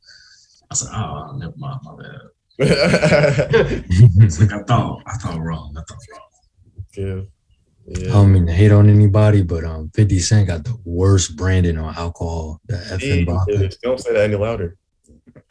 I 0.70 0.74
said, 0.74 0.88
oh, 0.92 1.34
never 1.38 1.54
mind, 1.56 1.80
my 1.82 1.94
bad. 1.96 2.20
It's 4.20 4.40
like 4.40 4.52
I 4.52 4.62
thought, 4.64 5.02
I 5.06 5.16
thought 5.16 5.40
wrong. 5.40 5.74
I 5.76 5.82
thought 5.82 5.98
wrong. 6.12 7.26
yeah. 7.86 8.08
I 8.10 8.12
don't 8.12 8.32
mean 8.32 8.46
to 8.46 8.52
hate 8.52 8.72
on 8.72 8.90
anybody, 8.90 9.42
but 9.42 9.64
um, 9.64 9.90
50 9.94 10.18
Cent 10.18 10.48
got 10.48 10.64
the 10.64 10.76
worst 10.84 11.36
branding 11.36 11.78
on 11.78 11.94
alcohol. 11.96 12.60
The 12.66 12.76
Hey, 12.76 13.24
effing 13.24 13.26
vodka. 13.26 13.70
don't 13.82 13.98
say 13.98 14.12
that 14.12 14.24
any 14.24 14.36
louder. 14.36 14.76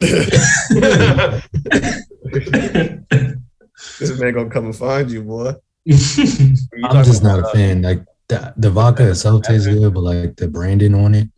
this 3.98 4.20
man 4.20 4.34
gonna 4.34 4.50
come 4.50 4.66
and 4.66 4.76
find 4.76 5.10
you, 5.10 5.22
boy. 5.22 5.54
I'm 5.90 7.04
just 7.04 7.22
not 7.24 7.40
a 7.40 7.48
fan. 7.52 7.82
Like 7.82 8.04
the, 8.28 8.52
the 8.56 8.70
vodka 8.70 9.10
itself 9.10 9.42
tastes 9.42 9.66
good, 9.66 9.92
but 9.94 10.00
like 10.02 10.36
the 10.36 10.46
branding 10.48 10.94
on 10.94 11.14
it 11.14 11.28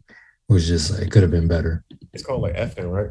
was 0.48 0.66
just 0.66 0.90
like, 0.90 1.02
it 1.02 1.10
could 1.10 1.22
have 1.22 1.30
been 1.30 1.48
better. 1.48 1.84
It's 2.12 2.24
called 2.24 2.42
like 2.42 2.56
effing, 2.56 2.90
right? 2.90 3.10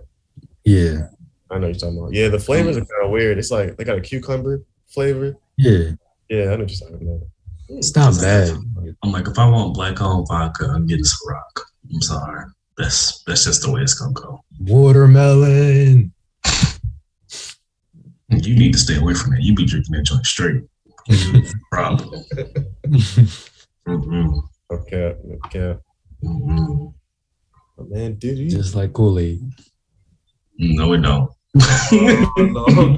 Yeah, 0.69 1.07
I 1.49 1.57
know 1.57 1.67
you're 1.67 1.75
talking 1.75 1.97
about. 1.97 2.13
Yeah, 2.13 2.27
the 2.29 2.39
flavors 2.39 2.77
are 2.77 2.81
kind 2.81 3.03
of 3.05 3.09
weird. 3.11 3.37
It's 3.39 3.49
like 3.51 3.75
they 3.75 3.83
got 3.83 3.97
a 3.97 4.01
cucumber 4.01 4.61
flavor. 4.87 5.35
yeah, 5.57 5.91
Yeah, 6.29 6.51
I 6.51 6.55
know 6.55 6.63
what 6.63 6.69
you're 6.71 6.89
talking 6.89 7.07
about. 7.07 7.27
Hmm. 7.69 7.77
it's 7.77 7.95
not 7.95 8.13
bad. 8.19 8.55
I'm 9.03 9.11
like, 9.11 9.27
if 9.27 9.37
I 9.39 9.49
want 9.49 9.73
black 9.73 9.99
owned 10.01 10.27
vodka, 10.27 10.65
I'm 10.67 10.85
getting 10.85 11.03
Ciroc. 11.05 11.63
I'm 11.93 12.01
sorry. 12.01 12.45
That's 12.77 13.23
that's 13.23 13.45
just 13.45 13.61
the 13.63 13.71
way 13.71 13.81
it's 13.81 13.95
gonna 13.95 14.13
go. 14.13 14.43
Watermelon. 14.61 16.13
You 18.31 18.55
need 18.55 18.73
to 18.73 18.79
stay 18.79 18.97
away 18.97 19.15
from 19.15 19.31
that. 19.31 19.41
You 19.41 19.55
be 19.55 19.65
drinking 19.65 19.95
that 19.95 20.03
joint 20.03 20.25
straight. 20.25 20.61
Problem. 21.71 22.23
Mm-mm. 23.87 24.41
Okay, 24.71 25.15
okay. 25.45 25.75
Mm-mm. 26.23 26.93
Oh, 27.79 27.85
man, 27.89 28.15
did 28.19 28.37
you? 28.37 28.49
just 28.49 28.75
like 28.75 28.93
Kool 28.93 29.17
Aid. 29.17 29.41
No, 30.61 30.91
it 30.91 31.01
don't. 31.01 31.31
no, 31.91 32.33
no, 32.37 32.65
no. 32.65 32.97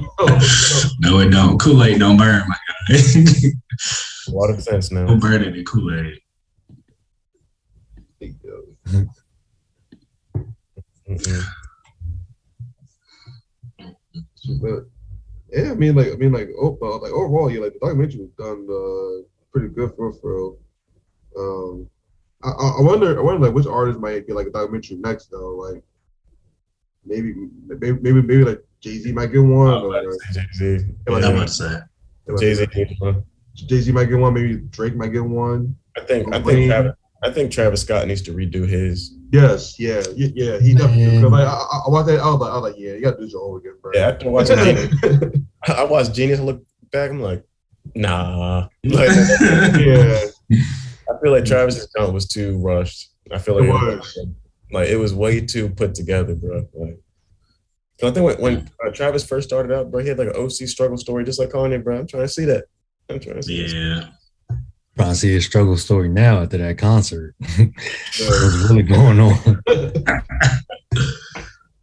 no, 1.00 1.20
it 1.20 1.30
don't. 1.30 1.60
Kool 1.60 1.84
Aid 1.84 2.00
don't 2.00 2.16
burn, 2.16 2.42
my 2.48 2.56
guy. 2.88 2.96
A 4.28 4.30
lot 4.30 4.50
of 4.50 4.60
sense 4.60 4.90
now. 4.90 5.06
don't 5.06 5.20
burn 5.20 5.42
it 5.42 5.56
in 5.56 5.64
Kool 5.64 5.94
Aid. 5.94 6.18
But 14.60 14.86
yeah, 15.52 15.70
I 15.70 15.74
mean, 15.74 15.94
like, 15.94 16.08
I 16.08 16.16
mean, 16.16 16.32
like, 16.32 16.48
oh, 16.60 16.76
uh, 16.82 16.98
like 16.98 17.12
overall, 17.12 17.48
yeah, 17.48 17.60
like 17.60 17.74
the 17.74 17.78
documentary 17.78 18.22
was 18.22 18.30
done 18.36 18.66
uh, 18.68 19.22
pretty 19.52 19.68
good 19.72 19.92
for 19.96 20.12
for. 20.14 20.56
Um, 21.38 21.88
I, 22.42 22.48
I 22.50 22.80
wonder 22.80 23.16
I 23.18 23.22
wonder 23.22 23.46
like 23.46 23.54
which 23.54 23.66
artist 23.66 24.00
might 24.00 24.26
get 24.26 24.34
like 24.34 24.48
a 24.48 24.50
documentary 24.50 24.96
next 24.96 25.30
though. 25.30 25.54
Like 25.54 25.84
maybe 27.04 27.34
maybe 27.66 27.92
maybe, 28.00 28.22
maybe 28.22 28.44
like 28.44 28.64
Jay 28.80 28.98
Z 28.98 29.12
might 29.12 29.32
get 29.32 29.38
one. 29.38 30.10
Jay 30.32 30.46
Z. 30.54 30.86
Yeah, 31.08 31.14
I'm 31.14 31.24
about 31.24 31.48
to 31.48 31.52
say. 31.52 31.78
Jay 32.38 32.54
Z. 32.54 32.66
Jay 33.54 33.80
Z 33.80 33.92
might 33.92 34.06
get 34.06 34.18
one. 34.18 34.34
Maybe 34.34 34.56
Drake 34.70 34.96
might 34.96 35.12
get 35.12 35.24
one. 35.24 35.76
I 35.96 36.00
think 36.00 36.34
I 36.34 36.40
think 36.40 36.68
Travis, 36.68 36.92
I 37.22 37.30
think 37.30 37.52
Travis 37.52 37.82
Scott 37.82 38.06
needs 38.08 38.22
to 38.22 38.32
redo 38.32 38.66
his. 38.66 39.14
Yes, 39.30 39.78
yeah, 39.78 40.02
yeah, 40.14 40.28
yeah. 40.34 40.58
He 40.58 40.74
definitely. 40.74 41.22
Like, 41.22 41.46
I, 41.46 41.52
I 41.86 41.90
watched 41.90 42.08
that. 42.08 42.20
I 42.20 42.30
was 42.30 42.40
like, 42.40 42.50
I 42.50 42.54
was 42.54 42.72
like, 42.72 42.74
yeah, 42.78 42.92
you 42.92 43.00
got 43.02 43.18
to 43.18 43.24
do 43.24 43.28
your 43.28 43.42
own 43.42 43.60
again, 43.60 43.74
bro. 43.80 43.92
Yeah, 43.94 44.08
after 44.08 44.30
watching 44.30 44.56
Genius, 44.58 44.94
I 45.66 45.84
watched 45.84 46.14
Genius. 46.14 46.40
I 46.40 46.42
look 46.42 46.62
back. 46.90 47.10
I'm 47.10 47.20
like, 47.20 47.44
nah. 47.94 48.68
Like, 48.84 49.08
yeah. 49.78 50.26
I 50.50 51.20
feel 51.22 51.32
like 51.32 51.44
Travis's 51.44 51.88
count 51.96 52.12
was 52.12 52.26
too 52.26 52.58
rushed. 52.58 53.10
I 53.30 53.38
feel 53.38 53.54
like 53.54 53.64
it, 53.64 53.68
it 53.68 53.98
was. 53.98 54.26
Like 54.72 54.88
it 54.88 54.96
was 54.96 55.14
way 55.14 55.40
too 55.40 55.68
put 55.68 55.94
together, 55.94 56.34
bro. 56.34 56.66
Like, 56.74 56.98
I 58.02 58.10
think 58.10 58.26
when, 58.26 58.40
when 58.40 58.70
uh, 58.84 58.90
Travis 58.90 59.24
first 59.24 59.48
started 59.48 59.72
out, 59.72 59.90
bro, 59.90 60.00
he 60.02 60.08
had 60.08 60.18
like 60.18 60.28
an 60.28 60.36
OC 60.36 60.68
struggle 60.68 60.96
story, 60.96 61.24
just 61.24 61.38
like 61.38 61.50
Kanye, 61.50 61.82
bro. 61.82 61.98
I'm 61.98 62.06
trying 62.06 62.24
to 62.24 62.28
see 62.28 62.44
that. 62.46 62.64
I'm 63.08 63.20
trying 63.20 63.36
to 63.36 63.42
see. 63.42 63.64
Yeah. 63.66 64.08
Trying 64.96 65.10
to 65.10 65.14
see 65.14 65.32
his 65.32 65.46
struggle 65.46 65.76
story 65.76 66.08
now 66.08 66.42
after 66.42 66.58
that 66.58 66.78
concert. 66.78 67.34
What's 67.56 68.68
really 68.68 68.82
going 68.82 69.20
on? 69.20 69.62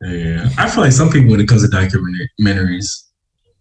yeah, 0.02 0.50
I 0.58 0.70
feel 0.70 0.84
like 0.84 0.92
some 0.92 1.10
people, 1.10 1.32
when 1.32 1.40
it 1.40 1.48
comes 1.48 1.68
to 1.68 1.76
documentaries, 1.76 3.10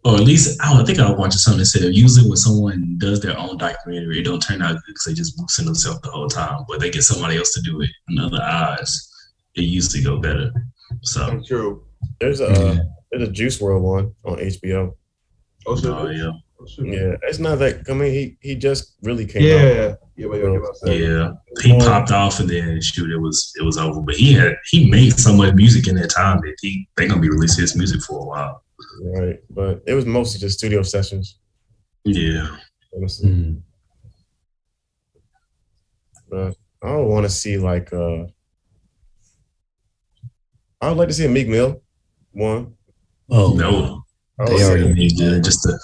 or 0.05 0.15
at 0.15 0.21
least 0.21 0.61
I, 0.63 0.83
think 0.85 0.99
I 0.99 1.11
was 1.11 1.19
watching 1.19 1.39
something 1.39 1.59
that 1.61 1.67
said 1.67 1.95
usually 1.95 2.29
when 2.29 2.37
someone 2.37 2.97
does 2.99 3.21
their 3.21 3.39
own 3.39 3.57
documentary, 3.57 4.21
it 4.21 4.25
don't 4.25 4.41
turn 4.41 4.63
out 4.63 4.73
good 4.73 4.83
because 4.87 5.05
they 5.05 5.15
just 5.15 5.37
boosting 5.37 5.67
themselves 5.67 6.01
the 6.01 6.11
whole 6.11 6.29
time. 6.29 6.65
But 6.69 6.81
they 6.81 6.91
get 6.91 7.03
somebody 7.03 7.37
else 7.37 7.53
to 7.55 7.63
do 7.63 7.81
it 7.81 7.91
in 8.09 8.19
other 8.19 8.43
eyes, 8.43 9.11
it 9.59 9.63
used 9.63 9.91
to 9.93 10.03
go 10.03 10.19
better. 10.19 10.53
So 11.03 11.41
true. 11.47 11.85
There's 12.21 12.41
a 12.41 12.51
yeah. 12.51 12.79
there's 13.11 13.29
a 13.29 13.33
Juice 13.33 13.59
WRLD 13.59 13.81
one 13.81 14.15
on 14.25 14.39
HBO. 14.39 14.95
Oh, 15.67 15.81
oh 15.85 16.11
yeah. 16.11 16.33
Yeah, 16.79 17.15
it's 17.23 17.39
not 17.39 17.61
that. 17.61 17.89
I 17.89 17.95
mean, 17.95 18.13
he 18.13 18.37
he 18.41 18.55
just 18.57 18.97
really 19.03 19.25
came. 19.25 19.43
Yeah, 19.43 19.55
out. 19.55 19.99
yeah, 20.17 20.27
yeah. 20.27 20.93
yeah. 20.93 21.33
He 21.63 21.79
popped 21.79 22.11
off 22.11 22.41
and 22.41 22.51
then 22.51 22.81
shoot, 22.83 23.11
it 23.11 23.19
was 23.19 23.53
it 23.59 23.63
was 23.63 23.79
over. 23.79 24.01
But 24.01 24.17
he 24.17 24.33
had 24.33 24.57
he 24.67 24.91
made 24.91 25.19
so 25.19 25.33
much 25.33 25.55
music 25.55 25.87
in 25.87 25.95
that 25.97 26.11
time 26.11 26.41
that 26.41 26.57
he 26.61 26.89
they 26.97 27.07
gonna 27.07 27.21
be 27.21 27.31
releasing 27.31 27.63
his 27.63 27.77
music 27.77 28.03
for 28.03 28.19
a 28.19 28.25
while. 28.25 28.65
Right, 29.03 29.39
but 29.51 29.83
it 29.87 29.95
was 29.95 30.05
mostly 30.05 30.41
just 30.41 30.59
studio 30.59 30.83
sessions. 30.83 31.39
Yeah. 32.05 32.57
Mm. 32.97 33.63
But 36.29 36.57
I 36.83 36.89
don't 36.89 37.09
want 37.09 37.25
to 37.25 37.31
see 37.31 37.57
like 37.57 37.93
uh 37.93 38.25
I 40.81 40.89
would 40.89 40.99
like 40.99 41.09
to 41.09 41.15
see 41.15 41.25
a 41.25 41.29
Meek 41.29 41.49
Mill 41.49 41.83
one. 42.33 42.75
Oh 43.31 43.53
no, 43.55 44.05
they 44.47 44.63
oh, 44.63 44.69
already 44.69 44.93
need 44.93 45.19
good. 45.19 45.45
Just 45.45 45.63
to 45.65 45.79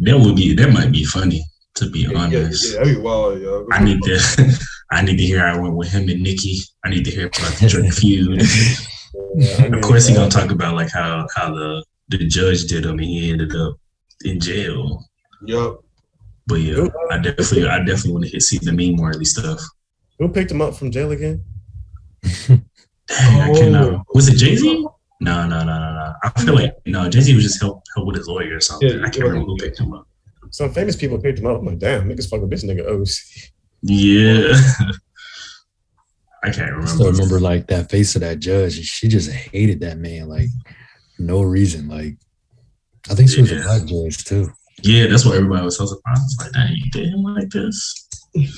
that 0.00 0.18
would 0.18 0.36
be 0.36 0.54
that 0.54 0.72
might 0.72 0.92
be 0.92 1.04
funny 1.04 1.42
to 1.74 1.90
be 1.90 2.00
yeah, 2.00 2.18
honest. 2.18 2.74
Yeah, 2.74 2.84
yeah, 2.84 2.98
wild, 2.98 3.40
yo. 3.40 3.66
I 3.72 3.82
need 3.82 4.02
to 4.02 4.58
I 4.90 5.02
need 5.02 5.16
to 5.16 5.24
hear 5.24 5.44
I 5.44 5.58
went 5.58 5.74
with 5.74 5.90
him 5.90 6.08
and 6.08 6.22
Nicki. 6.22 6.60
I 6.84 6.90
need 6.90 7.04
to 7.04 7.10
hear 7.10 7.26
about 7.26 7.52
the 7.54 7.68
Drake 7.68 7.92
feud. 7.92 8.42
Yeah, 9.34 9.64
of 9.64 9.80
course, 9.82 10.06
he 10.06 10.14
gonna 10.14 10.30
talk 10.30 10.52
about 10.52 10.76
like 10.76 10.90
how 10.92 11.26
how 11.34 11.52
the 11.52 11.84
the 12.08 12.18
judge 12.26 12.64
did 12.64 12.84
him 12.84 12.98
and 12.98 13.08
he 13.08 13.30
ended 13.30 13.54
up 13.56 13.76
in 14.24 14.38
jail. 14.38 15.04
Yep. 15.46 15.78
But 16.46 16.60
yeah, 16.60 16.86
I 17.10 17.18
definitely 17.18 17.66
I 17.66 17.78
definitely 17.78 18.12
want 18.12 18.26
to 18.26 18.40
see 18.40 18.58
the 18.58 18.72
meme 18.72 18.96
Marley 18.96 19.24
stuff. 19.24 19.60
Who 20.18 20.28
picked 20.28 20.52
him 20.52 20.62
up 20.62 20.74
from 20.74 20.92
jail 20.92 21.10
again? 21.10 21.44
Dang, 23.10 23.40
I 23.40 23.52
cannot. 23.58 23.92
Oh. 23.92 24.02
Was 24.14 24.28
it 24.28 24.36
Jay 24.36 24.56
Z? 24.56 24.86
No, 25.20 25.46
no, 25.46 25.58
no, 25.58 25.64
no, 25.64 25.92
no. 25.94 26.12
I 26.22 26.30
feel 26.40 26.54
like 26.54 26.74
no. 26.86 27.08
Jay 27.08 27.20
Z 27.20 27.34
was 27.34 27.44
just 27.44 27.60
help 27.60 27.82
help 27.94 28.06
with 28.06 28.16
his 28.16 28.28
lawyer 28.28 28.56
or 28.56 28.60
something. 28.60 28.88
Yeah, 28.88 29.04
I 29.04 29.10
can't 29.10 29.24
remember 29.24 29.46
who 29.46 29.56
picked 29.56 29.78
him 29.78 29.92
up. 29.92 30.06
Some 30.50 30.72
famous 30.72 30.96
people 30.96 31.18
picked 31.20 31.38
him 31.38 31.46
up. 31.46 31.58
I'm 31.58 31.66
like, 31.66 31.78
damn, 31.78 32.08
niggas 32.08 32.28
fucking 32.28 32.48
bitch 32.48 32.64
nigga 32.64 32.86
O's. 32.86 33.52
Yeah. 33.82 34.52
I 36.42 36.50
can't 36.50 36.70
remember. 36.70 36.86
I 36.86 36.94
still 36.94 37.12
remember 37.12 37.38
like 37.38 37.66
that 37.66 37.90
face 37.90 38.14
of 38.14 38.22
that 38.22 38.38
judge. 38.38 38.72
She 38.82 39.08
just 39.08 39.30
hated 39.30 39.80
that 39.80 39.98
man, 39.98 40.28
like 40.28 40.48
no 41.18 41.42
reason. 41.42 41.88
Like 41.88 42.16
I 43.10 43.14
think 43.14 43.28
she 43.28 43.36
yeah. 43.36 43.42
was 43.42 43.52
a 43.52 43.62
black 43.62 43.84
judge 43.84 44.24
too. 44.24 44.50
Yeah, 44.82 45.06
that's 45.08 45.26
what 45.26 45.36
everybody 45.36 45.62
was 45.64 45.76
so 45.76 45.84
surprised. 45.84 46.22
It's 46.24 46.40
like, 46.40 46.52
dang, 46.52 46.74
you 46.74 46.90
did 46.92 47.08
him 47.08 47.22
like 47.22 47.50
this. 47.50 48.08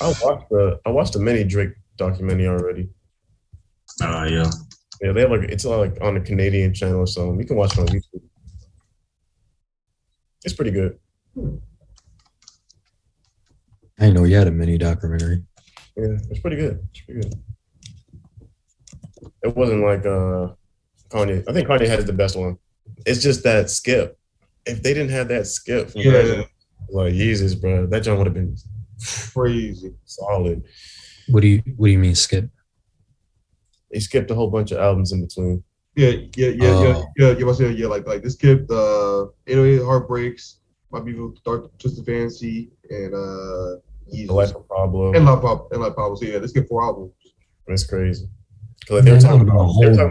I 0.00 0.14
watched 0.22 0.48
the 0.50 0.80
I 0.86 0.90
watched 0.90 1.14
the 1.14 1.18
mini 1.18 1.42
Drake 1.42 1.70
documentary 1.96 2.46
already. 2.46 2.88
Oh 4.00 4.06
uh, 4.06 4.24
yeah. 4.24 4.50
Yeah, 5.00 5.12
they 5.12 5.22
have 5.22 5.30
like 5.30 5.50
it's 5.50 5.64
like 5.64 5.98
on 6.00 6.14
the 6.14 6.20
Canadian 6.20 6.72
channel, 6.72 7.06
so 7.06 7.36
you 7.38 7.44
can 7.44 7.56
watch 7.56 7.72
it 7.72 7.80
on 7.80 7.86
YouTube. 7.86 8.22
It's 10.44 10.54
pretty 10.54 10.70
good. 10.70 10.98
I 13.98 14.10
know 14.10 14.24
you 14.24 14.36
had 14.36 14.46
a 14.46 14.52
mini 14.52 14.78
documentary. 14.78 15.42
Yeah, 15.96 16.18
it's 16.30 16.40
pretty 16.40 16.56
good. 16.56 16.86
It's 16.90 17.00
pretty 17.02 17.20
good. 17.20 17.34
It 19.42 19.56
wasn't 19.56 19.82
like 19.82 20.06
uh 20.06 20.54
Kanye. 21.10 21.44
I 21.48 21.52
think 21.52 21.68
Kanye 21.68 21.88
has 21.88 22.04
the 22.04 22.12
best 22.12 22.36
one. 22.36 22.58
It's 23.04 23.22
just 23.22 23.42
that 23.42 23.70
skip. 23.70 24.18
If 24.66 24.82
they 24.82 24.94
didn't 24.94 25.10
have 25.10 25.28
that 25.28 25.48
skip 25.48 25.90
from 25.90 26.02
yeah. 26.02 26.44
like 26.90 27.12
Jesus, 27.14 27.56
bro, 27.56 27.86
that 27.86 28.00
joint 28.00 28.18
would 28.18 28.28
have 28.28 28.34
been 28.34 28.56
crazy, 29.32 29.94
solid. 30.04 30.62
What 31.28 31.40
do 31.40 31.48
you 31.48 31.62
What 31.76 31.86
do 31.86 31.92
you 31.92 31.98
mean 31.98 32.14
skip? 32.14 32.48
They 33.92 34.00
skipped 34.00 34.30
a 34.30 34.34
whole 34.34 34.50
bunch 34.50 34.72
of 34.72 34.78
albums 34.78 35.12
in 35.12 35.24
between. 35.24 35.62
Yeah, 35.94 36.10
yeah, 36.36 36.48
yeah, 36.48 36.56
oh. 36.62 36.82
yeah, 37.16 37.28
yeah. 37.28 37.38
You 37.38 37.46
must 37.46 37.58
say 37.58 37.70
yeah, 37.70 37.86
like 37.86 38.06
like 38.06 38.22
they 38.22 38.30
skipped 38.30 38.70
uh 38.70 39.26
808 39.46 39.84
Heartbreaks, 39.84 40.60
My 40.90 41.00
Beautiful 41.00 41.34
Dark 41.44 41.78
Twisted 41.78 42.06
Fantasy, 42.06 42.70
and 42.88 43.14
uh 43.14 43.76
the 44.10 44.26
Life 44.28 44.54
of 44.54 44.66
Pablo. 44.68 45.12
And 45.12 45.26
Life 45.26 45.42
Pablo. 45.42 45.68
And 45.72 45.82
Life 45.82 45.96
Pablo. 45.96 46.14
So 46.16 46.24
yeah, 46.24 46.38
they 46.38 46.46
skipped 46.46 46.68
four 46.68 46.82
albums. 46.82 47.12
That's 47.66 47.84
crazy. 47.84 48.28
Like 48.88 49.04
they 49.04 49.12
were 49.12 49.20
talking 49.20 49.42
about 49.42 49.60
a 49.60 49.64
whole 49.64 50.10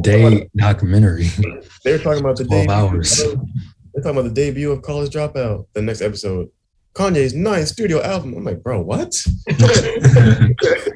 day 0.00 0.48
documentary. 0.56 1.28
They 1.84 1.92
were 1.92 1.98
talking 1.98 2.20
about 2.20 2.36
the 2.36 2.44
day 2.44 2.66
hours. 2.68 3.18
They're 3.18 4.02
talking 4.02 4.18
about 4.18 4.24
the 4.24 4.34
debut 4.34 4.70
of 4.70 4.82
College 4.82 5.12
Dropout. 5.12 5.66
The 5.72 5.82
next 5.82 6.02
episode, 6.02 6.50
Kanye's 6.94 7.34
ninth 7.34 7.68
studio 7.68 8.02
album. 8.02 8.34
I'm 8.34 8.44
like, 8.44 8.62
bro, 8.62 8.80
what? 8.80 9.14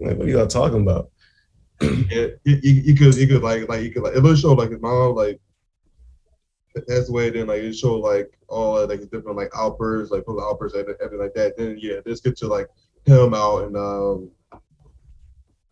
Like, 0.00 0.16
what 0.16 0.26
are 0.26 0.30
y'all 0.30 0.46
talking 0.46 0.82
about? 0.82 1.10
yeah, 1.80 2.26
you, 2.44 2.56
you, 2.62 2.94
could, 2.94 3.14
you 3.14 3.26
could 3.26 3.42
like, 3.42 3.68
like 3.68 3.82
you 3.82 3.90
could 3.90 4.02
like, 4.02 4.14
it 4.14 4.22
would 4.22 4.38
show 4.38 4.52
like 4.52 4.70
his 4.70 4.80
mom 4.80 5.14
like 5.14 5.40
that's 6.74 7.06
the 7.06 7.12
way. 7.12 7.30
Then 7.30 7.46
like 7.46 7.62
it 7.62 7.74
showed 7.74 7.98
like 7.98 8.36
all 8.48 8.86
like 8.86 9.00
different 9.10 9.36
like 9.36 9.50
outbursts, 9.56 10.12
like 10.12 10.24
full 10.24 10.42
outbursts 10.42 10.76
and 10.76 10.88
everything 10.88 11.18
like 11.18 11.34
that. 11.34 11.56
Then 11.56 11.76
yeah, 11.80 12.00
just 12.06 12.24
get 12.24 12.36
to 12.38 12.48
like 12.48 12.68
him 13.06 13.34
out 13.34 13.64
and 13.64 13.76
um. 13.76 14.30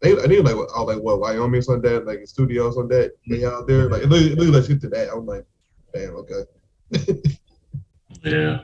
They, 0.00 0.12
I 0.12 0.28
think 0.28 0.44
like 0.44 0.54
out 0.76 0.86
like 0.86 0.98
what 0.98 1.18
Wyoming 1.18 1.62
on 1.68 1.82
that, 1.82 2.06
like 2.06 2.24
studios 2.24 2.76
on 2.76 2.86
that, 2.88 3.14
they 3.26 3.44
out 3.44 3.66
there. 3.66 3.90
Like 3.90 4.02
it 4.02 4.08
literally, 4.08 4.32
it 4.32 4.38
literally 4.38 4.60
like 4.60 4.80
to 4.80 4.88
that. 4.90 5.12
I'm 5.12 5.26
like, 5.26 5.44
damn, 5.92 6.14
okay. 6.14 7.22
yeah. 8.22 8.60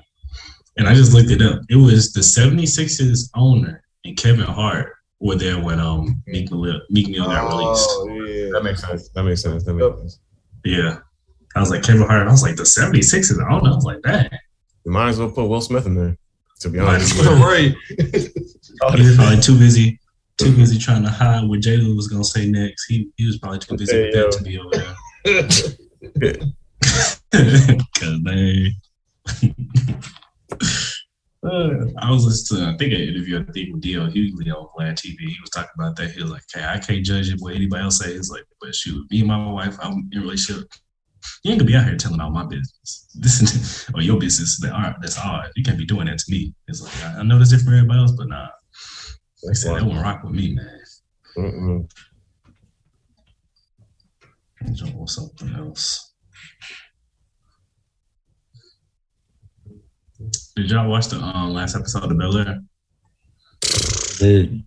And 0.76 0.88
I 0.88 0.94
just 0.94 1.12
looked 1.12 1.32
it 1.32 1.42
up. 1.42 1.62
It 1.68 1.74
was 1.74 2.12
the 2.12 2.20
76ers 2.20 3.30
owner 3.34 3.82
and 4.04 4.16
Kevin 4.16 4.44
Hart 4.44 4.92
were 5.24 5.36
there 5.36 5.58
when 5.58 5.80
um 5.80 6.22
Meek 6.26 6.52
Mill, 6.52 6.82
Meek 6.90 7.08
Mill 7.08 7.24
got 7.24 7.48
released. 7.48 7.88
Oh, 7.90 8.08
yeah. 8.10 8.50
That 8.52 8.62
makes 8.62 8.82
sense. 8.82 9.08
That 9.08 9.24
makes 9.24 9.42
sense. 9.42 9.64
That 9.64 9.72
makes 9.74 9.96
sense. 9.98 10.20
Yeah. 10.64 10.98
I 11.56 11.60
was 11.60 11.70
like 11.70 11.82
Kevin 11.82 12.06
Hart. 12.06 12.28
I 12.28 12.30
was 12.30 12.42
like 12.42 12.56
the 12.56 12.62
76ers. 12.64 13.42
I 13.42 13.50
don't 13.50 13.64
know. 13.64 13.72
I 13.72 13.74
was 13.74 13.84
like 13.84 14.02
that. 14.02 14.32
You 14.84 14.92
might 14.92 15.08
as 15.08 15.18
well 15.18 15.30
put 15.30 15.46
Will 15.46 15.62
Smith 15.62 15.86
in 15.86 15.94
there. 15.94 16.18
To 16.60 16.68
be 16.68 16.78
honest, 16.78 17.18
right? 17.24 17.74
he 17.88 18.04
was 19.02 19.16
probably 19.16 19.40
too 19.40 19.58
busy, 19.58 19.98
too 20.38 20.54
busy 20.54 20.78
trying 20.78 21.02
to 21.02 21.10
hide 21.10 21.48
what 21.48 21.60
Jalen 21.60 21.96
was 21.96 22.06
gonna 22.06 22.24
say 22.24 22.48
next. 22.48 22.86
He 22.86 23.10
he 23.16 23.26
was 23.26 23.38
probably 23.38 23.58
too 23.58 23.76
busy 23.76 23.96
hey, 23.96 24.04
with 24.04 24.14
that 24.14 24.32
to 24.32 24.44
be 24.44 24.58
over 24.58 24.70
there. 24.70 24.94
Cause 27.98 28.20
they. 28.22 28.70
Uh, 31.44 31.86
I 31.98 32.10
was 32.10 32.24
listening 32.24 32.64
to, 32.64 32.72
I 32.72 32.76
think, 32.76 32.94
an 32.94 33.00
interview, 33.00 33.38
I 33.38 33.52
think, 33.52 33.72
with 33.72 33.82
D.L. 33.82 34.06
Hughley 34.06 34.50
on 34.50 34.68
Vlad 34.76 34.94
TV. 34.94 35.18
He 35.18 35.36
was 35.40 35.50
talking 35.50 35.70
about 35.78 35.94
that. 35.96 36.12
He 36.12 36.22
was 36.22 36.30
like, 36.30 36.42
hey, 36.52 36.64
I 36.64 36.78
can't 36.78 37.04
judge 37.04 37.28
it 37.28 37.40
what 37.40 37.54
anybody 37.54 37.82
else 37.82 37.98
says. 37.98 38.30
Like, 38.30 38.44
but 38.60 38.74
shoot, 38.74 39.10
me 39.10 39.18
and 39.18 39.28
my 39.28 39.50
wife, 39.50 39.76
I'm 39.80 40.08
in 40.12 40.18
a 40.18 40.22
relationship. 40.22 40.72
You 41.42 41.52
ain't 41.52 41.60
gonna 41.60 41.70
be 41.70 41.76
out 41.76 41.84
here 41.86 41.96
telling 41.96 42.20
all 42.20 42.30
my 42.30 42.44
business. 42.44 43.08
This 43.14 43.90
or 43.94 44.02
your 44.02 44.18
business 44.18 44.58
that 44.60 44.72
are 44.72 44.94
that's 45.00 45.18
odd. 45.18 45.50
You 45.56 45.62
can't 45.62 45.78
be 45.78 45.86
doing 45.86 46.06
that 46.06 46.18
to 46.18 46.30
me. 46.30 46.54
It's 46.68 46.82
like 46.82 47.04
I, 47.04 47.20
I 47.20 47.22
know 47.22 47.36
there's 47.36 47.50
different 47.50 47.68
for 47.68 47.74
everybody 47.76 48.00
else, 48.00 48.12
but 48.12 48.28
nah. 48.28 48.48
Like 49.42 49.50
I 49.50 49.52
said, 49.52 49.74
that 49.76 49.84
won't 49.84 50.02
rock 50.02 50.22
with 50.22 50.32
me, 50.32 50.54
man. 50.54 50.80
Mm-mm. 51.36 51.88
something 55.08 55.54
else. 55.54 56.12
Did 60.56 60.70
y'all 60.70 60.88
watch 60.88 61.08
the 61.08 61.16
um, 61.16 61.52
last 61.52 61.74
episode 61.74 62.10
of 62.10 62.16
Bel 62.16 62.38
Air? 62.38 62.60
Did 64.18 64.64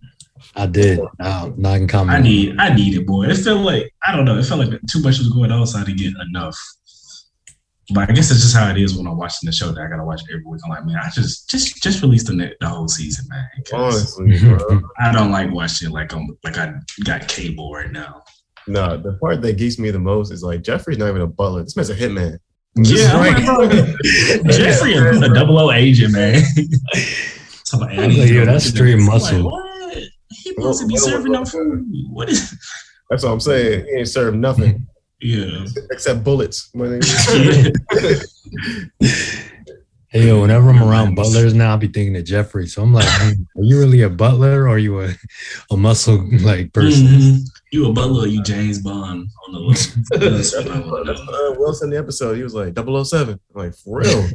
I 0.54 0.66
did. 0.66 1.00
Now, 1.18 1.52
now 1.56 1.72
I 1.72 1.78
can 1.78 1.88
comment. 1.88 2.18
I 2.18 2.20
need, 2.20 2.56
I 2.58 2.74
need 2.74 2.94
it, 2.94 3.06
boy. 3.06 3.24
It 3.26 3.36
felt 3.36 3.60
like 3.60 3.92
I 4.06 4.14
don't 4.14 4.24
know. 4.24 4.38
It 4.38 4.44
felt 4.44 4.60
like 4.60 4.80
too 4.90 5.00
much 5.00 5.18
was 5.18 5.28
going 5.30 5.50
on, 5.50 5.66
so 5.66 5.78
I 5.78 5.84
didn't 5.84 5.98
get 5.98 6.12
enough. 6.28 6.58
But 7.94 8.10
I 8.10 8.12
guess 8.12 8.30
it's 8.30 8.42
just 8.42 8.54
how 8.54 8.68
it 8.70 8.76
is 8.76 8.94
when 8.94 9.06
I'm 9.06 9.16
watching 9.16 9.46
the 9.46 9.52
show 9.52 9.72
that 9.72 9.80
I 9.80 9.88
gotta 9.88 10.04
watch 10.04 10.20
every 10.30 10.44
week. 10.44 10.60
I'm 10.64 10.70
like, 10.70 10.84
man, 10.84 10.96
I 10.96 11.08
just 11.10 11.48
just 11.48 11.82
just 11.82 12.02
release 12.02 12.24
the 12.24 12.34
net, 12.34 12.54
the 12.60 12.68
whole 12.68 12.88
season, 12.88 13.24
man. 13.28 13.48
Honestly, 13.72 14.38
bro. 14.40 14.82
I 14.98 15.10
don't 15.10 15.30
like 15.30 15.50
watching 15.52 15.90
like 15.90 16.12
I'm 16.12 16.28
like 16.44 16.58
I 16.58 16.74
got 17.04 17.26
cable 17.28 17.72
right 17.72 17.90
now. 17.90 18.22
no, 18.66 18.98
the 18.98 19.14
part 19.14 19.40
that 19.40 19.56
geeks 19.56 19.78
me 19.78 19.90
the 19.90 19.98
most 19.98 20.30
is 20.30 20.42
like 20.42 20.62
Geoffrey's 20.62 20.98
not 20.98 21.08
even 21.08 21.22
a 21.22 21.26
butler. 21.26 21.62
This 21.62 21.76
man's 21.76 21.90
a 21.90 21.94
hitman. 21.96 22.38
Yeah, 22.76 23.12
I'm 23.12 23.34
like, 23.34 23.44
Geoffrey 24.56 24.92
is 24.94 25.20
a 25.22 25.34
double 25.34 25.58
O 25.58 25.70
agent, 25.72 26.12
man. 26.14 26.42
So 27.64 27.76
I'm 27.76 27.80
like, 27.82 27.98
I 27.98 28.06
Like, 28.06 28.16
to 28.16 28.44
that's 28.46 28.48
look 28.48 28.48
at 28.56 28.62
street 28.62 28.92
this. 28.94 29.00
I'm 29.02 29.06
muscle. 29.06 29.42
Like, 29.42 29.52
what? 29.52 29.98
He 30.30 30.50
supposed 30.54 30.80
to 30.80 30.86
be 30.86 30.96
serving 30.96 31.32
them 31.32 31.44
food. 31.44 31.84
What 32.08 32.30
is? 32.30 32.50
That's 33.10 33.24
what 33.24 33.32
I'm 33.32 33.40
saying. 33.40 33.84
He 33.84 33.90
ain't 33.98 34.08
served 34.08 34.38
nothing 34.38 34.86
Yeah. 35.20 35.66
except 35.90 36.24
bullets. 36.24 36.70
My 36.74 36.86
nigga. 36.86 38.24
Hey, 40.10 40.28
yo, 40.28 40.40
whenever 40.40 40.70
I'm 40.70 40.82
around 40.82 41.14
butlers 41.14 41.52
now, 41.52 41.72
I'll 41.72 41.76
be 41.78 41.88
thinking 41.88 42.16
of 42.16 42.24
Geoffrey. 42.24 42.66
So 42.66 42.80
I'm 42.82 42.94
like, 42.94 43.04
"Man, 43.20 43.46
are 43.58 43.62
you 43.62 43.78
really 43.78 44.00
a 44.00 44.08
butler 44.08 44.62
or 44.62 44.68
are 44.70 44.78
you 44.78 45.02
a, 45.02 45.10
a 45.70 45.76
muscle 45.76 46.26
like 46.40 46.72
person? 46.72 47.06
Mhm. 47.06 47.38
You 47.70 47.90
a 47.90 47.92
butler, 47.92 48.26
you 48.26 48.42
James 48.42 48.80
Bond 48.80 49.28
on 49.46 49.52
the 49.52 49.58
list. 49.60 49.96
That's 50.10 50.54
what 50.56 51.08
uh, 51.08 51.54
Will 51.58 51.74
said 51.74 51.86
in 51.86 51.90
the 51.90 51.98
episode. 51.98 52.36
He 52.36 52.42
was 52.42 52.54
like 52.54 52.74
007. 52.76 53.34
I'm 53.34 53.40
like, 53.54 53.74
for 53.74 54.00
real? 54.00 54.26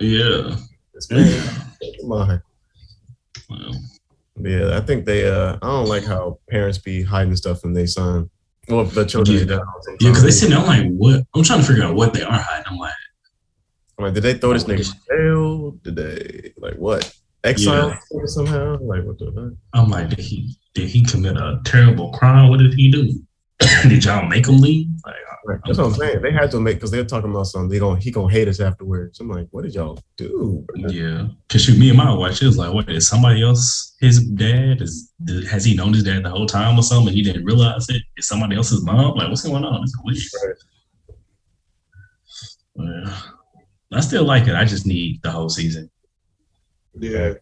yeah. 0.00 0.56
This 0.94 1.10
man, 1.10 1.48
come 2.00 2.12
on. 2.12 2.42
Well, 3.50 3.74
Yeah, 4.40 4.76
I 4.76 4.80
think 4.80 5.04
they. 5.04 5.28
uh 5.28 5.56
I 5.60 5.66
don't 5.66 5.88
like 5.88 6.04
how 6.04 6.38
parents 6.50 6.78
be 6.78 7.02
hiding 7.02 7.36
stuff 7.36 7.60
from 7.60 7.74
their 7.74 7.86
son. 7.86 8.30
Well, 8.68 8.84
the 8.84 9.04
children. 9.04 9.38
Yeah. 9.38 9.44
they 9.44 9.54
yeah, 9.54 9.60
because 9.98 10.22
they 10.22 10.30
sometimes. 10.30 10.40
sitting 10.40 10.54
there, 10.56 10.64
I'm 10.64 10.84
like, 10.84 10.92
what? 10.96 11.26
I'm 11.34 11.42
trying 11.42 11.60
to 11.60 11.66
figure 11.66 11.84
out 11.84 11.94
what 11.94 12.14
they 12.14 12.22
are 12.22 12.32
hiding. 12.32 12.64
I'm 12.68 12.78
like, 12.78 12.92
I'm 13.98 14.04
like, 14.06 14.14
did 14.14 14.22
they 14.22 14.34
throw 14.34 14.52
this 14.52 14.64
nigga 14.64 14.90
in 14.94 15.00
jail? 15.18 15.70
Did 15.82 15.96
they 15.96 16.52
like 16.56 16.74
what? 16.76 17.12
Exile 17.44 17.90
him 17.90 18.26
somehow? 18.26 18.78
Like 18.80 19.04
what 19.04 19.18
the 19.18 19.32
fuck? 19.32 19.58
I'm 19.74 19.90
like, 19.90 20.10
did 20.10 20.20
he 20.20 20.56
did 20.74 20.88
he 20.88 21.04
commit 21.04 21.36
a 21.36 21.60
terrible 21.64 22.12
crime? 22.12 22.48
What 22.48 22.60
did 22.60 22.74
he 22.74 22.90
do? 22.90 23.20
did 23.88 24.04
y'all 24.04 24.26
make 24.28 24.46
him 24.46 24.60
leave? 24.60 24.88
Like, 25.04 25.16
Right. 25.44 25.58
That's 25.64 25.78
what 25.78 25.88
I'm 25.88 25.94
saying. 25.94 26.22
They 26.22 26.30
had 26.30 26.52
to 26.52 26.60
make 26.60 26.76
because 26.76 26.92
they're 26.92 27.04
talking 27.04 27.30
about 27.30 27.48
something. 27.48 27.68
They 27.68 27.80
going 27.80 28.00
he 28.00 28.12
gonna 28.12 28.32
hate 28.32 28.46
us 28.46 28.60
afterwards. 28.60 29.18
I'm 29.18 29.28
like, 29.28 29.48
what 29.50 29.64
did 29.64 29.74
y'all 29.74 29.98
do? 30.16 30.64
bro? 30.68 30.88
yeah. 30.88 31.28
Cause 31.48 31.62
shoot, 31.62 31.78
me 31.78 31.88
and 31.88 31.98
my 31.98 32.14
wife, 32.14 32.36
she 32.36 32.46
was 32.46 32.58
like, 32.58 32.72
what 32.72 32.88
is 32.88 33.08
somebody 33.08 33.42
else 33.42 33.96
his 34.00 34.24
dad? 34.24 34.80
Is 34.80 35.12
has 35.50 35.64
he 35.64 35.74
known 35.74 35.94
his 35.94 36.04
dad 36.04 36.24
the 36.24 36.30
whole 36.30 36.46
time 36.46 36.78
or 36.78 36.82
something? 36.82 37.08
And 37.08 37.16
he 37.16 37.22
didn't 37.22 37.44
realize 37.44 37.88
it. 37.88 38.02
Is 38.16 38.28
somebody 38.28 38.54
else's 38.54 38.84
mom? 38.84 39.16
Like, 39.16 39.28
what's 39.28 39.42
going 39.42 39.64
on? 39.64 39.82
It's 39.82 39.96
weird. 40.04 40.56
Yeah. 42.76 43.20
I 43.94 44.00
still 44.00 44.24
like 44.24 44.46
it. 44.46 44.54
I 44.54 44.64
just 44.64 44.86
need 44.86 45.22
the 45.22 45.30
whole 45.30 45.48
season. 45.48 45.90
Yeah. 46.94 47.34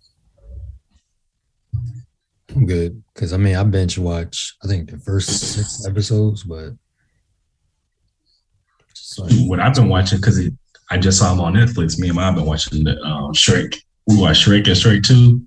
I'm 2.54 2.66
good 2.66 3.02
because 3.14 3.32
I 3.32 3.36
mean 3.36 3.54
I 3.54 3.62
bench 3.62 3.96
watch 3.96 4.56
I 4.64 4.66
think 4.66 4.90
the 4.90 4.98
first 4.98 5.28
six 5.28 5.86
episodes, 5.86 6.42
but 6.42 6.72
like, 9.18 9.32
What 9.46 9.60
I've 9.60 9.74
been 9.74 9.88
watching, 9.88 10.18
because 10.18 10.40
I 10.90 10.98
just 10.98 11.18
saw 11.18 11.32
him 11.32 11.40
on 11.40 11.54
Netflix. 11.54 11.98
Me 11.98 12.08
and 12.08 12.16
mom 12.16 12.34
been 12.34 12.44
watching 12.44 12.84
the 12.84 13.00
um, 13.02 13.32
Shrek. 13.32 13.76
We 14.06 14.16
watched 14.16 14.46
Shrek 14.46 14.66
and 14.66 14.76
Shrek 14.76 15.04
2. 15.04 15.40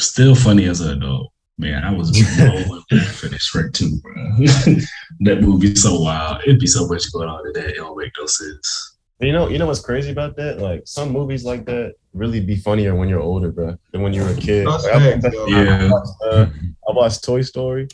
Still 0.00 0.34
funny 0.34 0.66
as 0.66 0.80
an 0.80 0.98
adult. 0.98 1.32
Man, 1.58 1.82
I 1.82 1.92
was 1.92 2.10
rolling 2.38 2.82
back 2.90 3.06
for 3.08 3.28
this 3.28 3.50
Shrek 3.50 3.72
2, 3.72 4.00
bro. 4.00 4.14
that 5.20 5.42
movie 5.42 5.74
so 5.74 6.00
wild. 6.00 6.42
It'd 6.46 6.60
be 6.60 6.66
so 6.66 6.86
much 6.86 7.12
going 7.12 7.28
on 7.28 7.44
today. 7.44 7.70
It 7.70 7.76
don't 7.76 7.98
make 7.98 8.12
no 8.18 8.26
sense. 8.26 8.97
You 9.20 9.32
know, 9.32 9.48
you 9.48 9.58
know 9.58 9.66
what's 9.66 9.80
crazy 9.80 10.12
about 10.12 10.36
that? 10.36 10.60
Like 10.60 10.82
some 10.86 11.10
movies 11.10 11.44
like 11.44 11.64
that 11.64 11.94
really 12.14 12.38
be 12.40 12.54
funnier 12.54 12.94
when 12.94 13.08
you're 13.08 13.18
older, 13.20 13.50
bro, 13.50 13.76
than 13.90 14.02
when 14.02 14.12
you 14.12 14.22
were 14.22 14.30
a 14.30 14.36
kid. 14.36 14.64
Like, 14.66 14.84
I, 14.84 15.20
facts, 15.20 15.34
yo. 15.34 15.46
Yeah. 15.46 15.90
watched, 15.90 16.12
uh, 16.24 16.46
I 16.88 16.92
watched 16.92 17.24
Toy 17.24 17.42
Story, 17.42 17.88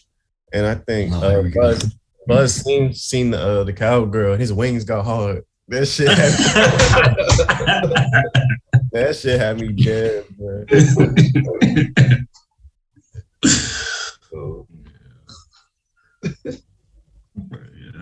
and 0.53 0.67
I 0.67 0.75
think 0.75 1.15
Oh, 1.15 1.31
here 1.31 1.41
uh. 1.41 1.51
Buzz, 1.55 1.95
Buzz 2.27 2.55
seen 2.55 2.93
seen 2.93 3.31
the 3.31 3.39
uh, 3.39 3.65
the 3.65 3.73
cowgirl, 3.73 4.33
and 4.33 4.41
his 4.41 4.53
wings 4.53 4.85
got 4.85 5.07
hard. 5.07 5.45
That 5.69 5.87
shit, 5.87 6.09
had, 6.09 6.33
that 8.93 9.17
shit 9.17 9.41
had 9.41 9.59
me 9.59 9.69
dead, 9.69 10.27
bro. 10.37 10.67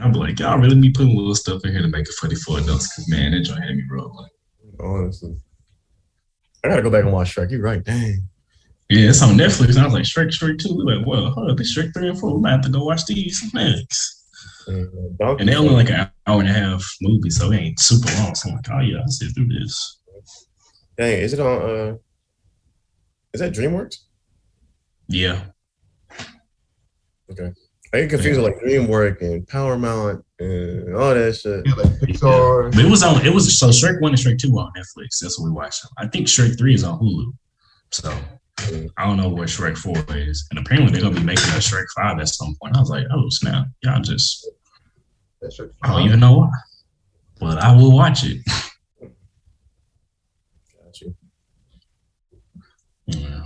I'm 0.03 0.13
like, 0.13 0.39
y'all 0.39 0.59
really 0.59 0.81
be 0.81 0.91
putting 0.91 1.17
little 1.17 1.35
stuff 1.35 1.65
in 1.65 1.73
here 1.73 1.83
to 1.83 1.89
make 1.89 2.09
it 2.09 2.15
funny 2.21 2.35
for 2.35 2.59
adults. 2.59 2.95
Cause 2.95 3.09
man, 3.09 3.33
that 3.33 3.41
joint 3.41 3.63
had 3.63 3.77
me 3.77 3.85
rolling. 3.91 4.29
Honestly, 4.81 5.37
I 6.65 6.69
gotta 6.69 6.83
go 6.83 6.91
back 6.91 7.05
and 7.05 7.13
watch 7.13 7.35
Shrek. 7.35 7.51
You're 7.51 7.63
right, 7.63 7.85
dang. 7.85 8.29
Yeah, 8.89 9.11
it's 9.11 9.23
on 9.23 9.37
Netflix. 9.37 9.71
And 9.71 9.79
I 9.79 9.85
was 9.85 9.95
like, 9.95 10.03
Shrek, 10.03 10.29
Shrek 10.29 10.59
2. 10.59 10.75
We're 10.75 10.97
like, 10.97 11.07
well, 11.07 11.31
hold 11.31 11.51
up, 11.51 11.61
it's 11.61 11.77
Shrek 11.77 11.95
3 11.95 12.09
and 12.11 12.19
4. 12.19 12.35
We 12.35 12.41
might 12.41 12.51
have 12.51 12.61
to 12.63 12.69
go 12.69 12.85
watch 12.85 13.07
these 13.07 13.43
next. 13.55 14.27
And, 14.67 15.19
Donkey 15.19 15.43
And 15.43 15.49
they 15.49 15.57
only 15.57 15.75
like 15.75 15.91
an 15.91 16.11
hour 16.27 16.41
and 16.41 16.49
a 16.49 16.53
half 16.53 16.85
movie, 17.01 17.31
so 17.31 17.51
it 17.53 17.57
ain't 17.57 17.81
super 17.81 18.13
long. 18.19 18.35
So 18.35 18.51
I'm 18.51 18.57
like, 18.57 18.67
oh 18.71 18.81
yeah, 18.81 18.99
I'll 18.99 19.09
sit 19.09 19.35
through 19.35 19.49
this. 19.49 20.01
dang, 20.97 21.19
is 21.21 21.33
it 21.33 21.41
on? 21.41 21.63
uh 21.63 21.95
Is 23.33 23.41
that 23.41 23.53
DreamWorks? 23.53 23.97
Yeah. 25.09 25.41
I 27.95 28.01
get 28.01 28.11
confused 28.11 28.41
with 28.41 28.53
like 28.53 28.63
DreamWorks 28.63 29.21
and 29.21 29.47
Power 29.47 29.77
Paramount 29.77 30.25
and 30.39 30.97
all 30.97 31.13
that 31.13 31.37
shit. 31.37 31.67
Yeah, 31.67 31.75
like 31.75 31.93
Pixar. 32.01 32.73
But 32.73 32.85
it 32.85 32.91
was 32.91 33.03
on 33.03 33.25
it 33.25 33.35
was 33.35 33.59
so 33.59 33.69
Shrek 33.69 34.01
1 34.01 34.13
and 34.13 34.19
Shrek 34.19 34.39
2 34.39 34.49
on 34.49 34.73
Netflix. 34.73 35.19
That's 35.21 35.39
what 35.39 35.47
we 35.47 35.53
watched. 35.53 35.85
I 35.99 36.09
think 36.09 36.27
Shrek 36.27 36.57
3 36.57 36.75
is 36.75 36.85
on 36.85 36.99
Hulu. 36.99 37.33
So 37.91 38.17
mm. 38.57 38.89
I 38.97 39.07
don't 39.07 39.19
know 39.19 39.29
what 39.29 39.49
Shrek 39.49 39.77
4 39.77 40.17
is. 40.17 40.47
And 40.51 40.59
apparently 40.59 40.91
they're 40.91 41.03
gonna 41.03 41.21
be 41.21 41.27
making 41.27 41.51
a 41.51 41.59
Shrek 41.59 41.85
5 41.95 42.19
at 42.19 42.29
some 42.29 42.57
point. 42.63 42.77
I 42.77 42.81
was 42.81 42.89
like, 42.89 43.07
oh 43.13 43.29
snap. 43.29 43.67
Y'all 43.83 44.01
just 44.01 44.49
I 45.83 45.89
don't 45.89 46.07
even 46.07 46.21
know 46.21 46.39
why. 46.39 46.51
But 47.41 47.59
I 47.59 47.77
will 47.77 47.95
watch 47.95 48.25
it. 48.25 48.39
Got 49.01 49.11
you. 51.01 51.15
Yeah. 53.07 53.43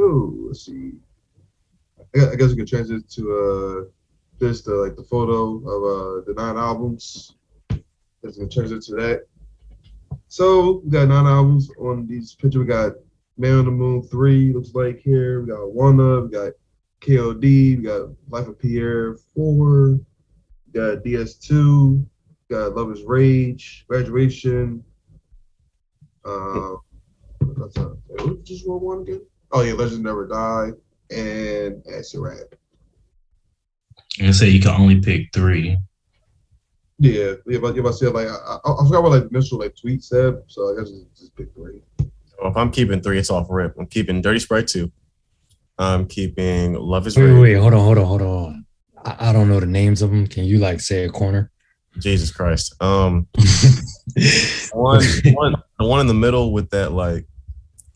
So 0.00 0.34
let's 0.46 0.64
see. 0.64 0.92
I 1.98 2.04
guess, 2.14 2.28
I 2.28 2.36
guess 2.36 2.50
we 2.50 2.56
can 2.56 2.66
transition 2.66 3.04
to 3.16 3.22
uh 3.36 3.90
just 4.42 4.66
uh, 4.66 4.76
like 4.76 4.96
the 4.96 5.02
photo 5.02 5.56
of 5.56 5.84
uh 5.84 6.24
the 6.26 6.32
nine 6.34 6.56
albums. 6.56 7.34
Let's 8.22 8.38
transition 8.38 8.80
to 8.80 8.94
that. 8.94 9.26
So 10.28 10.80
we 10.82 10.90
got 10.90 11.08
nine 11.08 11.26
albums 11.26 11.70
on 11.78 12.06
these 12.06 12.34
pictures. 12.34 12.60
We 12.60 12.64
got 12.64 12.92
Man 13.36 13.58
on 13.58 13.66
the 13.66 13.70
Moon 13.70 14.02
three 14.02 14.54
looks 14.54 14.74
like 14.74 15.00
here. 15.00 15.42
We 15.42 15.48
got 15.48 15.74
Wunna. 15.76 16.22
We 16.22 16.30
got 16.30 16.52
KOD. 17.02 17.42
We 17.42 17.76
got 17.76 18.08
Life 18.30 18.48
of 18.48 18.58
Pi'erre 18.58 19.18
four. 19.34 20.00
We 20.66 20.72
got 20.72 21.04
DS 21.04 21.34
two. 21.34 22.06
We 22.48 22.56
got 22.56 22.74
Love 22.74 22.90
Is 22.90 23.02
Rage. 23.02 23.84
Graduation. 23.86 24.82
Um, 26.24 26.78
that's 27.58 27.76
not, 27.76 27.96
just 28.44 28.66
roll 28.66 28.80
one 28.80 29.02
again. 29.02 29.20
Oh 29.52 29.62
yeah, 29.62 29.72
Legends 29.72 30.00
Never 30.00 30.26
Die 30.26 30.70
and 31.10 31.82
Acid 31.92 32.20
Rap. 32.20 32.54
And 34.20 34.34
say 34.34 34.48
you 34.48 34.60
can 34.60 34.80
only 34.80 35.00
pick 35.00 35.28
three. 35.32 35.78
Yeah, 36.98 37.34
yeah, 37.46 37.58
but 37.58 37.74
yeah, 37.74 37.82
but 37.82 37.92
see, 37.92 38.06
like 38.06 38.28
I, 38.28 38.58
I, 38.64 38.72
I 38.72 38.86
forgot 38.86 39.02
what 39.02 39.12
like 39.12 39.22
the 39.22 39.36
initial 39.36 39.58
like 39.58 39.74
tweet 39.74 40.04
said, 40.04 40.42
so 40.48 40.70
I 40.70 40.78
guess 40.78 40.90
just, 40.90 41.18
just 41.18 41.36
pick 41.36 41.52
three. 41.54 41.80
Well, 42.40 42.50
if 42.50 42.56
I'm 42.56 42.70
keeping 42.70 43.00
three, 43.00 43.18
it's 43.18 43.30
off 43.30 43.46
rip. 43.48 43.74
I'm 43.78 43.86
keeping 43.86 44.20
Dirty 44.20 44.38
Sprite 44.38 44.66
two. 44.66 44.92
I'm 45.78 46.06
keeping 46.06 46.74
Love 46.74 47.06
Is 47.06 47.16
wait, 47.16 47.24
Rage. 47.24 47.34
wait, 47.34 47.40
wait, 47.40 47.54
hold 47.54 47.72
on, 47.72 47.80
hold 47.80 47.98
on, 47.98 48.04
hold 48.04 48.22
on. 48.22 48.66
I, 49.04 49.30
I 49.30 49.32
don't 49.32 49.48
know 49.48 49.60
the 49.60 49.66
names 49.66 50.02
of 50.02 50.10
them. 50.10 50.26
Can 50.26 50.44
you 50.44 50.58
like 50.58 50.80
say 50.80 51.04
a 51.04 51.08
corner? 51.08 51.50
Jesus 51.98 52.30
Christ. 52.30 52.74
Um, 52.82 53.26
one, 54.72 55.02
one, 55.32 55.54
the 55.78 55.86
one 55.86 56.00
in 56.00 56.06
the 56.06 56.14
middle 56.14 56.52
with 56.52 56.68
that 56.70 56.92
like, 56.92 57.26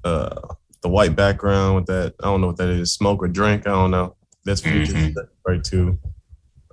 uh, 0.02 0.54
the 0.84 0.88
white 0.90 1.16
background 1.16 1.74
with 1.76 1.86
that. 1.86 2.14
I 2.22 2.24
don't 2.26 2.42
know 2.42 2.48
what 2.48 2.58
that 2.58 2.68
is. 2.68 2.92
Smoke 2.92 3.22
or 3.22 3.28
drink. 3.28 3.66
I 3.66 3.70
don't 3.70 3.90
know. 3.90 4.16
That's 4.44 4.60
features 4.60 4.92
Mhm. 4.92 5.14
right 5.46 5.64
too. 5.64 5.98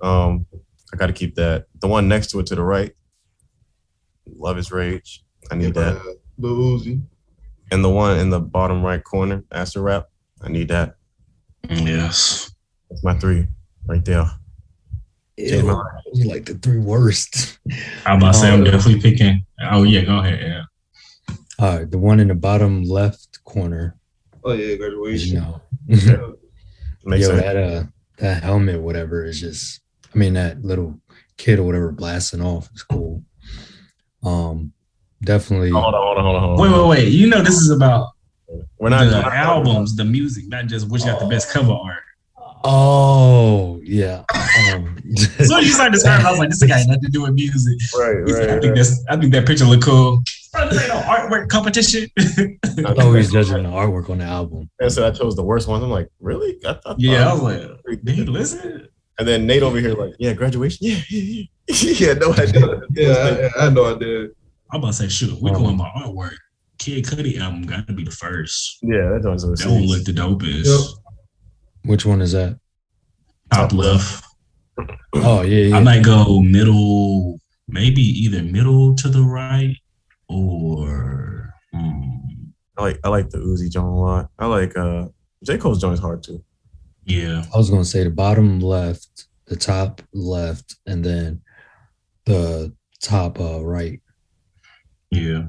Um, 0.02 0.44
I 0.92 0.98
got 0.98 1.06
to 1.06 1.14
keep 1.14 1.34
that. 1.36 1.64
The 1.80 1.88
one 1.88 2.08
next 2.08 2.26
to 2.30 2.38
it 2.40 2.46
to 2.48 2.54
the 2.54 2.62
right. 2.62 2.92
Love 4.26 4.58
is 4.58 4.70
rage. 4.70 5.24
I 5.50 5.54
need 5.56 5.74
Yeah, 5.74 5.82
that. 5.82 5.96
uh, 5.96 6.12
Lil 6.36 6.78
Uzi. 6.78 7.02
And 7.70 7.82
the 7.82 7.88
one 7.88 8.18
in 8.18 8.28
the 8.28 8.38
bottom 8.38 8.82
right 8.82 9.02
corner, 9.02 9.44
Acid 9.50 9.80
Rap. 9.80 10.08
I 10.42 10.50
need 10.50 10.68
that. 10.68 10.96
Yes. 11.70 12.52
That's 12.90 13.02
my 13.02 13.18
three 13.18 13.48
right 13.86 14.04
there. 14.04 14.30
Ew, 15.38 15.62
those 15.62 15.64
are 15.70 16.26
like 16.26 16.44
the 16.44 16.58
three 16.60 16.78
worst. 16.80 17.58
I'm 18.04 18.18
about 18.18 18.34
to 18.34 18.38
say 18.40 18.52
I'm 18.52 18.60
Oh. 18.60 18.64
definitely 18.64 19.00
picking. 19.00 19.46
Oh 19.70 19.84
yeah, 19.84 20.02
go 20.04 20.18
ahead. 20.18 20.40
Yeah. 20.42 20.64
All 21.58 21.78
right, 21.78 21.90
the 21.90 21.96
one 21.98 22.20
in 22.20 22.28
the 22.28 22.34
bottom 22.34 22.82
left 22.82 23.42
corner. 23.44 23.96
Oh 24.44 24.52
yeah, 24.52 24.64
is, 24.66 24.78
graduation. 24.78 25.36
You 25.36 25.40
know, 25.40 26.36
Makes 27.04 27.22
yo, 27.28 27.28
sense. 27.28 27.40
that 27.42 27.56
uh, 27.56 27.82
that 28.18 28.42
helmet, 28.42 28.80
whatever, 28.80 29.24
is 29.24 29.40
just. 29.40 29.80
I 30.14 30.18
mean, 30.18 30.34
that 30.34 30.62
little 30.62 31.00
kid 31.38 31.58
or 31.58 31.62
whatever 31.64 31.90
blasting 31.90 32.42
off 32.42 32.68
is 32.74 32.82
cool. 32.82 33.24
Um, 34.22 34.72
definitely. 35.22 35.70
Hold 35.70 35.94
on, 35.94 36.02
hold 36.02 36.18
on, 36.18 36.24
hold 36.24 36.36
on, 36.36 36.42
hold 36.42 36.60
on. 36.60 36.72
Wait, 36.72 36.78
wait, 36.78 36.88
wait. 37.04 37.12
You 37.12 37.28
know 37.28 37.42
this 37.42 37.56
is 37.56 37.70
about 37.70 38.08
We're 38.78 38.90
not 38.90 39.04
the 39.06 39.22
not- 39.22 39.32
albums, 39.32 39.96
the 39.96 40.04
music, 40.04 40.44
not 40.48 40.66
just 40.66 40.90
which 40.90 41.04
got 41.04 41.18
the 41.20 41.26
best 41.26 41.50
cover 41.50 41.72
art. 41.72 42.02
Oh 42.64 43.80
yeah. 43.82 44.24
Um, 44.72 44.96
So 45.44 45.58
you 45.58 45.68
started 45.72 45.92
describing, 45.92 46.24
I 46.26 46.30
was 46.30 46.38
like, 46.38 46.48
this 46.50 46.62
got 46.62 46.86
nothing 46.86 47.02
to 47.02 47.10
do 47.10 47.22
with 47.22 47.32
music. 47.34 47.76
Right, 47.98 48.22
He 48.26 48.32
said, 48.32 48.48
I 48.50 48.52
right, 48.54 48.62
think 48.62 48.70
right. 48.70 48.76
that's 48.76 49.04
I 49.10 49.16
think 49.16 49.32
that 49.32 49.46
picture 49.46 49.64
look 49.64 49.82
cool. 49.82 50.22
Bro, 50.52 50.68
this 50.68 50.80
ain't 50.82 50.88
no 50.88 51.00
artwork 51.00 51.48
competition. 51.48 52.08
always 52.98 53.32
judging 53.32 53.62
the 53.62 53.68
artwork 53.70 54.10
on 54.10 54.18
the 54.18 54.24
album. 54.24 54.68
And 54.80 54.92
so 54.92 55.06
I 55.06 55.10
chose 55.10 55.34
the 55.34 55.42
worst 55.42 55.66
one. 55.66 55.82
I'm 55.82 55.90
like, 55.90 56.08
really? 56.20 56.58
I, 56.66 56.78
I 56.84 56.94
yeah, 56.98 57.26
I 57.26 57.30
thought- 57.36 57.42
was 57.42 57.68
like, 57.88 58.02
did 58.02 58.18
you 58.18 58.24
listen? 58.26 58.88
And 59.18 59.28
then 59.28 59.46
Nate 59.46 59.62
over 59.62 59.78
here, 59.78 59.94
like, 59.94 60.14
yeah, 60.18 60.32
graduation. 60.32 60.78
Yeah, 60.86 60.96
yeah, 61.10 61.20
yeah. 61.68 61.74
he 61.74 62.04
had 62.04 62.20
no 62.20 62.32
idea. 62.32 62.80
Yeah, 62.94 63.48
I, 63.56 63.60
I 63.60 63.64
had 63.64 63.74
no 63.74 63.94
idea. 63.94 64.28
I'm 64.70 64.80
about 64.80 64.88
to 64.88 64.92
say, 64.94 65.08
shoot, 65.08 65.40
we 65.40 65.50
Um, 65.50 65.56
going 65.62 65.76
by 65.76 65.90
artwork. 65.96 66.34
Kid 66.78 67.04
Cudi 67.04 67.38
album 67.38 67.62
got 67.62 67.86
to 67.86 67.92
be 67.92 68.04
the 68.04 68.10
first. 68.10 68.78
yeah, 68.82 69.18
that 69.22 69.30
was 69.30 69.42
That 69.42 69.70
one 69.70 69.84
looked 69.86 70.06
the 70.06 70.12
dopest. 70.12 70.64
Yep. 70.66 70.80
Which 71.84 72.04
one 72.06 72.20
is 72.20 72.32
that? 72.32 72.58
Top 73.52 73.72
left. 73.72 74.24
Oh 75.14 75.42
yeah, 75.42 75.66
yeah. 75.66 75.76
I 75.76 75.82
might 75.82 76.02
go 76.02 76.40
middle, 76.40 77.38
maybe 77.68 78.00
either 78.02 78.42
middle 78.42 78.94
to 78.96 79.08
the 79.08 79.22
right 79.22 79.76
or 80.32 81.52
hmm, 81.72 82.02
I 82.76 82.82
like 82.82 83.00
I 83.04 83.08
like 83.08 83.30
the 83.30 83.38
Uzi 83.38 83.70
John 83.70 83.84
a 83.84 84.00
lot. 84.00 84.30
I 84.38 84.46
like 84.46 84.76
uh 84.76 85.08
J. 85.44 85.58
Cole's 85.58 85.80
joint 85.80 85.94
is 85.94 86.00
hard 86.00 86.22
too. 86.22 86.42
yeah. 87.04 87.44
I 87.52 87.58
was 87.58 87.70
gonna 87.70 87.84
say 87.84 88.04
the 88.04 88.10
bottom 88.10 88.60
left, 88.60 89.26
the 89.46 89.56
top 89.56 90.00
left, 90.12 90.76
and 90.86 91.04
then 91.04 91.42
the 92.26 92.72
top 93.02 93.40
uh, 93.40 93.64
right. 93.64 94.00
Yeah. 95.10 95.44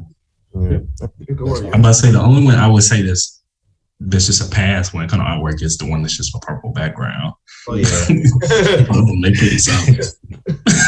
Yeah. 0.55 0.79
You 1.27 1.36
can 1.36 1.45
work. 1.45 1.63
I'm 1.65 1.79
about 1.79 1.89
to 1.89 1.93
say 1.93 2.11
the 2.11 2.21
only 2.21 2.43
one 2.43 2.55
I 2.55 2.67
would 2.67 2.84
say 2.84 3.01
this 3.01 3.43
that's 3.99 4.25
just 4.25 4.45
a 4.45 4.53
pass 4.53 4.93
when 4.93 5.05
it 5.05 5.09
comes 5.09 5.21
to 5.21 5.25
artwork 5.25 5.61
is 5.61 5.77
the 5.77 5.89
one 5.89 6.01
that's 6.01 6.17
just 6.17 6.36
a 6.36 6.39
purple 6.39 6.71
background. 6.71 7.34
Oh, 7.67 7.75
yeah. 7.75 7.88
they 8.07 9.31
pretty 9.31 9.57
solid. 9.57 10.03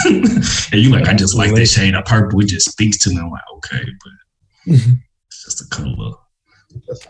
and 0.71 0.81
you 0.81 0.89
like, 0.91 1.07
I 1.07 1.13
just 1.13 1.35
like 1.35 1.53
this 1.55 1.73
shade 1.73 1.95
of 1.95 2.05
purple. 2.05 2.39
It 2.41 2.47
just 2.47 2.71
speaks 2.71 2.97
to 2.99 3.09
me. 3.09 3.17
I'm 3.19 3.29
like, 3.31 3.41
okay, 3.57 3.83
but 4.03 4.75
it's 5.29 5.43
just 5.45 5.61
a 5.61 5.67
color. 5.75 6.13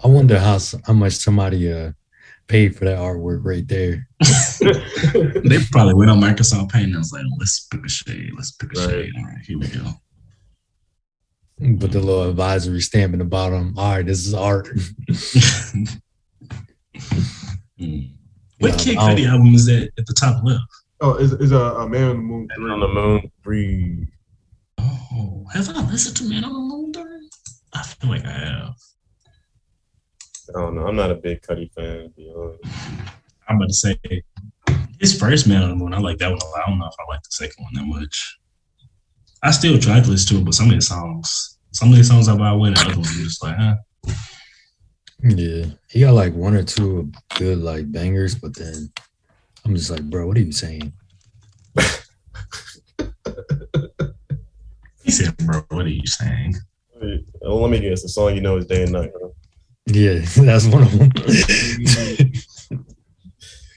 I 0.04 0.08
wonder 0.08 0.40
how 0.40 0.60
how 0.86 0.94
much 0.94 1.14
somebody 1.14 1.72
uh 1.72 1.92
paid 2.48 2.76
for 2.76 2.86
that 2.86 3.00
artwork 3.00 3.44
right 3.44 3.68
there. 3.68 4.08
They 5.48 5.58
probably 5.72 5.94
went 5.96 6.12
on 6.12 6.20
Microsoft 6.22 6.72
Paint 6.72 6.88
and 6.88 6.98
was 6.98 7.12
like, 7.12 7.24
let's 7.40 7.68
pick 7.72 7.86
a 7.86 7.90
shade. 7.90 8.32
Let's 8.36 8.52
pick 8.52 8.76
a 8.76 8.80
Right. 8.80 8.90
shade. 8.90 9.12
All 9.18 9.26
right, 9.26 9.38
here 9.46 9.60
we 9.60 9.68
go. 9.68 9.92
But 11.78 11.92
the 11.92 12.00
little 12.00 12.30
advisory 12.30 12.82
stamp 12.82 13.14
in 13.14 13.20
the 13.20 13.26
bottom. 13.26 13.74
All 13.78 13.96
right, 13.96 14.06
this 14.06 14.26
is 14.26 14.34
art. 14.34 14.68
Mm. 17.80 18.12
What 18.60 18.72
Yeah, 18.72 18.78
Kid 18.78 18.98
I'll- 18.98 19.16
Cudi 19.16 19.28
album 19.30 19.54
is 19.54 19.66
that 19.66 19.90
at 19.98 20.06
the 20.06 20.14
top 20.14 20.42
left? 20.46 20.64
Oh, 21.02 21.16
is 21.16 21.34
is 21.34 21.52
a, 21.52 21.58
a 21.58 21.90
man 21.90 22.10
on 22.10 22.16
the 22.16 22.22
moon 22.22 22.48
And 22.56 22.72
on 22.72 22.80
the 22.80 22.88
moon, 22.88 23.32
three. 23.44 24.08
Oh, 24.78 25.46
have 25.54 25.70
I 25.70 25.82
listened 25.82 26.16
to 26.18 26.30
Man 26.30 26.44
on 26.46 26.54
the 26.54 26.60
Moon 26.60 26.92
during? 26.92 27.30
I 27.74 27.84
feel 27.84 28.10
like 28.10 28.26
I 28.26 28.32
have. 28.32 28.76
I 30.50 30.60
don't 30.60 30.76
know. 30.76 30.88
I'm 30.88 30.96
not 30.96 31.12
a 31.12 31.16
big 31.16 31.42
Cudi 31.42 31.72
fan. 31.74 32.04
To 32.04 32.10
be 32.10 32.34
honest. 32.36 32.64
I'm 33.48 33.58
about 33.58 33.68
to 33.68 33.74
say 33.74 34.00
his 35.00 35.18
first 35.20 35.48
Man 35.48 35.64
on 35.64 35.70
the 35.70 35.76
Moon. 35.76 35.94
I 35.94 36.00
like 36.00 36.18
that 36.20 36.30
one 36.32 36.40
a 36.40 36.46
lot. 36.46 36.62
I 36.66 36.70
don't 36.70 36.80
know 36.80 36.88
if 36.88 36.96
I 37.00 37.12
like 37.12 37.24
the 37.24 37.32
second 37.32 37.64
one 37.64 37.74
that 37.74 37.86
much. 37.86 38.38
I 39.44 39.52
still 39.52 39.78
try 39.78 40.00
to 40.00 40.10
listen 40.10 40.36
to 40.36 40.42
it, 40.42 40.46
but 40.46 40.54
some 40.54 40.70
of 40.70 40.76
the 40.76 40.82
songs, 40.82 41.60
some 41.72 41.92
of 41.92 41.98
the 41.98 42.04
songs 42.04 42.28
I 42.28 42.38
buy 42.38 42.54
with, 42.54 42.80
and 42.80 42.80
other 42.80 43.00
ones 43.00 43.10
I'm 43.18 43.24
just 43.24 43.44
like, 43.44 43.58
huh? 43.58 43.76
Yeah, 45.22 45.66
he 45.90 46.00
got 46.00 46.14
like 46.14 46.34
one 46.34 46.56
or 46.56 46.64
two 46.64 47.12
good 47.36 47.60
like 47.60 47.92
bangers, 47.92 48.36
but 48.36 48.56
then 48.56 48.92
I'm 49.66 49.76
just 49.76 49.90
like, 49.90 50.04
bro, 50.04 50.28
what 50.28 50.38
are 50.38 50.42
you 50.42 50.52
saying? 50.52 50.94
He 55.04 55.12
said, 55.12 55.38
"Bro, 55.38 55.66
what 55.70 55.86
are 55.86 55.90
you 55.90 56.06
saying?" 56.08 56.56
Well, 57.42 57.62
let 57.62 57.70
me 57.70 57.80
guess. 57.80 58.02
The 58.02 58.10
song 58.10 58.34
you 58.36 58.42
know 58.42 58.58
is 58.58 58.66
Day 58.66 58.84
and 58.84 58.92
Night. 58.94 59.12
Huh? 59.22 59.30
Yeah, 59.88 60.20
that's 60.38 60.66
one 60.66 60.84
of 60.84 60.92
them. 60.98 61.12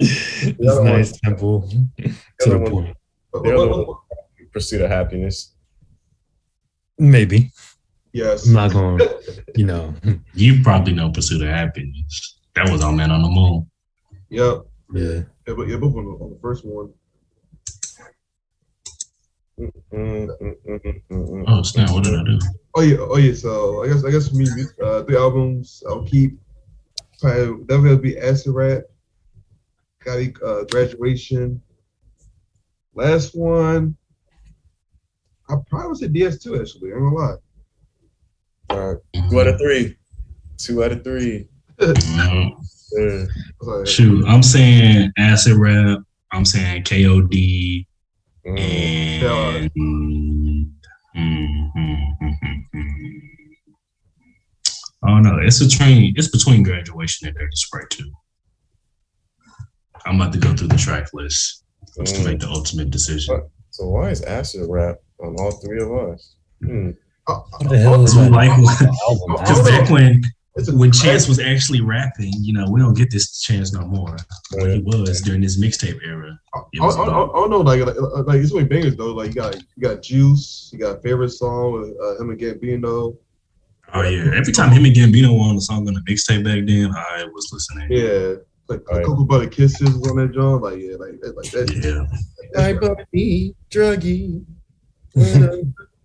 The 0.01 0.55
it's 0.61 0.69
other 0.71 0.83
one- 0.83 0.93
nice, 0.93 1.19
simple, 1.25 1.69
to 1.69 2.55
other 2.55 2.65
the 2.65 2.71
point. 2.71 2.97
The 3.33 3.53
other 3.57 3.69
one, 3.69 3.97
Pursuit 4.53 4.81
of 4.83 4.91
Happiness. 4.91 5.55
Maybe 7.01 7.51
Yes. 8.13 8.47
I'm 8.47 8.55
not 8.55 8.73
going. 8.73 8.99
to 8.99 9.43
You 9.57 9.67
know, 9.67 9.95
You 10.35 10.63
probably 10.63 10.93
know 10.93 11.11
"Pursuit 11.11 11.43
of 11.43 11.49
Happiness." 11.49 12.39
That 12.55 12.71
was 12.71 12.83
on 12.83 12.97
Man 12.97 13.11
on 13.11 13.23
the 13.23 13.29
Moon. 13.29 13.69
Yep. 14.31 14.67
yeah. 14.95 15.23
Yeah, 15.49 15.55
but 15.55 15.67
yeah, 15.67 15.79
both 15.79 15.97
on 15.97 16.05
the, 16.05 16.11
on 16.11 16.31
the 16.31 16.39
first 16.43 16.63
one. 16.67 16.93
Mm, 19.59 19.73
mm, 19.91 20.29
mm, 21.11 21.45
Oh 21.49 21.63
snap! 21.63 21.91
What 21.91 22.05
did 22.05 22.21
I 22.21 22.23
do? 22.23 22.39
Oh 22.75 22.83
yeah, 22.83 22.97
oh 23.01 23.17
yeah. 23.17 23.33
So 23.33 23.83
I 23.83 23.89
guess 23.89 24.05
I 24.05 24.11
guess 24.11 24.29
for 24.29 24.37
me, 24.37 24.47
uh, 24.85 25.05
three 25.05 25.17
albums 25.17 25.83
I'll 25.89 26.05
keep. 26.05 26.39
Probably 27.19 27.65
definitely 27.65 27.89
have 27.89 27.99
to 27.99 28.03
be 28.03 28.19
Acid 28.19 28.53
Rap. 28.55 28.83
Got 30.05 30.19
uh, 30.45 30.65
graduation. 30.65 31.63
Last 32.95 33.35
one. 33.35 33.97
I 35.49 35.55
probably 35.71 35.89
would 35.89 35.97
say 35.97 36.09
DS2 36.09 36.61
actually. 36.61 36.93
I'm 36.93 37.05
gonna 37.05 37.17
lie. 37.17 37.35
All 38.69 38.93
right. 38.93 39.31
Two 39.31 39.41
out 39.41 39.47
of 39.47 39.59
three. 39.59 39.97
Two 40.59 40.85
out 40.85 40.93
of 40.93 41.03
three. 41.03 41.49
Mhm. 41.79 42.58
Yeah. 42.93 43.25
Shoot, 43.85 44.25
I'm 44.27 44.43
saying 44.43 45.13
acid 45.19 45.55
rap. 45.57 45.99
I'm 46.33 46.45
saying 46.45 46.85
KOD 46.85 47.87
Mm. 48.47 49.61
and. 51.15 51.59
Oh 55.07 55.19
no, 55.21 55.39
it's 55.39 55.61
a 55.61 55.69
train. 55.69 56.13
It's 56.17 56.29
between 56.29 56.63
graduation 56.63 57.29
and 57.29 57.37
Dirty 57.37 57.55
Sprite 57.55 57.91
too. 57.91 58.11
I'm 60.07 60.21
about 60.21 60.33
to 60.33 60.39
go 60.39 60.55
through 60.55 60.69
the 60.69 60.77
track 60.77 61.09
list 61.13 61.65
just 61.97 62.17
to 62.17 62.23
Mm. 62.23 62.25
make 62.25 62.41
the 62.41 62.49
ultimate 62.49 62.91
decision. 62.91 63.43
So 63.71 63.89
why 63.89 64.11
is 64.11 64.23
acid 64.23 64.67
rap 64.69 64.97
on 65.21 65.37
all 65.39 65.53
three 65.53 65.81
of 65.81 65.93
us? 65.93 66.35
Hmm. 66.65 66.91
uh, 67.29 67.35
What 67.59 67.69
the 67.71 67.79
hell 67.79 68.05
is 68.05 68.13
So 68.13 68.23
that 68.23 68.33
like- 68.33 68.51
album? 68.51 69.37
Because 69.39 69.69
back 69.69 69.91
when 70.67 70.79
when 70.79 70.93
Chance 70.93 71.29
was 71.29 71.39
actually 71.39 71.81
rapping, 71.81 72.33
you 72.41 72.53
know, 72.53 72.67
we 72.71 72.81
don't 72.81 72.97
get 72.97 73.11
this 73.11 73.41
chance 73.41 73.73
no 73.73 73.83
more. 73.87 74.17
When 74.55 74.71
he 74.71 74.77
Yeah. 74.77 74.83
was 74.85 75.21
during 75.21 75.41
this 75.41 75.59
mixtape 75.61 75.99
era. 76.05 76.39
I, 76.55 76.61
don't 76.75 77.51
know, 77.51 77.61
like, 77.61 77.81
like, 77.85 77.97
like 78.27 78.41
it's 78.41 78.51
so 78.51 78.57
many 78.57 78.69
bangers 78.69 78.97
though. 78.97 79.13
Like 79.15 79.29
you 79.29 79.35
got 79.35 79.55
you 79.57 79.81
got 79.83 80.03
Juice, 80.03 80.71
you 80.73 80.79
got 80.79 81.03
favorite 81.03 81.31
song 81.31 81.73
with 81.73 81.91
uh, 82.03 82.21
him 82.21 82.31
and 82.31 82.39
Gambino. 82.41 83.17
Oh 83.95 84.03
yeah. 84.03 84.33
Every 84.35 84.53
time 84.53 84.71
him 84.71 84.85
and 84.85 84.95
Gambino 84.95 85.33
were 85.33 85.49
on 85.49 85.55
the 85.57 85.63
song 85.63 85.87
on 85.89 85.95
the 85.95 86.01
mixtape 86.01 86.45
back 86.45 86.67
then, 86.67 86.93
I 86.95 87.25
was 87.33 87.49
listening. 87.53 87.89
Yeah, 87.91 88.35
like 88.69 88.87
Right. 88.91 89.05
Cocoa 89.05 89.25
Butter 89.25 89.49
Kisses 89.49 89.95
on 90.09 90.17
that 90.17 90.33
joint. 90.33 90.63
Like 90.63 90.79
yeah, 90.79 90.97
like 90.97 91.21
that, 91.21 91.37
like 91.37 91.51
that. 91.53 91.73
Yeah. 91.83 92.61
I 92.63 92.73
that's 92.73 92.87
bought 92.87 92.99
me 93.13 93.55
druggy. 93.71 94.45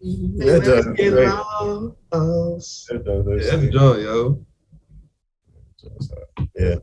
Yeah, 0.06 0.60
That 0.60 0.64
does, 0.66 0.88
get 0.98 1.10
right. 1.14 1.28
out 1.28 1.96
us. 2.12 2.86
That 2.90 3.06
does, 3.06 3.26
Yeah, 3.26 3.36
that's 3.36 3.50
that's 3.50 3.62
the 3.62 3.68
it. 3.68 3.74
joint, 3.74 4.02
yo. 4.02 4.46
Yeah. 6.56 6.76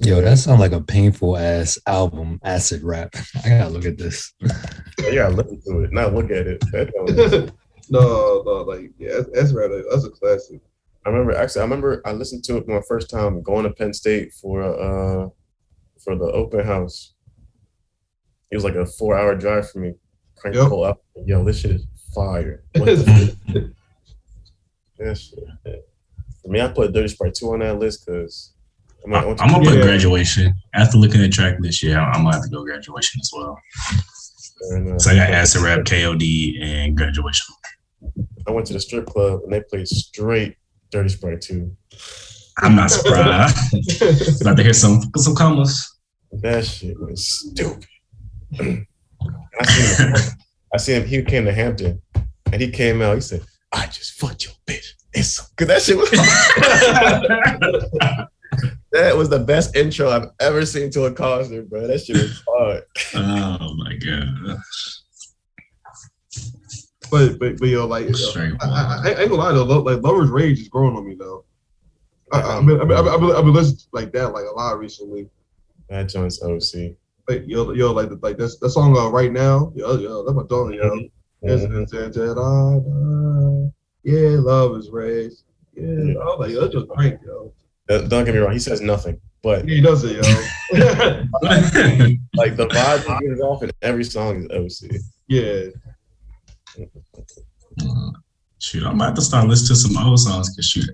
Yo, 0.00 0.20
that 0.20 0.38
sounds 0.38 0.60
like 0.60 0.72
a 0.72 0.80
painful 0.80 1.36
ass 1.36 1.78
album, 1.86 2.38
acid 2.44 2.82
rap. 2.82 3.14
I 3.44 3.48
gotta 3.48 3.70
look 3.70 3.84
at 3.86 3.96
this. 3.98 4.32
You 4.40 5.14
gotta 5.14 5.34
listen 5.34 5.60
to 5.62 5.80
it, 5.84 5.92
not 5.92 6.14
look 6.14 6.30
at 6.30 6.46
it. 6.46 7.52
No, 7.90 8.42
no, 8.44 8.52
like 8.64 8.90
yeah, 8.98 9.14
that's, 9.14 9.28
that's 9.32 9.52
right. 9.54 9.70
That's 9.90 10.04
a 10.04 10.10
classic. 10.10 10.60
I 11.06 11.08
remember 11.08 11.32
actually. 11.34 11.62
I 11.62 11.64
remember 11.64 12.02
I 12.04 12.12
listened 12.12 12.44
to 12.44 12.58
it 12.58 12.68
my 12.68 12.82
first 12.86 13.08
time 13.08 13.40
going 13.40 13.64
to 13.64 13.70
Penn 13.70 13.94
State 13.94 14.34
for 14.34 14.62
uh 14.62 15.28
for 16.04 16.14
the 16.14 16.26
open 16.26 16.66
house. 16.66 17.14
It 18.50 18.56
was 18.56 18.64
like 18.64 18.74
a 18.74 18.84
four 18.84 19.18
hour 19.18 19.34
drive 19.34 19.70
for 19.70 19.78
me. 19.78 19.94
Crank 20.40 20.54
the 20.54 20.62
Yep. 20.62 20.68
whole 20.70 20.84
up. 20.84 21.02
Yo, 21.26 21.44
this 21.44 21.60
shit 21.60 21.72
is 21.72 21.86
fire. 22.14 22.62
What 22.76 22.86
the 22.86 23.72
Yes. 24.98 25.32
For 26.42 26.48
me, 26.48 26.60
I 26.60 26.68
put 26.68 26.92
Dirty 26.92 27.08
Sprite 27.08 27.34
2 27.34 27.52
on 27.52 27.58
that 27.60 27.78
list 27.78 28.04
because 28.06 28.52
I'm, 29.04 29.14
I'm 29.14 29.36
gonna 29.36 29.64
put 29.64 29.74
yeah. 29.76 29.82
graduation 29.82 30.52
after 30.74 30.98
looking 30.98 31.22
at 31.22 31.32
track 31.32 31.56
this 31.60 31.82
year. 31.82 31.98
I'm 31.98 32.24
gonna 32.24 32.34
have 32.34 32.44
to 32.44 32.50
go 32.50 32.64
graduation 32.64 33.20
as 33.20 33.30
well. 33.32 33.58
So 34.98 35.10
I 35.10 35.14
got 35.14 35.30
acid 35.30 35.62
rap, 35.62 35.80
KOD, 35.84 36.60
and 36.60 36.96
graduation. 36.96 37.54
I 38.46 38.50
went 38.50 38.66
to 38.68 38.72
the 38.72 38.80
strip 38.80 39.06
club 39.06 39.40
and 39.44 39.52
they 39.52 39.60
played 39.60 39.86
straight 39.86 40.56
Dirty 40.90 41.10
Sprite 41.10 41.40
2. 41.42 41.70
I'm 42.58 42.74
not 42.74 42.90
surprised. 42.90 43.56
About 44.40 44.56
to 44.56 44.62
hear 44.64 44.72
some 44.72 45.00
some 45.16 45.36
commas. 45.36 45.96
That 46.32 46.64
shit 46.64 46.98
was 46.98 47.24
stupid. 47.52 47.86
I 49.60 49.64
seen 49.64 50.06
him. 50.06 50.14
I 50.72 50.76
seen 50.76 51.02
him. 51.02 51.08
He 51.08 51.22
came 51.22 51.44
to 51.44 51.52
Hampton, 51.52 52.00
and 52.52 52.60
he 52.60 52.70
came 52.70 53.02
out. 53.02 53.14
He 53.14 53.20
said, 53.20 53.42
"I 53.72 53.86
just 53.86 54.12
fucked 54.18 54.44
your 54.44 54.54
bitch." 54.66 54.94
It's 55.14 55.30
so 55.30 55.44
good. 55.56 55.68
That 55.68 55.82
shit 55.82 55.96
was. 55.96 56.10
that 58.92 59.16
was 59.16 59.28
the 59.28 59.38
best 59.38 59.76
intro 59.76 60.10
I've 60.10 60.28
ever 60.40 60.64
seen 60.66 60.90
to 60.92 61.04
a 61.04 61.12
concert, 61.12 61.68
bro. 61.68 61.86
That 61.86 62.00
shit 62.00 62.16
was 62.16 62.42
hard. 62.48 62.82
oh 63.14 63.74
my 63.74 63.94
god. 63.96 64.58
But 67.10 67.38
but 67.38 67.58
but 67.58 67.68
yo, 67.68 67.86
like 67.86 68.06
yo, 68.08 68.56
I, 68.60 68.66
I, 68.66 69.02
I, 69.04 69.20
ain't 69.20 69.30
gonna 69.30 69.42
lie 69.42 69.52
though, 69.52 69.64
like 69.64 70.02
Lover's 70.02 70.30
Rage 70.30 70.60
is 70.60 70.68
growing 70.68 70.94
on 70.96 71.06
me 71.06 71.14
though. 71.14 71.44
I, 72.32 72.42
I, 72.42 72.60
mean, 72.60 72.78
I, 72.80 72.84
mean, 72.84 72.98
I've 72.98 73.20
been, 73.20 73.30
I've 73.30 73.44
been 73.44 73.54
listening 73.54 73.80
like 73.92 74.12
that 74.12 74.34
like 74.34 74.44
a 74.44 74.54
lot 74.54 74.78
recently. 74.78 75.30
That 75.88 76.10
joint's 76.10 76.42
OC. 76.42 76.96
Like 77.28 77.44
yo, 77.46 77.72
yo, 77.72 77.92
like 77.92 78.08
like 78.22 78.38
that's 78.38 78.56
that 78.58 78.70
song 78.70 78.96
uh, 78.96 79.10
right 79.10 79.30
now. 79.30 79.70
Yo, 79.76 79.98
yo, 79.98 80.24
that's 80.24 80.34
my 80.34 80.44
dog, 80.48 80.72
yo. 80.72 81.08
Mm-hmm. 81.44 81.84
Yeah, 84.02 84.38
love 84.40 84.76
is 84.76 84.88
rage. 84.90 85.32
Yeah, 85.74 85.86
yeah. 85.86 86.18
I 86.18 86.36
like, 86.36 86.50
yo, 86.50 86.60
that's 86.62 86.72
just 86.72 86.88
great, 86.88 87.18
yo. 87.24 87.52
Don't 87.86 88.24
get 88.24 88.34
me 88.34 88.38
wrong, 88.40 88.52
he 88.52 88.58
says 88.58 88.80
nothing, 88.80 89.20
but 89.42 89.68
he 89.68 89.80
does 89.82 90.04
it, 90.04 90.16
yo. 90.16 90.22
like 92.34 92.56
the 92.56 92.66
vibe 92.66 93.20
he 93.20 93.26
gives 93.26 93.40
off 93.40 93.62
in 93.62 93.70
every 93.82 94.04
song 94.04 94.48
is 94.50 94.82
OC. 94.82 94.90
Yeah. 95.28 95.64
Uh, 97.82 98.10
shoot, 98.58 98.84
I'm 98.84 98.96
about 98.96 99.16
to 99.16 99.22
start 99.22 99.46
listening 99.46 99.68
to 99.68 99.76
some 99.76 99.96
old 100.06 100.18
songs. 100.18 100.48
Cause 100.56 100.64
shoot, 100.64 100.90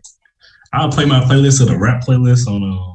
I'll 0.73 0.91
play 0.91 1.05
my 1.05 1.21
playlist 1.21 1.61
of 1.61 1.69
the 1.69 1.79
rap 1.79 2.03
playlist 2.03 2.49
on 2.49 2.63
uh, 2.63 2.94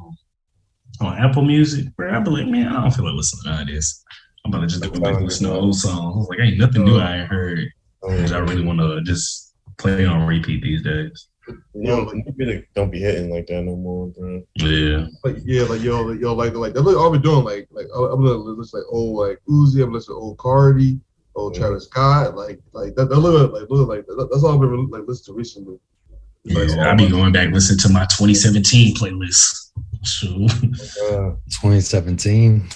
on 1.00 1.18
Apple 1.18 1.42
Music. 1.42 1.86
Where 1.96 2.14
I 2.14 2.20
be 2.20 2.30
like, 2.30 2.46
man, 2.46 2.68
I 2.68 2.80
don't 2.80 2.90
feel 2.90 3.04
like 3.04 3.14
listening 3.14 3.66
to 3.66 3.72
this. 3.72 4.04
I'm 4.44 4.52
about 4.52 4.62
to 4.62 4.66
just 4.66 4.82
go 4.82 5.00
back 5.00 5.16
and 5.16 5.24
listen 5.24 5.46
to 5.46 5.54
old 5.54 5.74
songs. 5.74 6.28
Like, 6.28 6.40
ain't 6.40 6.58
nothing 6.58 6.84
new 6.84 6.98
I 6.98 7.18
ain't 7.18 7.28
heard. 7.28 7.68
Cause 8.02 8.32
I 8.32 8.38
really 8.38 8.64
want 8.64 8.78
to 8.80 9.02
just 9.02 9.54
play 9.76 10.06
on 10.06 10.26
repeat 10.26 10.62
these 10.62 10.82
days. 10.82 11.28
Yo, 11.74 12.12
you 12.12 12.22
really 12.36 12.66
don't 12.74 12.90
be 12.90 13.00
hitting 13.00 13.30
like 13.30 13.46
that 13.46 13.62
no 13.62 13.76
more, 13.76 14.08
bro. 14.08 14.42
Yeah. 14.54 15.06
Like 15.24 15.36
yeah, 15.44 15.62
like 15.64 15.82
yo, 15.82 16.12
yo, 16.12 16.34
like 16.34 16.54
like 16.54 16.72
that's 16.74 16.84
what 16.84 16.96
I've 16.96 17.12
been 17.12 17.22
doing. 17.22 17.44
Like 17.44 17.68
like 17.70 17.86
I'm 17.94 18.24
gonna 18.24 18.36
listen 18.36 18.80
like 18.80 18.86
old 18.90 19.16
like 19.16 19.38
Uzi, 19.48 19.82
I'm 19.82 19.92
listening 19.92 20.16
to 20.16 20.20
old 20.20 20.38
Cardi, 20.38 21.00
old 21.34 21.54
yeah. 21.54 21.60
Travis 21.60 21.84
Scott, 21.84 22.36
like 22.36 22.60
like 22.72 22.94
that. 22.94 23.08
That 23.08 23.18
look 23.18 23.52
like 23.52 23.68
look 23.68 23.88
like 23.88 24.06
that, 24.06 24.28
that's 24.30 24.44
all 24.44 24.54
I've 24.54 24.60
been 24.60 24.88
like 24.88 25.06
listening 25.06 25.34
to 25.34 25.38
recently. 25.38 25.78
Like, 26.46 26.70
I'll 26.78 26.96
be 26.96 27.08
going 27.08 27.32
back 27.32 27.52
listening 27.52 27.80
to 27.80 27.88
my 27.90 28.06
2017 28.06 28.94
playlist. 28.96 29.72
Sure. 30.04 30.44
Uh, 30.44 31.36
2017. 31.50 32.68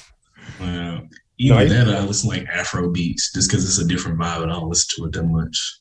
Well, 0.61 1.09
either 1.39 1.68
no, 1.68 1.85
that 1.85 1.97
I 1.97 2.05
listen 2.05 2.29
like 2.29 2.47
Afro 2.47 2.91
beats 2.91 3.33
just 3.33 3.51
because 3.51 3.64
it's 3.64 3.79
a 3.79 3.89
different 3.89 4.18
vibe 4.18 4.43
and 4.43 4.53
I 4.53 4.55
don't 4.55 4.68
listen 4.68 4.97
to 4.97 5.09
it 5.09 5.12
that 5.12 5.25
much. 5.25 5.81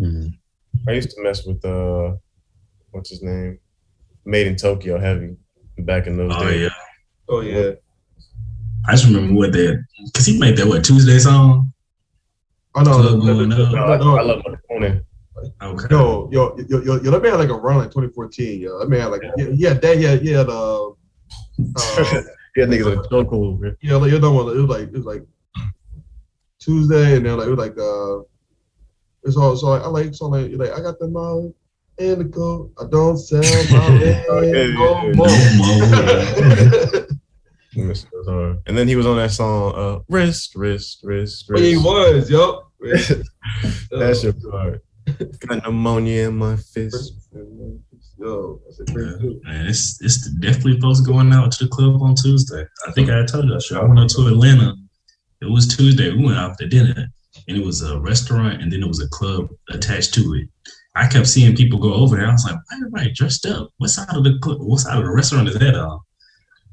Mm-hmm. 0.00 0.28
I 0.88 0.92
used 0.92 1.10
to 1.10 1.22
mess 1.22 1.44
with 1.46 1.64
uh, 1.64 2.14
what's 2.90 3.10
his 3.10 3.22
name, 3.22 3.58
Made 4.24 4.46
in 4.46 4.56
Tokyo 4.56 4.98
Heavy, 4.98 5.36
back 5.78 6.06
in 6.06 6.16
those 6.16 6.32
oh, 6.34 6.44
days. 6.44 6.62
Yeah. 6.62 6.68
Oh 7.28 7.40
yeah. 7.40 7.72
I 8.86 8.92
just 8.92 9.06
remember 9.06 9.34
what 9.34 9.52
that 9.52 9.84
because 10.04 10.26
he 10.26 10.38
made 10.38 10.56
that 10.58 10.66
what 10.66 10.84
Tuesday 10.84 11.18
song. 11.18 11.72
Oh 12.74 12.82
no, 12.82 13.02
no, 13.02 13.16
no, 13.16 13.44
no, 13.44 13.70
no, 13.70 13.96
no, 13.96 14.16
I 14.18 14.22
love 14.22 14.42
it. 14.46 15.04
Okay. 15.62 15.86
Yo, 15.90 16.28
yo, 16.32 16.56
yo, 16.68 16.82
yo, 16.82 17.00
yo, 17.00 17.10
that 17.10 17.22
man 17.22 17.32
had 17.32 17.40
like 17.40 17.50
a 17.50 17.54
run 17.54 17.78
like 17.78 17.90
2014. 17.90 18.60
Yo, 18.60 18.78
that 18.78 18.88
man 18.88 19.00
had 19.00 19.06
like 19.06 19.22
yeah, 19.36 19.46
yeah, 19.52 19.74
that 19.74 19.98
yeah, 19.98 20.14
yeah, 20.14 20.42
the. 20.42 20.94
Uh, 21.76 22.22
yeah, 22.56 22.64
niggas 22.64 22.96
like 22.96 23.04
so 23.10 23.24
cool. 23.24 23.58
Man. 23.58 23.76
Yeah, 23.80 23.96
like 23.96 24.12
you 24.12 24.18
know 24.18 24.32
what? 24.32 24.56
It 24.56 24.60
was 24.60 24.68
like 24.68 24.88
it 24.88 24.92
was 24.92 25.04
like 25.04 25.24
Tuesday, 26.58 27.16
and 27.16 27.26
then 27.26 27.36
like 27.36 27.48
it 27.48 27.50
was 27.50 27.58
like 27.58 27.78
uh 27.78 28.20
it's 29.24 29.36
all 29.36 29.56
so 29.56 29.66
like, 29.68 29.82
I 29.82 29.88
like 29.88 30.14
so 30.14 30.26
like 30.26 30.52
like 30.54 30.72
I 30.72 30.80
got 30.80 30.98
the 30.98 31.08
mouth 31.08 31.52
and 31.98 32.20
the 32.20 32.24
go. 32.24 32.70
I 32.80 32.84
don't 32.90 33.18
sell 33.18 33.42
my 33.42 33.88
no 35.14 35.26
more. 37.76 38.58
and 38.66 38.78
then 38.78 38.88
he 38.88 38.96
was 38.96 39.06
on 39.06 39.16
that 39.16 39.32
song, 39.32 39.74
uh, 39.74 39.98
wrist, 40.08 40.54
wrist, 40.54 41.00
wrist, 41.02 41.44
wrist. 41.48 41.62
Oh, 41.62 41.66
he 41.66 41.76
was, 41.76 42.30
yup. 42.30 42.72
That's 43.90 44.22
your 44.22 44.32
part. 44.32 44.82
Got 45.46 45.64
pneumonia 45.64 46.28
in 46.28 46.36
my 46.36 46.56
fist. 46.56 47.14
Yo, 48.18 48.60
man, 49.44 49.66
it's 49.66 50.00
it's 50.02 50.28
definitely 50.30 50.74
supposed 50.74 51.04
to 51.04 51.10
going 51.10 51.32
out 51.32 51.52
to 51.52 51.64
the 51.64 51.70
club 51.70 52.00
on 52.02 52.14
Tuesday. 52.14 52.64
I 52.86 52.92
think 52.92 53.10
I 53.10 53.24
told 53.26 53.44
you, 53.44 53.58
I 53.76 53.84
went 53.84 53.98
out 53.98 54.08
to 54.10 54.26
Atlanta. 54.26 54.74
It 55.42 55.50
was 55.50 55.68
Tuesday. 55.68 56.10
We 56.10 56.24
went 56.24 56.38
out 56.38 56.56
to 56.58 56.66
dinner 56.66 57.08
and 57.46 57.56
it 57.56 57.64
was 57.64 57.82
a 57.82 58.00
restaurant 58.00 58.62
and 58.62 58.72
then 58.72 58.82
it 58.82 58.88
was 58.88 59.02
a 59.02 59.08
club 59.08 59.48
attached 59.70 60.14
to 60.14 60.34
it. 60.34 60.48
I 60.94 61.06
kept 61.06 61.26
seeing 61.26 61.54
people 61.54 61.78
go 61.78 61.92
over 61.92 62.16
there. 62.16 62.26
I 62.26 62.32
was 62.32 62.44
like, 62.44 62.54
why 62.54 62.76
everybody 62.76 63.12
dressed 63.12 63.44
up? 63.44 63.68
What 63.76 63.90
side 63.90 64.16
of 64.16 64.24
the 64.24 64.38
club, 64.38 64.58
what 64.60 64.80
side 64.80 64.96
of 64.96 65.04
the 65.04 65.10
restaurant 65.10 65.48
is 65.48 65.58
that 65.58 65.74
on? 65.74 66.00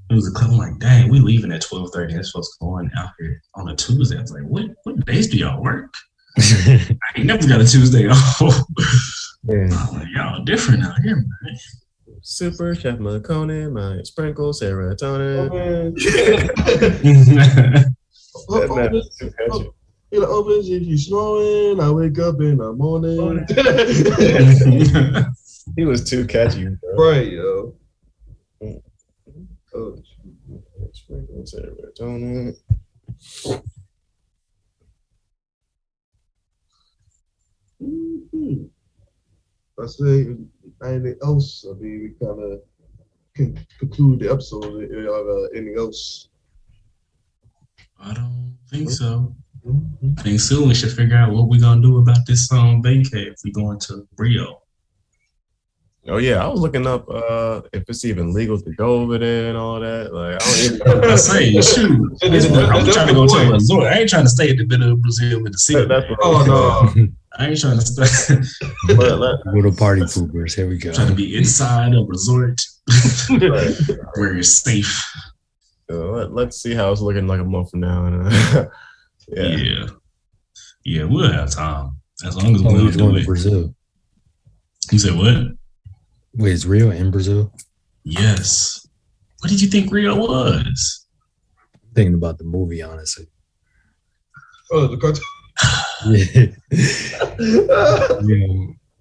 It 0.10 0.16
was 0.16 0.28
a 0.28 0.32
club. 0.32 0.52
I'm 0.52 0.58
like, 0.58 0.80
dang, 0.80 1.10
we 1.10 1.20
leaving 1.20 1.52
at 1.52 1.62
12:30. 1.62 2.14
That's 2.14 2.32
supposed 2.32 2.54
to 2.54 2.66
going 2.66 2.90
out 2.98 3.10
here 3.20 3.42
on 3.56 3.70
a 3.70 3.76
Tuesday. 3.76 4.18
I 4.18 4.22
was 4.22 4.32
like, 4.32 4.44
what 4.44 4.66
what 4.84 5.06
days 5.06 5.28
do 5.28 5.38
y'all 5.38 5.62
work? 5.62 5.94
I 6.38 6.98
ain't 7.16 7.26
never 7.26 7.48
got 7.48 7.62
a 7.62 7.66
Tuesday 7.66 8.10
off. 8.10 8.42
yeah. 9.44 9.88
like, 9.92 10.08
y'all 10.14 10.44
different 10.44 10.84
out 10.84 11.00
here, 11.02 11.16
man. 11.16 11.58
Super 12.22 12.74
Chef 12.74 13.00
Marconi, 13.00 13.68
my 13.68 14.02
sprinkle 14.04 14.52
serotonin. 14.52 15.94
that 18.50 19.74
it 20.12 20.24
opens 20.24 20.70
if 20.70 20.84
you 20.84 20.98
snoring. 20.98 21.80
I 21.80 21.92
wake 21.92 22.20
up 22.20 22.40
in 22.40 22.58
the 22.58 22.74
morning. 22.74 23.46
he 25.76 25.86
was 25.86 26.08
too 26.08 26.26
catchy, 26.26 26.66
bro. 26.66 27.12
Right, 27.12 27.32
yo. 27.32 27.76
Oh, 29.76 29.98
mm-hmm. 37.84 38.64
I 39.82 39.88
say 39.88 40.36
anything 40.86 41.18
else, 41.24 41.66
I 41.70 41.74
mean, 41.80 42.16
we 42.20 42.26
kind 42.26 42.54
of 42.54 42.62
can 43.36 43.66
conclude 43.80 44.20
the 44.20 44.32
episode. 44.32 44.64
Uh, 44.66 45.58
anything 45.58 45.78
else? 45.78 46.30
I 48.00 48.14
don't 48.14 48.58
think 48.70 48.90
so. 48.90 49.36
I 50.18 50.22
think 50.22 50.40
soon 50.40 50.68
we 50.68 50.76
should 50.76 50.92
figure 50.92 51.16
out 51.16 51.32
what 51.32 51.48
we're 51.48 51.60
gonna 51.60 51.82
do 51.82 51.98
about 52.00 52.26
this 52.28 52.52
um 52.52 52.84
vacay 52.84 53.32
if 53.32 53.40
we 53.46 53.52
go 53.52 53.72
into 53.72 54.06
Rio. 54.18 54.62
Oh 56.10 56.18
yeah, 56.18 56.44
I 56.44 56.48
was 56.48 56.60
looking 56.60 56.86
up 56.86 57.08
uh 57.10 57.62
if 57.72 57.84
it's 57.88 58.04
even 58.04 58.34
legal 58.34 58.60
to 58.60 58.72
go 58.74 58.96
over 58.96 59.18
there 59.18 59.48
and 59.48 59.58
all 59.58 59.80
that. 59.80 60.14
Like 60.14 60.36
I 60.36 60.46
don't 60.46 60.60
even 60.60 61.02
know. 61.02 61.10
I 61.14 61.16
say, 61.16 61.62
shoot, 61.62 62.18
I'm 62.24 62.92
trying 62.92 63.08
to 63.08 63.14
go 63.14 63.26
to 63.26 63.36
a 63.36 63.52
resort. 63.54 63.86
I 63.86 64.00
ain't 64.00 64.10
trying 64.10 64.26
to 64.26 64.30
stay 64.30 64.50
at 64.50 64.58
the 64.58 64.68
middle 64.68 64.92
of 64.92 65.02
Brazil 65.02 65.42
with 65.42 65.54
the 65.54 65.60
city. 65.60 65.86
That's 65.88 66.10
what 66.10 66.20
oh 66.22 66.94
no. 66.96 67.08
I 67.38 67.48
ain't 67.48 67.60
trying 67.60 67.80
to 67.80 67.86
stay. 67.86 68.36
Little 68.88 69.76
party 69.76 70.02
poopers. 70.02 70.56
Here 70.56 70.68
we 70.68 70.78
go. 70.78 70.94
Trying 70.94 71.08
to 71.08 71.16
be 71.16 71.36
inside 71.36 71.94
a 71.94 72.04
resort 72.04 72.62
where 73.30 74.34
you're 74.34 74.44
safe. 74.44 75.02
Uh, 75.92 76.28
let, 76.28 76.50
us 76.50 76.62
see 76.62 76.74
how 76.74 76.92
it's 76.92 77.02
looking 77.02 77.28
like 77.28 77.40
a 77.40 77.44
month 77.44 77.72
from 77.72 77.82
now. 77.82 78.70
Yeah. 79.30 79.56
yeah. 79.56 79.86
Yeah, 80.84 81.04
we'll 81.06 81.32
have 81.32 81.50
time. 81.50 81.96
As 82.26 82.36
long 82.36 82.56
as 82.56 82.62
oh, 82.62 82.74
we'll 82.74 82.92
do 82.92 83.16
it. 83.16 83.26
Brazil. 83.26 83.74
You 84.92 85.00
said 85.00 85.16
what? 85.16 85.54
Wait, 86.34 86.52
is 86.52 86.66
Rio 86.66 86.92
in 86.92 87.10
Brazil? 87.10 87.54
Yes. 88.04 88.86
What 89.40 89.50
did 89.50 89.62
you 89.62 89.70
think 89.70 89.94
Rio 89.94 90.18
was? 90.18 91.08
Thinking 91.96 92.16
about 92.16 92.38
the 92.38 92.44
movie, 92.44 92.82
honestly. 92.82 93.28
Oh, 94.72 94.88
the 94.88 94.98
cartoon. 94.98 95.24
Yeah. 96.08 96.46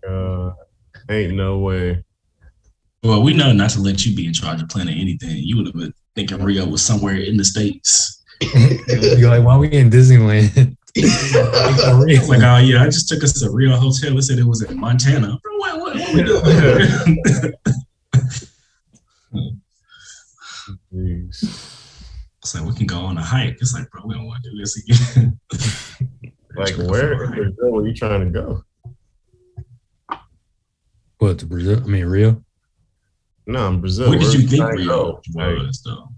Uh, 0.08 0.52
ain't 1.08 1.34
no 1.34 1.58
way. 1.58 2.04
Well, 3.02 3.22
we 3.22 3.34
know 3.34 3.52
not 3.52 3.70
to 3.70 3.80
let 3.80 4.06
you 4.06 4.14
be 4.14 4.26
in 4.26 4.32
charge 4.32 4.62
of 4.62 4.68
planning 4.68 4.98
anything. 5.00 5.36
You 5.36 5.56
would 5.56 5.66
have 5.66 5.74
been 5.74 5.92
thinking 6.14 6.42
Rio 6.42 6.66
was 6.66 6.82
somewhere 6.82 7.16
in 7.16 7.36
the 7.36 7.44
States. 7.44 8.22
You're 8.88 9.30
like, 9.30 9.44
why 9.44 9.54
are 9.54 9.58
we 9.58 9.72
in 9.72 9.90
Disneyland? 9.90 10.76
like, 12.28 12.42
oh 12.42 12.58
yeah, 12.58 12.82
I 12.82 12.86
just 12.86 13.08
took 13.08 13.24
us 13.24 13.40
to 13.40 13.46
a 13.46 13.50
real 13.50 13.74
hotel. 13.76 14.16
It 14.18 14.22
said 14.22 14.38
it 14.38 14.44
was 14.44 14.62
in 14.62 14.78
Montana. 14.78 15.38
Bro, 15.42 15.56
what, 15.58 15.80
what, 15.80 15.96
what 15.96 16.14
we 16.14 16.22
doing? 16.22 17.54
Jeez. 20.92 21.78
It's 22.42 22.54
like 22.54 22.64
we 22.64 22.74
can 22.74 22.86
go 22.86 22.98
on 22.98 23.16
a 23.16 23.22
hike. 23.22 23.56
It's 23.60 23.72
like, 23.72 23.90
bro, 23.90 24.02
we 24.04 24.14
don't 24.14 24.26
want 24.26 24.42
to 24.44 24.50
do 24.50 24.58
this 24.58 24.76
again. 24.76 25.38
Like 26.56 26.76
where 26.76 27.12
in 27.24 27.30
Brazil 27.30 27.70
were 27.70 27.86
you 27.86 27.94
trying 27.94 28.20
to 28.20 28.30
go? 28.30 28.64
What 31.18 31.38
to 31.38 31.46
Brazil? 31.46 31.82
I 31.82 31.86
mean 31.86 32.04
Rio. 32.06 32.42
No, 33.46 33.68
in 33.68 33.80
Brazil. 33.80 34.10
Where 34.10 34.18
did 34.18 34.28
where 34.28 34.36
you 34.36 34.46
think 34.46 34.62
trying 34.62 34.76
to 34.76 34.82
Rio 34.82 34.88
go? 34.88 35.20
Like, 35.34 35.58
was 35.58 35.82
though? 35.84 36.08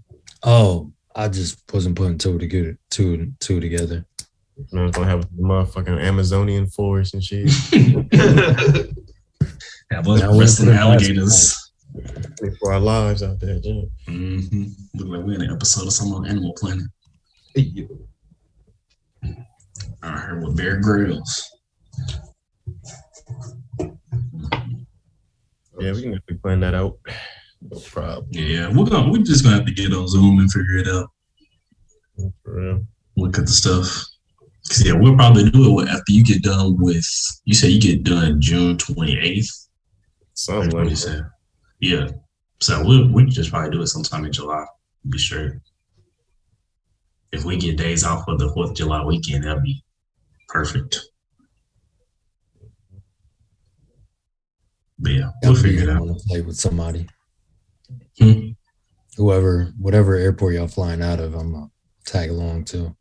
Oh, 0.43 0.91
I 1.15 1.27
just 1.27 1.61
wasn't 1.73 1.95
putting 1.95 2.17
two 2.17 2.37
together. 2.37 2.77
Two 2.89 3.33
two 3.39 3.59
together. 3.59 4.05
Man, 4.71 4.91
gonna 4.91 5.07
have 5.07 5.21
the 5.21 5.41
motherfucking 5.41 6.01
Amazonian 6.01 6.67
forest 6.67 7.13
and 7.13 7.23
shit. 7.23 7.49
Have 9.91 10.07
us 10.07 10.19
Now 10.19 10.31
we're 10.31 10.39
wrestling 10.39 10.69
alligators. 10.75 11.71
for 12.59 12.73
our 12.73 12.79
lives 12.79 13.21
out 13.21 13.39
there, 13.39 13.59
Jim. 13.59 13.89
Mm-hmm. 14.07 14.63
Look 14.95 15.07
like 15.07 15.25
we're 15.25 15.35
in 15.35 15.41
an 15.43 15.53
episode 15.53 15.85
of 15.85 15.93
some 15.93 16.11
on 16.13 16.25
Animal 16.25 16.53
Planet. 16.57 16.87
Hey, 17.53 17.87
I 20.03 20.11
heard 20.11 20.43
with 20.43 20.57
Bear 20.57 20.79
Grylls. 20.79 21.49
Yeah, 25.79 25.91
we 25.91 26.01
can 26.01 26.11
definitely 26.11 26.37
plan 26.37 26.59
that 26.61 26.73
out. 26.73 26.97
No 27.61 27.79
problem. 27.79 28.27
Yeah, 28.31 28.69
we're 28.71 28.85
gonna 28.85 29.11
we're 29.11 29.23
just 29.23 29.43
gonna 29.43 29.57
have 29.57 29.65
to 29.65 29.73
get 29.73 29.93
on 29.93 30.07
Zoom 30.07 30.39
and 30.39 30.51
figure 30.51 30.77
it 30.77 30.87
out. 30.87 31.09
For 32.43 32.53
real. 32.61 32.87
Look 33.17 33.37
at 33.37 33.45
the 33.45 33.51
stuff. 33.51 34.05
'Cause, 34.67 34.83
yeah, 34.83 34.93
we'll 34.93 35.15
probably 35.15 35.49
do 35.51 35.79
it 35.81 35.89
after 35.89 36.11
you 36.11 36.23
get 36.23 36.41
done 36.41 36.75
with. 36.79 37.05
You 37.45 37.53
say 37.53 37.69
you 37.69 37.79
get 37.79 38.03
done 38.03 38.41
June 38.41 38.77
twenty 38.77 39.17
eighth. 39.19 39.67
Something 40.33 40.69
What 40.71 40.87
like 40.87 40.89
you 40.91 40.95
that. 40.95 41.29
Yeah. 41.81 42.07
So 42.61 42.83
we'll 42.85 43.11
we 43.11 43.25
just 43.25 43.51
probably 43.51 43.71
do 43.71 43.81
it 43.81 43.87
sometime 43.87 44.25
in 44.25 44.31
July. 44.31 44.65
Be 45.09 45.17
sure. 45.17 45.61
If 47.35 47.43
we 47.43 47.57
get 47.57 47.77
days 47.77 48.05
off 48.05 48.23
for 48.23 48.37
the 48.37 48.49
Fourth 48.53 48.69
of 48.71 48.75
July 48.77 49.03
weekend, 49.03 49.43
that'd 49.43 49.61
be 49.61 49.83
perfect. 50.47 50.97
But 54.97 55.11
yeah, 55.11 55.29
we'll 55.43 55.55
figure 55.55 55.83
it 55.83 55.89
out. 55.89 56.05
Want 56.05 56.17
to 56.17 56.27
play 56.27 56.41
with 56.41 56.55
somebody, 56.55 57.07
Hmm. 58.17 58.51
whoever, 59.17 59.73
whatever 59.77 60.15
airport 60.15 60.53
y'all 60.55 60.69
flying 60.69 61.01
out 61.01 61.19
of. 61.19 61.35
I'm 61.35 61.51
gonna 61.51 61.67
tag 62.05 62.29
along 62.29 62.63
too. 62.65 62.95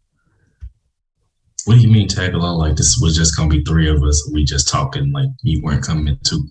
What 1.66 1.76
do 1.76 1.80
you 1.80 1.88
mean 1.88 2.08
tag 2.08 2.34
along? 2.34 2.58
Like 2.58 2.74
this 2.76 2.98
was 3.00 3.16
just 3.16 3.36
gonna 3.36 3.48
be 3.48 3.62
three 3.62 3.88
of 3.88 4.02
us. 4.02 4.28
We 4.32 4.44
just 4.44 4.68
talking 4.68 5.12
like 5.12 5.30
you 5.42 5.62
weren't 5.62 5.84
coming 5.84 6.18
too. 6.24 6.48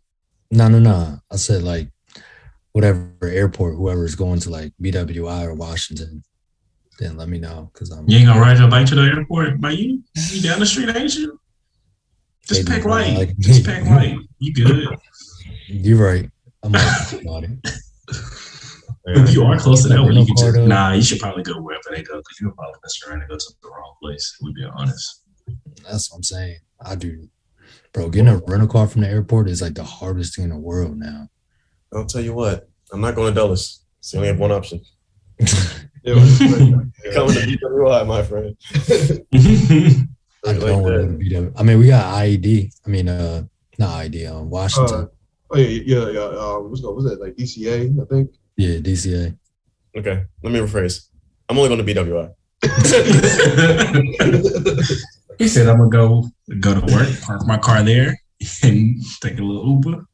No, 0.52 0.70
no, 0.70 0.80
no. 0.80 1.20
I 1.30 1.36
said 1.36 1.64
like 1.64 1.90
whatever 2.72 3.12
airport, 3.24 3.76
whoever's 3.76 4.16
going 4.16 4.40
to 4.40 4.50
like 4.50 4.72
BWI 4.82 5.44
or 5.46 5.54
Washington, 5.54 6.24
then 7.00 7.18
let 7.18 7.28
me 7.30 7.40
know 7.40 7.70
because 7.74 7.92
I'm. 7.92 8.08
You 8.10 8.18
ain't 8.18 8.28
gonna 8.28 8.40
ride 8.42 8.58
your 8.60 8.70
bike 8.70 8.88
to 8.88 8.96
the 8.96 9.02
airport 9.04 9.60
by 9.62 9.72
you? 9.72 10.02
You 10.32 10.42
down 10.42 10.60
the 10.60 10.66
street, 10.66 10.96
ain't 10.96 11.14
you? 11.16 11.40
Just 12.48 12.66
They 12.66 12.72
pack 12.74 12.84
do 12.84 12.90
light. 12.90 13.18
like- 13.18 13.38
Just 13.38 13.66
pack 13.66 13.86
light. 13.86 14.18
You 14.40 14.54
good? 14.54 14.88
You're 15.68 16.04
right. 16.06 16.30
I'm 16.64 16.72
like 16.72 17.14
about 17.22 17.44
it. 17.46 17.52
If 19.06 19.34
you 19.34 19.44
are 19.44 19.60
close 19.60 19.82
to 19.84 19.90
that 19.90 20.02
one, 20.02 20.14
you 20.16 20.26
can 20.26 20.34
just 20.38 20.44
Rental 20.46 20.62
car, 20.62 20.62
though. 20.62 20.90
nah. 20.90 20.94
You 20.94 21.02
should 21.02 21.20
probably 21.20 21.44
go 21.44 21.60
wherever 21.62 21.84
they 21.90 22.04
go 22.04 22.14
because 22.20 22.38
you'll 22.40 22.54
probably 22.54 22.80
mess 22.82 23.02
around 23.06 23.20
and 23.20 23.30
go 23.30 23.36
to 23.36 23.54
the 23.62 23.70
wrong 23.70 23.96
place. 24.02 24.38
We 24.42 24.54
be 24.54 24.64
honest. 24.64 25.24
That's 25.84 26.10
what 26.10 26.20
I'm 26.20 26.24
saying. 26.24 26.60
I 26.80 26.96
do, 26.96 27.28
bro. 27.92 28.08
Getting 28.10 28.30
a 28.30 28.38
rental 28.48 28.70
car 28.70 28.88
from 28.88 29.02
the 29.02 29.10
airport 29.10 29.50
is 29.50 29.62
like 29.62 29.74
the 29.74 29.84
hardest 29.84 30.38
thing 30.38 30.46
in 30.46 30.52
the 30.52 30.58
world 30.58 30.98
now. 30.98 31.28
I'll 31.94 32.06
tell 32.06 32.22
you 32.22 32.34
what. 32.34 32.70
I'm 32.94 33.02
not 33.02 33.16
going 33.16 33.34
to 33.34 33.38
Dulles. 33.38 33.84
So 34.00 34.16
you 34.16 34.20
only 34.20 34.28
have 34.30 34.40
one 34.40 34.54
option. 34.54 34.80
yeah, 36.04 36.16
it's 36.18 36.42
like- 37.06 37.14
Coming 37.14 37.36
to 37.36 37.58
BWI, 37.58 38.08
my 38.08 38.24
friend. 38.24 38.56
I 40.46 40.54
don't 40.54 40.82
want 40.82 40.86
that. 40.86 41.08
to 41.08 41.18
beat 41.18 41.36
up. 41.36 41.54
I 41.60 41.64
mean, 41.64 41.80
we 41.80 41.88
got 41.88 42.06
IED. 42.16 42.72
I 42.86 42.90
mean, 42.90 43.08
uh, 43.10 43.44
not 43.78 43.90
IED. 44.06 44.30
Um, 44.32 44.50
Washington. 44.50 45.02
uh, 45.02 45.06
oh 45.52 45.58
yeah, 45.58 45.82
yeah, 45.86 46.10
yeah. 46.10 46.22
Um, 46.26 46.70
what's 46.70 46.82
called? 46.82 46.96
What's 46.98 47.10
that? 47.10 47.20
Like 47.22 47.36
DCA, 47.36 48.02
I 48.02 48.06
think. 48.06 48.32
yeah, 48.58 48.78
DCA. 48.78 49.38
Okay, 49.98 50.24
let 50.44 50.52
me 50.54 50.60
rephrase. 50.60 51.08
I'm 51.50 51.58
only 51.58 51.70
going 51.76 51.86
to 51.86 51.94
BWI. 51.94 52.34
he 55.38 55.48
said, 55.48 55.68
"I'm 55.68 55.78
gonna 55.78 55.90
go 55.90 56.30
go 56.60 56.74
to 56.80 56.94
work, 56.94 57.10
park 57.22 57.46
my 57.46 57.58
car 57.58 57.84
there, 57.84 58.18
and 58.64 58.96
take 59.22 59.40
a 59.40 59.44
little 59.44 59.68
Uber. 59.84 60.06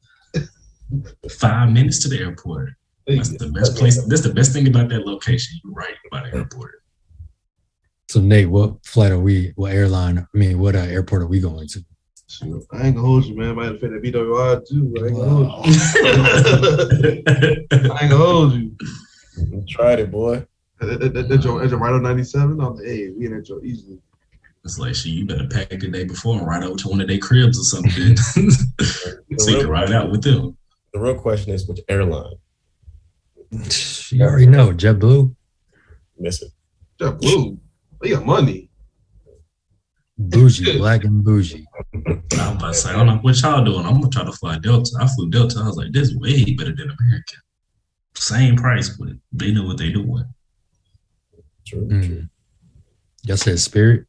Five 1.29 1.71
minutes 1.71 1.99
to 2.03 2.09
the 2.09 2.19
airport. 2.19 2.69
That's 3.15 3.37
the 3.37 3.51
best 3.51 3.75
place. 3.77 4.03
That's 4.07 4.21
the 4.21 4.33
best 4.33 4.53
thing 4.53 4.67
about 4.67 4.89
that 4.89 5.05
location. 5.05 5.59
You're 5.63 5.73
right 5.73 5.95
by 6.11 6.29
the 6.29 6.35
airport. 6.35 6.83
So 8.09 8.21
Nate, 8.21 8.49
what 8.49 8.85
flight 8.85 9.11
are 9.11 9.19
we? 9.19 9.53
What 9.55 9.71
airline? 9.71 10.19
I 10.19 10.37
mean, 10.37 10.59
what 10.59 10.75
uh, 10.75 10.79
airport 10.79 11.23
are 11.23 11.27
we 11.27 11.39
going 11.39 11.67
to? 11.69 11.85
Shoot, 12.27 12.63
I 12.71 12.87
ain't 12.87 12.95
gonna 12.95 13.07
hold 13.07 13.25
you, 13.25 13.35
man. 13.35 13.49
I 13.49 13.53
might 13.53 13.65
have 13.65 13.79
fit 13.79 13.91
at 13.91 14.01
BWI 14.03 14.67
too. 14.67 14.93
I 14.97 15.05
ain't 15.07 15.15
gonna 15.15 15.45
hold 15.45 15.65
you. 15.67 17.23
I 17.71 18.03
ain't 18.03 18.11
gonna 18.11 18.17
hold 18.17 18.53
you. 18.53 18.75
You 19.37 19.65
tried 19.67 19.99
it, 19.99 20.11
boy. 20.11 20.45
That, 20.79 20.99
that, 20.99 21.13
that, 21.13 21.29
that 21.29 21.37
joint, 21.39 21.63
that 21.63 21.69
joint 21.69 21.81
right 21.81 21.93
on 21.93 22.03
97. 22.03 22.51
I'm 22.61 22.75
like, 22.75 22.85
hey, 22.85 23.09
we 23.09 23.25
in 23.25 23.35
that 23.35 23.45
joint 23.45 23.65
easily. 23.65 23.99
It's 24.63 24.77
like, 24.77 24.93
shit, 24.93 25.13
you 25.13 25.25
better 25.25 25.47
pack 25.47 25.69
the 25.69 25.87
day 25.87 26.03
before 26.03 26.37
and 26.37 26.47
ride 26.47 26.63
over 26.63 26.77
to 26.77 26.89
one 26.89 27.01
of 27.01 27.07
their 27.07 27.17
cribs 27.17 27.59
or 27.59 27.63
something. 27.63 28.15
so 29.37 29.51
you 29.51 29.57
can 29.57 29.67
ride 29.67 29.91
out 29.91 30.11
with 30.11 30.23
them. 30.23 30.55
The 30.93 30.99
real 30.99 31.15
question 31.15 31.53
is 31.53 31.67
which 31.67 31.79
airline? 31.89 32.35
You 33.51 34.23
already 34.23 34.45
know 34.45 34.71
JetBlue, 34.71 35.35
Miss 36.17 36.41
it. 36.41 36.51
That 36.99 37.19
blue. 37.19 37.57
They 38.01 38.09
got 38.09 38.25
money. 38.25 38.69
bougie, 40.17 40.77
black 40.77 41.03
and 41.03 41.23
bougie. 41.23 41.65
I'm 41.93 42.57
about 42.57 42.67
to 42.67 42.73
say, 42.73 42.89
I 42.89 42.93
don't 42.93 43.07
know 43.07 43.17
what 43.17 43.41
y'all 43.41 43.63
doing. 43.63 43.85
I'm 43.85 43.95
gonna 43.95 44.09
try 44.09 44.23
to 44.23 44.31
fly 44.31 44.57
Delta. 44.59 44.91
I 44.99 45.07
flew 45.07 45.29
Delta. 45.29 45.59
I 45.61 45.67
was 45.67 45.77
like, 45.77 45.91
this 45.91 46.09
is 46.09 46.17
way 46.17 46.53
better 46.55 46.75
than 46.75 46.91
American. 46.99 47.39
Same 48.15 48.55
price, 48.55 48.89
but 48.89 49.09
they 49.31 49.51
know 49.51 49.63
what 49.65 49.77
they 49.77 49.91
doing. 49.91 50.25
True. 51.65 51.87
true. 51.87 51.99
Mm. 51.99 52.29
Y'all 53.23 53.37
said 53.37 53.59
Spirit. 53.59 54.05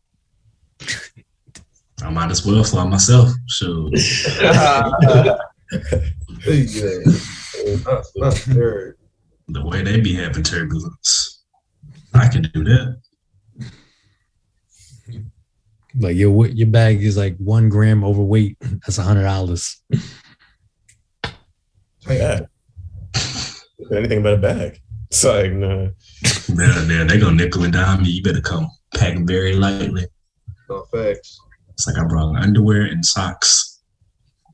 I 2.03 2.11
might 2.11 2.31
as 2.31 2.45
well 2.47 2.65
fly 2.65 2.85
myself. 2.87 3.31
Sure. 3.49 3.91
Hey, 6.43 6.61
yeah. 6.61 6.99
That's, 7.85 8.13
that's 8.17 8.45
very. 8.45 8.95
The 9.53 9.65
way 9.65 9.83
they 9.83 10.01
be 10.01 10.15
having 10.15 10.43
turbulence, 10.43 11.43
I 12.15 12.29
can 12.29 12.43
do 12.43 12.65
that. 12.65 13.01
Like 15.99 16.17
your 16.17 16.47
your 16.47 16.69
bag 16.69 17.03
is 17.03 17.17
like 17.17 17.37
one 17.39 17.69
gram 17.69 18.05
overweight. 18.05 18.57
That's 18.61 18.99
a 18.99 19.03
hundred 19.03 19.25
dollars. 19.25 19.83
Yeah. 22.09 22.41
Anything 23.93 24.23
but 24.23 24.35
a 24.35 24.37
bag. 24.37 24.81
It's 25.11 25.25
like, 25.25 25.53
nah. 25.53 25.89
They're, 26.49 27.05
they're, 27.05 27.19
gonna 27.19 27.35
nickel 27.35 27.65
and 27.65 27.73
dime 27.73 28.03
me. 28.03 28.11
You 28.11 28.23
better 28.23 28.41
come 28.41 28.69
pack 28.95 29.19
very 29.21 29.55
lightly. 29.55 30.07
No 30.69 30.85
facts. 30.93 31.41
It's 31.71 31.87
like 31.87 31.99
I 31.99 32.07
brought 32.07 32.37
underwear 32.37 32.83
and 32.83 33.05
socks. 33.05 33.83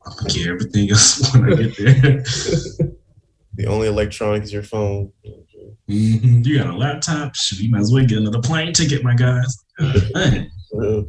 I'm 0.07 0.17
gonna 0.17 0.31
get 0.31 0.47
everything 0.47 0.91
else 0.93 1.35
when 1.35 1.53
I 1.53 1.57
get 1.57 1.77
there. 1.77 2.25
The 3.57 3.67
only 3.67 3.89
electronic 3.89 4.43
is 4.43 4.53
your 4.53 4.63
phone. 4.63 5.13
Mhm. 5.89 6.45
You 6.45 6.59
got 6.59 6.75
a 6.75 6.77
laptop? 6.77 7.35
Shoot, 7.35 7.61
you 7.61 7.71
might 7.71 7.81
as 7.81 7.93
well 7.93 8.05
get 8.05 8.19
another 8.19 8.41
plane 8.41 8.73
ticket, 8.73 9.03
my 9.03 9.15
guys. 9.15 9.65
Man. 9.79 10.51
Uh, 10.75 11.03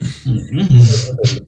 Mhm. 0.00 1.46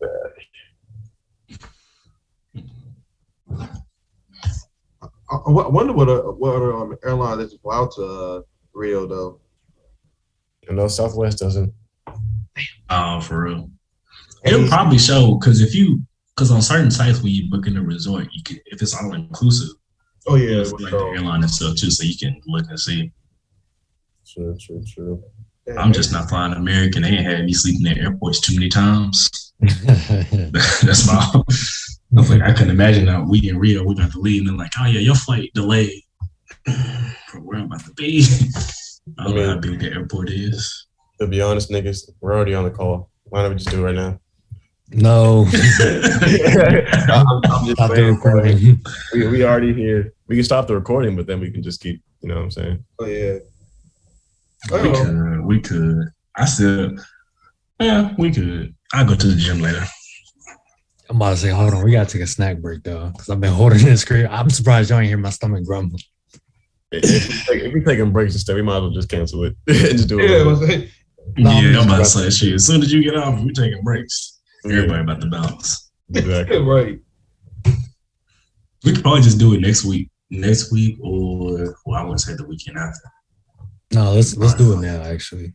I, 5.30 5.36
I 5.36 5.68
wonder 5.68 5.92
what 5.92 6.08
uh, 6.08 6.22
what 6.22 6.56
other 6.56 6.74
um, 6.76 6.96
airline 7.04 7.38
that 7.38 7.50
just 7.50 7.62
fly 7.62 7.76
out 7.76 7.92
to 7.92 8.02
uh, 8.04 8.42
Rio 8.74 9.06
though. 9.06 9.40
I 10.68 10.72
know 10.72 10.88
Southwest 10.88 11.38
doesn't. 11.38 11.72
Oh, 12.88 13.20
for 13.20 13.44
real. 13.44 13.70
It'll 14.44 14.66
probably 14.68 14.98
show 14.98 15.36
because 15.38 15.60
if 15.60 15.74
you 15.74 16.00
because 16.34 16.50
on 16.50 16.62
certain 16.62 16.90
sites 16.90 17.22
when 17.22 17.32
you 17.32 17.48
book 17.50 17.66
in 17.66 17.76
a 17.76 17.82
resort, 17.82 18.28
you 18.32 18.42
can 18.42 18.58
if 18.66 18.82
it's 18.82 18.94
all 18.94 19.12
inclusive, 19.14 19.68
Oh 20.26 20.36
yeah, 20.36 20.60
it's 20.60 20.72
like 20.72 20.90
the 20.90 20.98
airline 20.98 21.42
and 21.42 21.50
stuff 21.50 21.76
too, 21.76 21.90
so 21.90 22.04
you 22.04 22.16
can 22.16 22.40
look 22.46 22.66
and 22.68 22.78
see. 22.78 23.10
True, 24.26 24.56
true, 24.60 24.82
true. 24.86 25.24
I'm 25.78 25.92
just 25.92 26.12
not 26.12 26.28
flying 26.28 26.52
American. 26.52 27.02
They 27.02 27.10
ain't 27.10 27.26
had 27.26 27.44
me 27.44 27.52
sleeping 27.52 27.86
in 27.86 27.98
airports 27.98 28.40
too 28.40 28.54
many 28.54 28.68
times. 28.68 29.30
That's 29.60 31.06
my. 31.06 31.42
I 32.12 32.20
was 32.20 32.28
like, 32.28 32.42
I 32.42 32.52
couldn't 32.52 32.70
imagine 32.70 33.06
that 33.06 33.24
we 33.24 33.48
in 33.48 33.56
Rio, 33.56 33.84
we 33.84 33.94
about 33.94 34.10
to 34.12 34.18
leave, 34.18 34.40
and 34.40 34.50
they're 34.50 34.56
like, 34.56 34.72
oh 34.80 34.86
yeah, 34.86 34.98
your 34.98 35.14
flight 35.14 35.50
delayed 35.54 36.02
from 36.64 37.44
where 37.44 37.58
I'm 37.58 37.66
about 37.66 37.84
to 37.84 37.92
be. 37.92 38.24
I 39.16 39.24
don't 39.24 39.36
know 39.36 39.46
how 39.46 39.58
big 39.58 39.78
the 39.78 39.92
airport 39.92 40.30
is. 40.30 40.86
To 41.20 41.28
be 41.28 41.40
honest, 41.40 41.70
niggas, 41.70 42.10
we're 42.20 42.34
already 42.34 42.54
on 42.54 42.64
the 42.64 42.70
call. 42.70 43.10
Why 43.24 43.42
don't 43.42 43.52
we 43.52 43.58
just 43.58 43.70
do 43.70 43.80
it 43.80 43.84
right 43.84 43.94
now? 43.94 44.18
No, 44.92 45.46
I'm, 45.48 47.26
I'm 47.44 47.64
just 47.64 47.72
stop 47.72 47.90
the 47.92 48.12
recording. 48.12 48.82
we, 49.12 49.28
we 49.28 49.44
already 49.44 49.72
here. 49.72 50.12
We 50.26 50.36
can 50.36 50.44
stop 50.44 50.66
the 50.66 50.74
recording, 50.74 51.16
but 51.16 51.26
then 51.26 51.40
we 51.40 51.50
can 51.50 51.62
just 51.62 51.80
keep 51.80 52.02
You 52.22 52.28
know 52.28 52.36
what 52.36 52.44
I'm 52.44 52.50
saying? 52.50 52.84
Oh 52.98 53.06
yeah. 53.06 53.38
We 54.70 54.78
oh. 54.78 55.04
could. 55.04 55.40
We 55.44 55.60
could. 55.60 56.08
I 56.36 56.44
said, 56.44 56.98
yeah, 57.80 58.14
we 58.18 58.30
could. 58.30 58.74
I'll 58.92 59.06
go 59.06 59.14
to 59.14 59.26
the 59.26 59.36
gym 59.36 59.60
later. 59.60 59.84
I'm 61.08 61.16
about 61.16 61.30
to 61.30 61.36
say, 61.38 61.50
hold 61.50 61.74
on, 61.74 61.84
we 61.84 61.92
gotta 61.92 62.08
take 62.08 62.22
a 62.22 62.26
snack 62.26 62.58
break 62.58 62.84
though, 62.84 63.10
because 63.10 63.28
I've 63.28 63.40
been 63.40 63.52
holding 63.52 63.84
this 63.84 64.04
crib. 64.04 64.28
I'm 64.30 64.50
surprised 64.50 64.90
y'all 64.90 65.00
ain't 65.00 65.08
hear 65.08 65.18
my 65.18 65.30
stomach 65.30 65.64
grumble. 65.64 65.98
If, 66.92 67.04
if, 67.04 67.28
we 67.28 67.54
take, 67.54 67.64
if 67.64 67.74
we 67.74 67.84
taking 67.84 68.12
breaks 68.12 68.34
and 68.34 68.40
stuff, 68.40 68.56
we 68.56 68.62
might 68.62 68.76
as 68.76 68.82
well 68.82 68.90
just 68.90 69.08
cancel 69.08 69.44
it 69.44 69.56
and 69.66 69.76
just 69.76 70.08
do 70.08 70.18
it. 70.20 70.30
Yeah, 70.30 70.38
I 70.38 70.46
was 70.46 70.60
like, 70.60 70.88
No, 71.36 71.50
I'm 71.50 71.64
yeah, 71.64 71.80
I'm 71.80 71.86
about 71.86 71.98
to 71.98 72.04
say 72.04 72.30
shit. 72.30 72.54
As 72.54 72.66
soon 72.66 72.82
as 72.82 72.92
you 72.92 73.02
get 73.02 73.16
off, 73.16 73.40
we 73.40 73.52
taking 73.52 73.82
breaks. 73.82 74.39
Yeah, 74.64 74.76
Everybody 74.76 75.00
about 75.02 75.20
to 75.22 75.26
bounce. 75.30 75.90
exactly. 76.14 76.58
right. 76.62 76.98
We 78.84 78.92
could 78.94 79.02
probably 79.02 79.22
just 79.22 79.38
do 79.38 79.52
it 79.54 79.60
next 79.60 79.84
week. 79.84 80.10
Next 80.30 80.70
week, 80.72 80.96
or 81.02 81.74
well, 81.84 81.98
I 82.00 82.02
wouldn't 82.02 82.20
say 82.20 82.34
the 82.34 82.46
weekend 82.46 82.78
after. 82.78 83.10
No, 83.92 84.12
let's 84.12 84.36
let's 84.36 84.54
do 84.54 84.72
it 84.74 84.76
now. 84.80 85.02
Actually, 85.02 85.52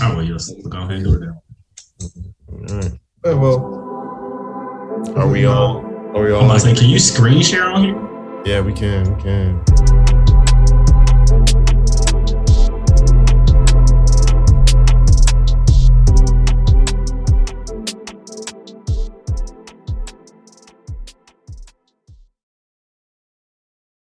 Oh 0.00 0.16
well, 0.16 0.24
yes. 0.24 0.50
Go 0.68 0.78
ahead 0.78 0.92
and 0.92 1.04
do 1.04 1.14
it 1.14 1.20
then. 1.20 2.34
All 2.48 2.78
right. 2.78 2.92
Yeah, 3.24 3.34
well, 3.34 5.12
Are 5.16 5.28
we 5.28 5.44
all? 5.44 5.84
Are 6.16 6.22
we 6.24 6.32
all? 6.32 6.40
I'm 6.40 6.46
about 6.46 6.54
to 6.54 6.60
say, 6.60 6.74
can 6.74 6.88
you 6.88 6.98
screen 6.98 7.42
share 7.42 7.64
on 7.70 7.84
here? 7.84 8.42
Yeah, 8.46 8.60
we 8.62 8.72
can. 8.72 9.14
We 9.14 9.22
can. 9.22 10.03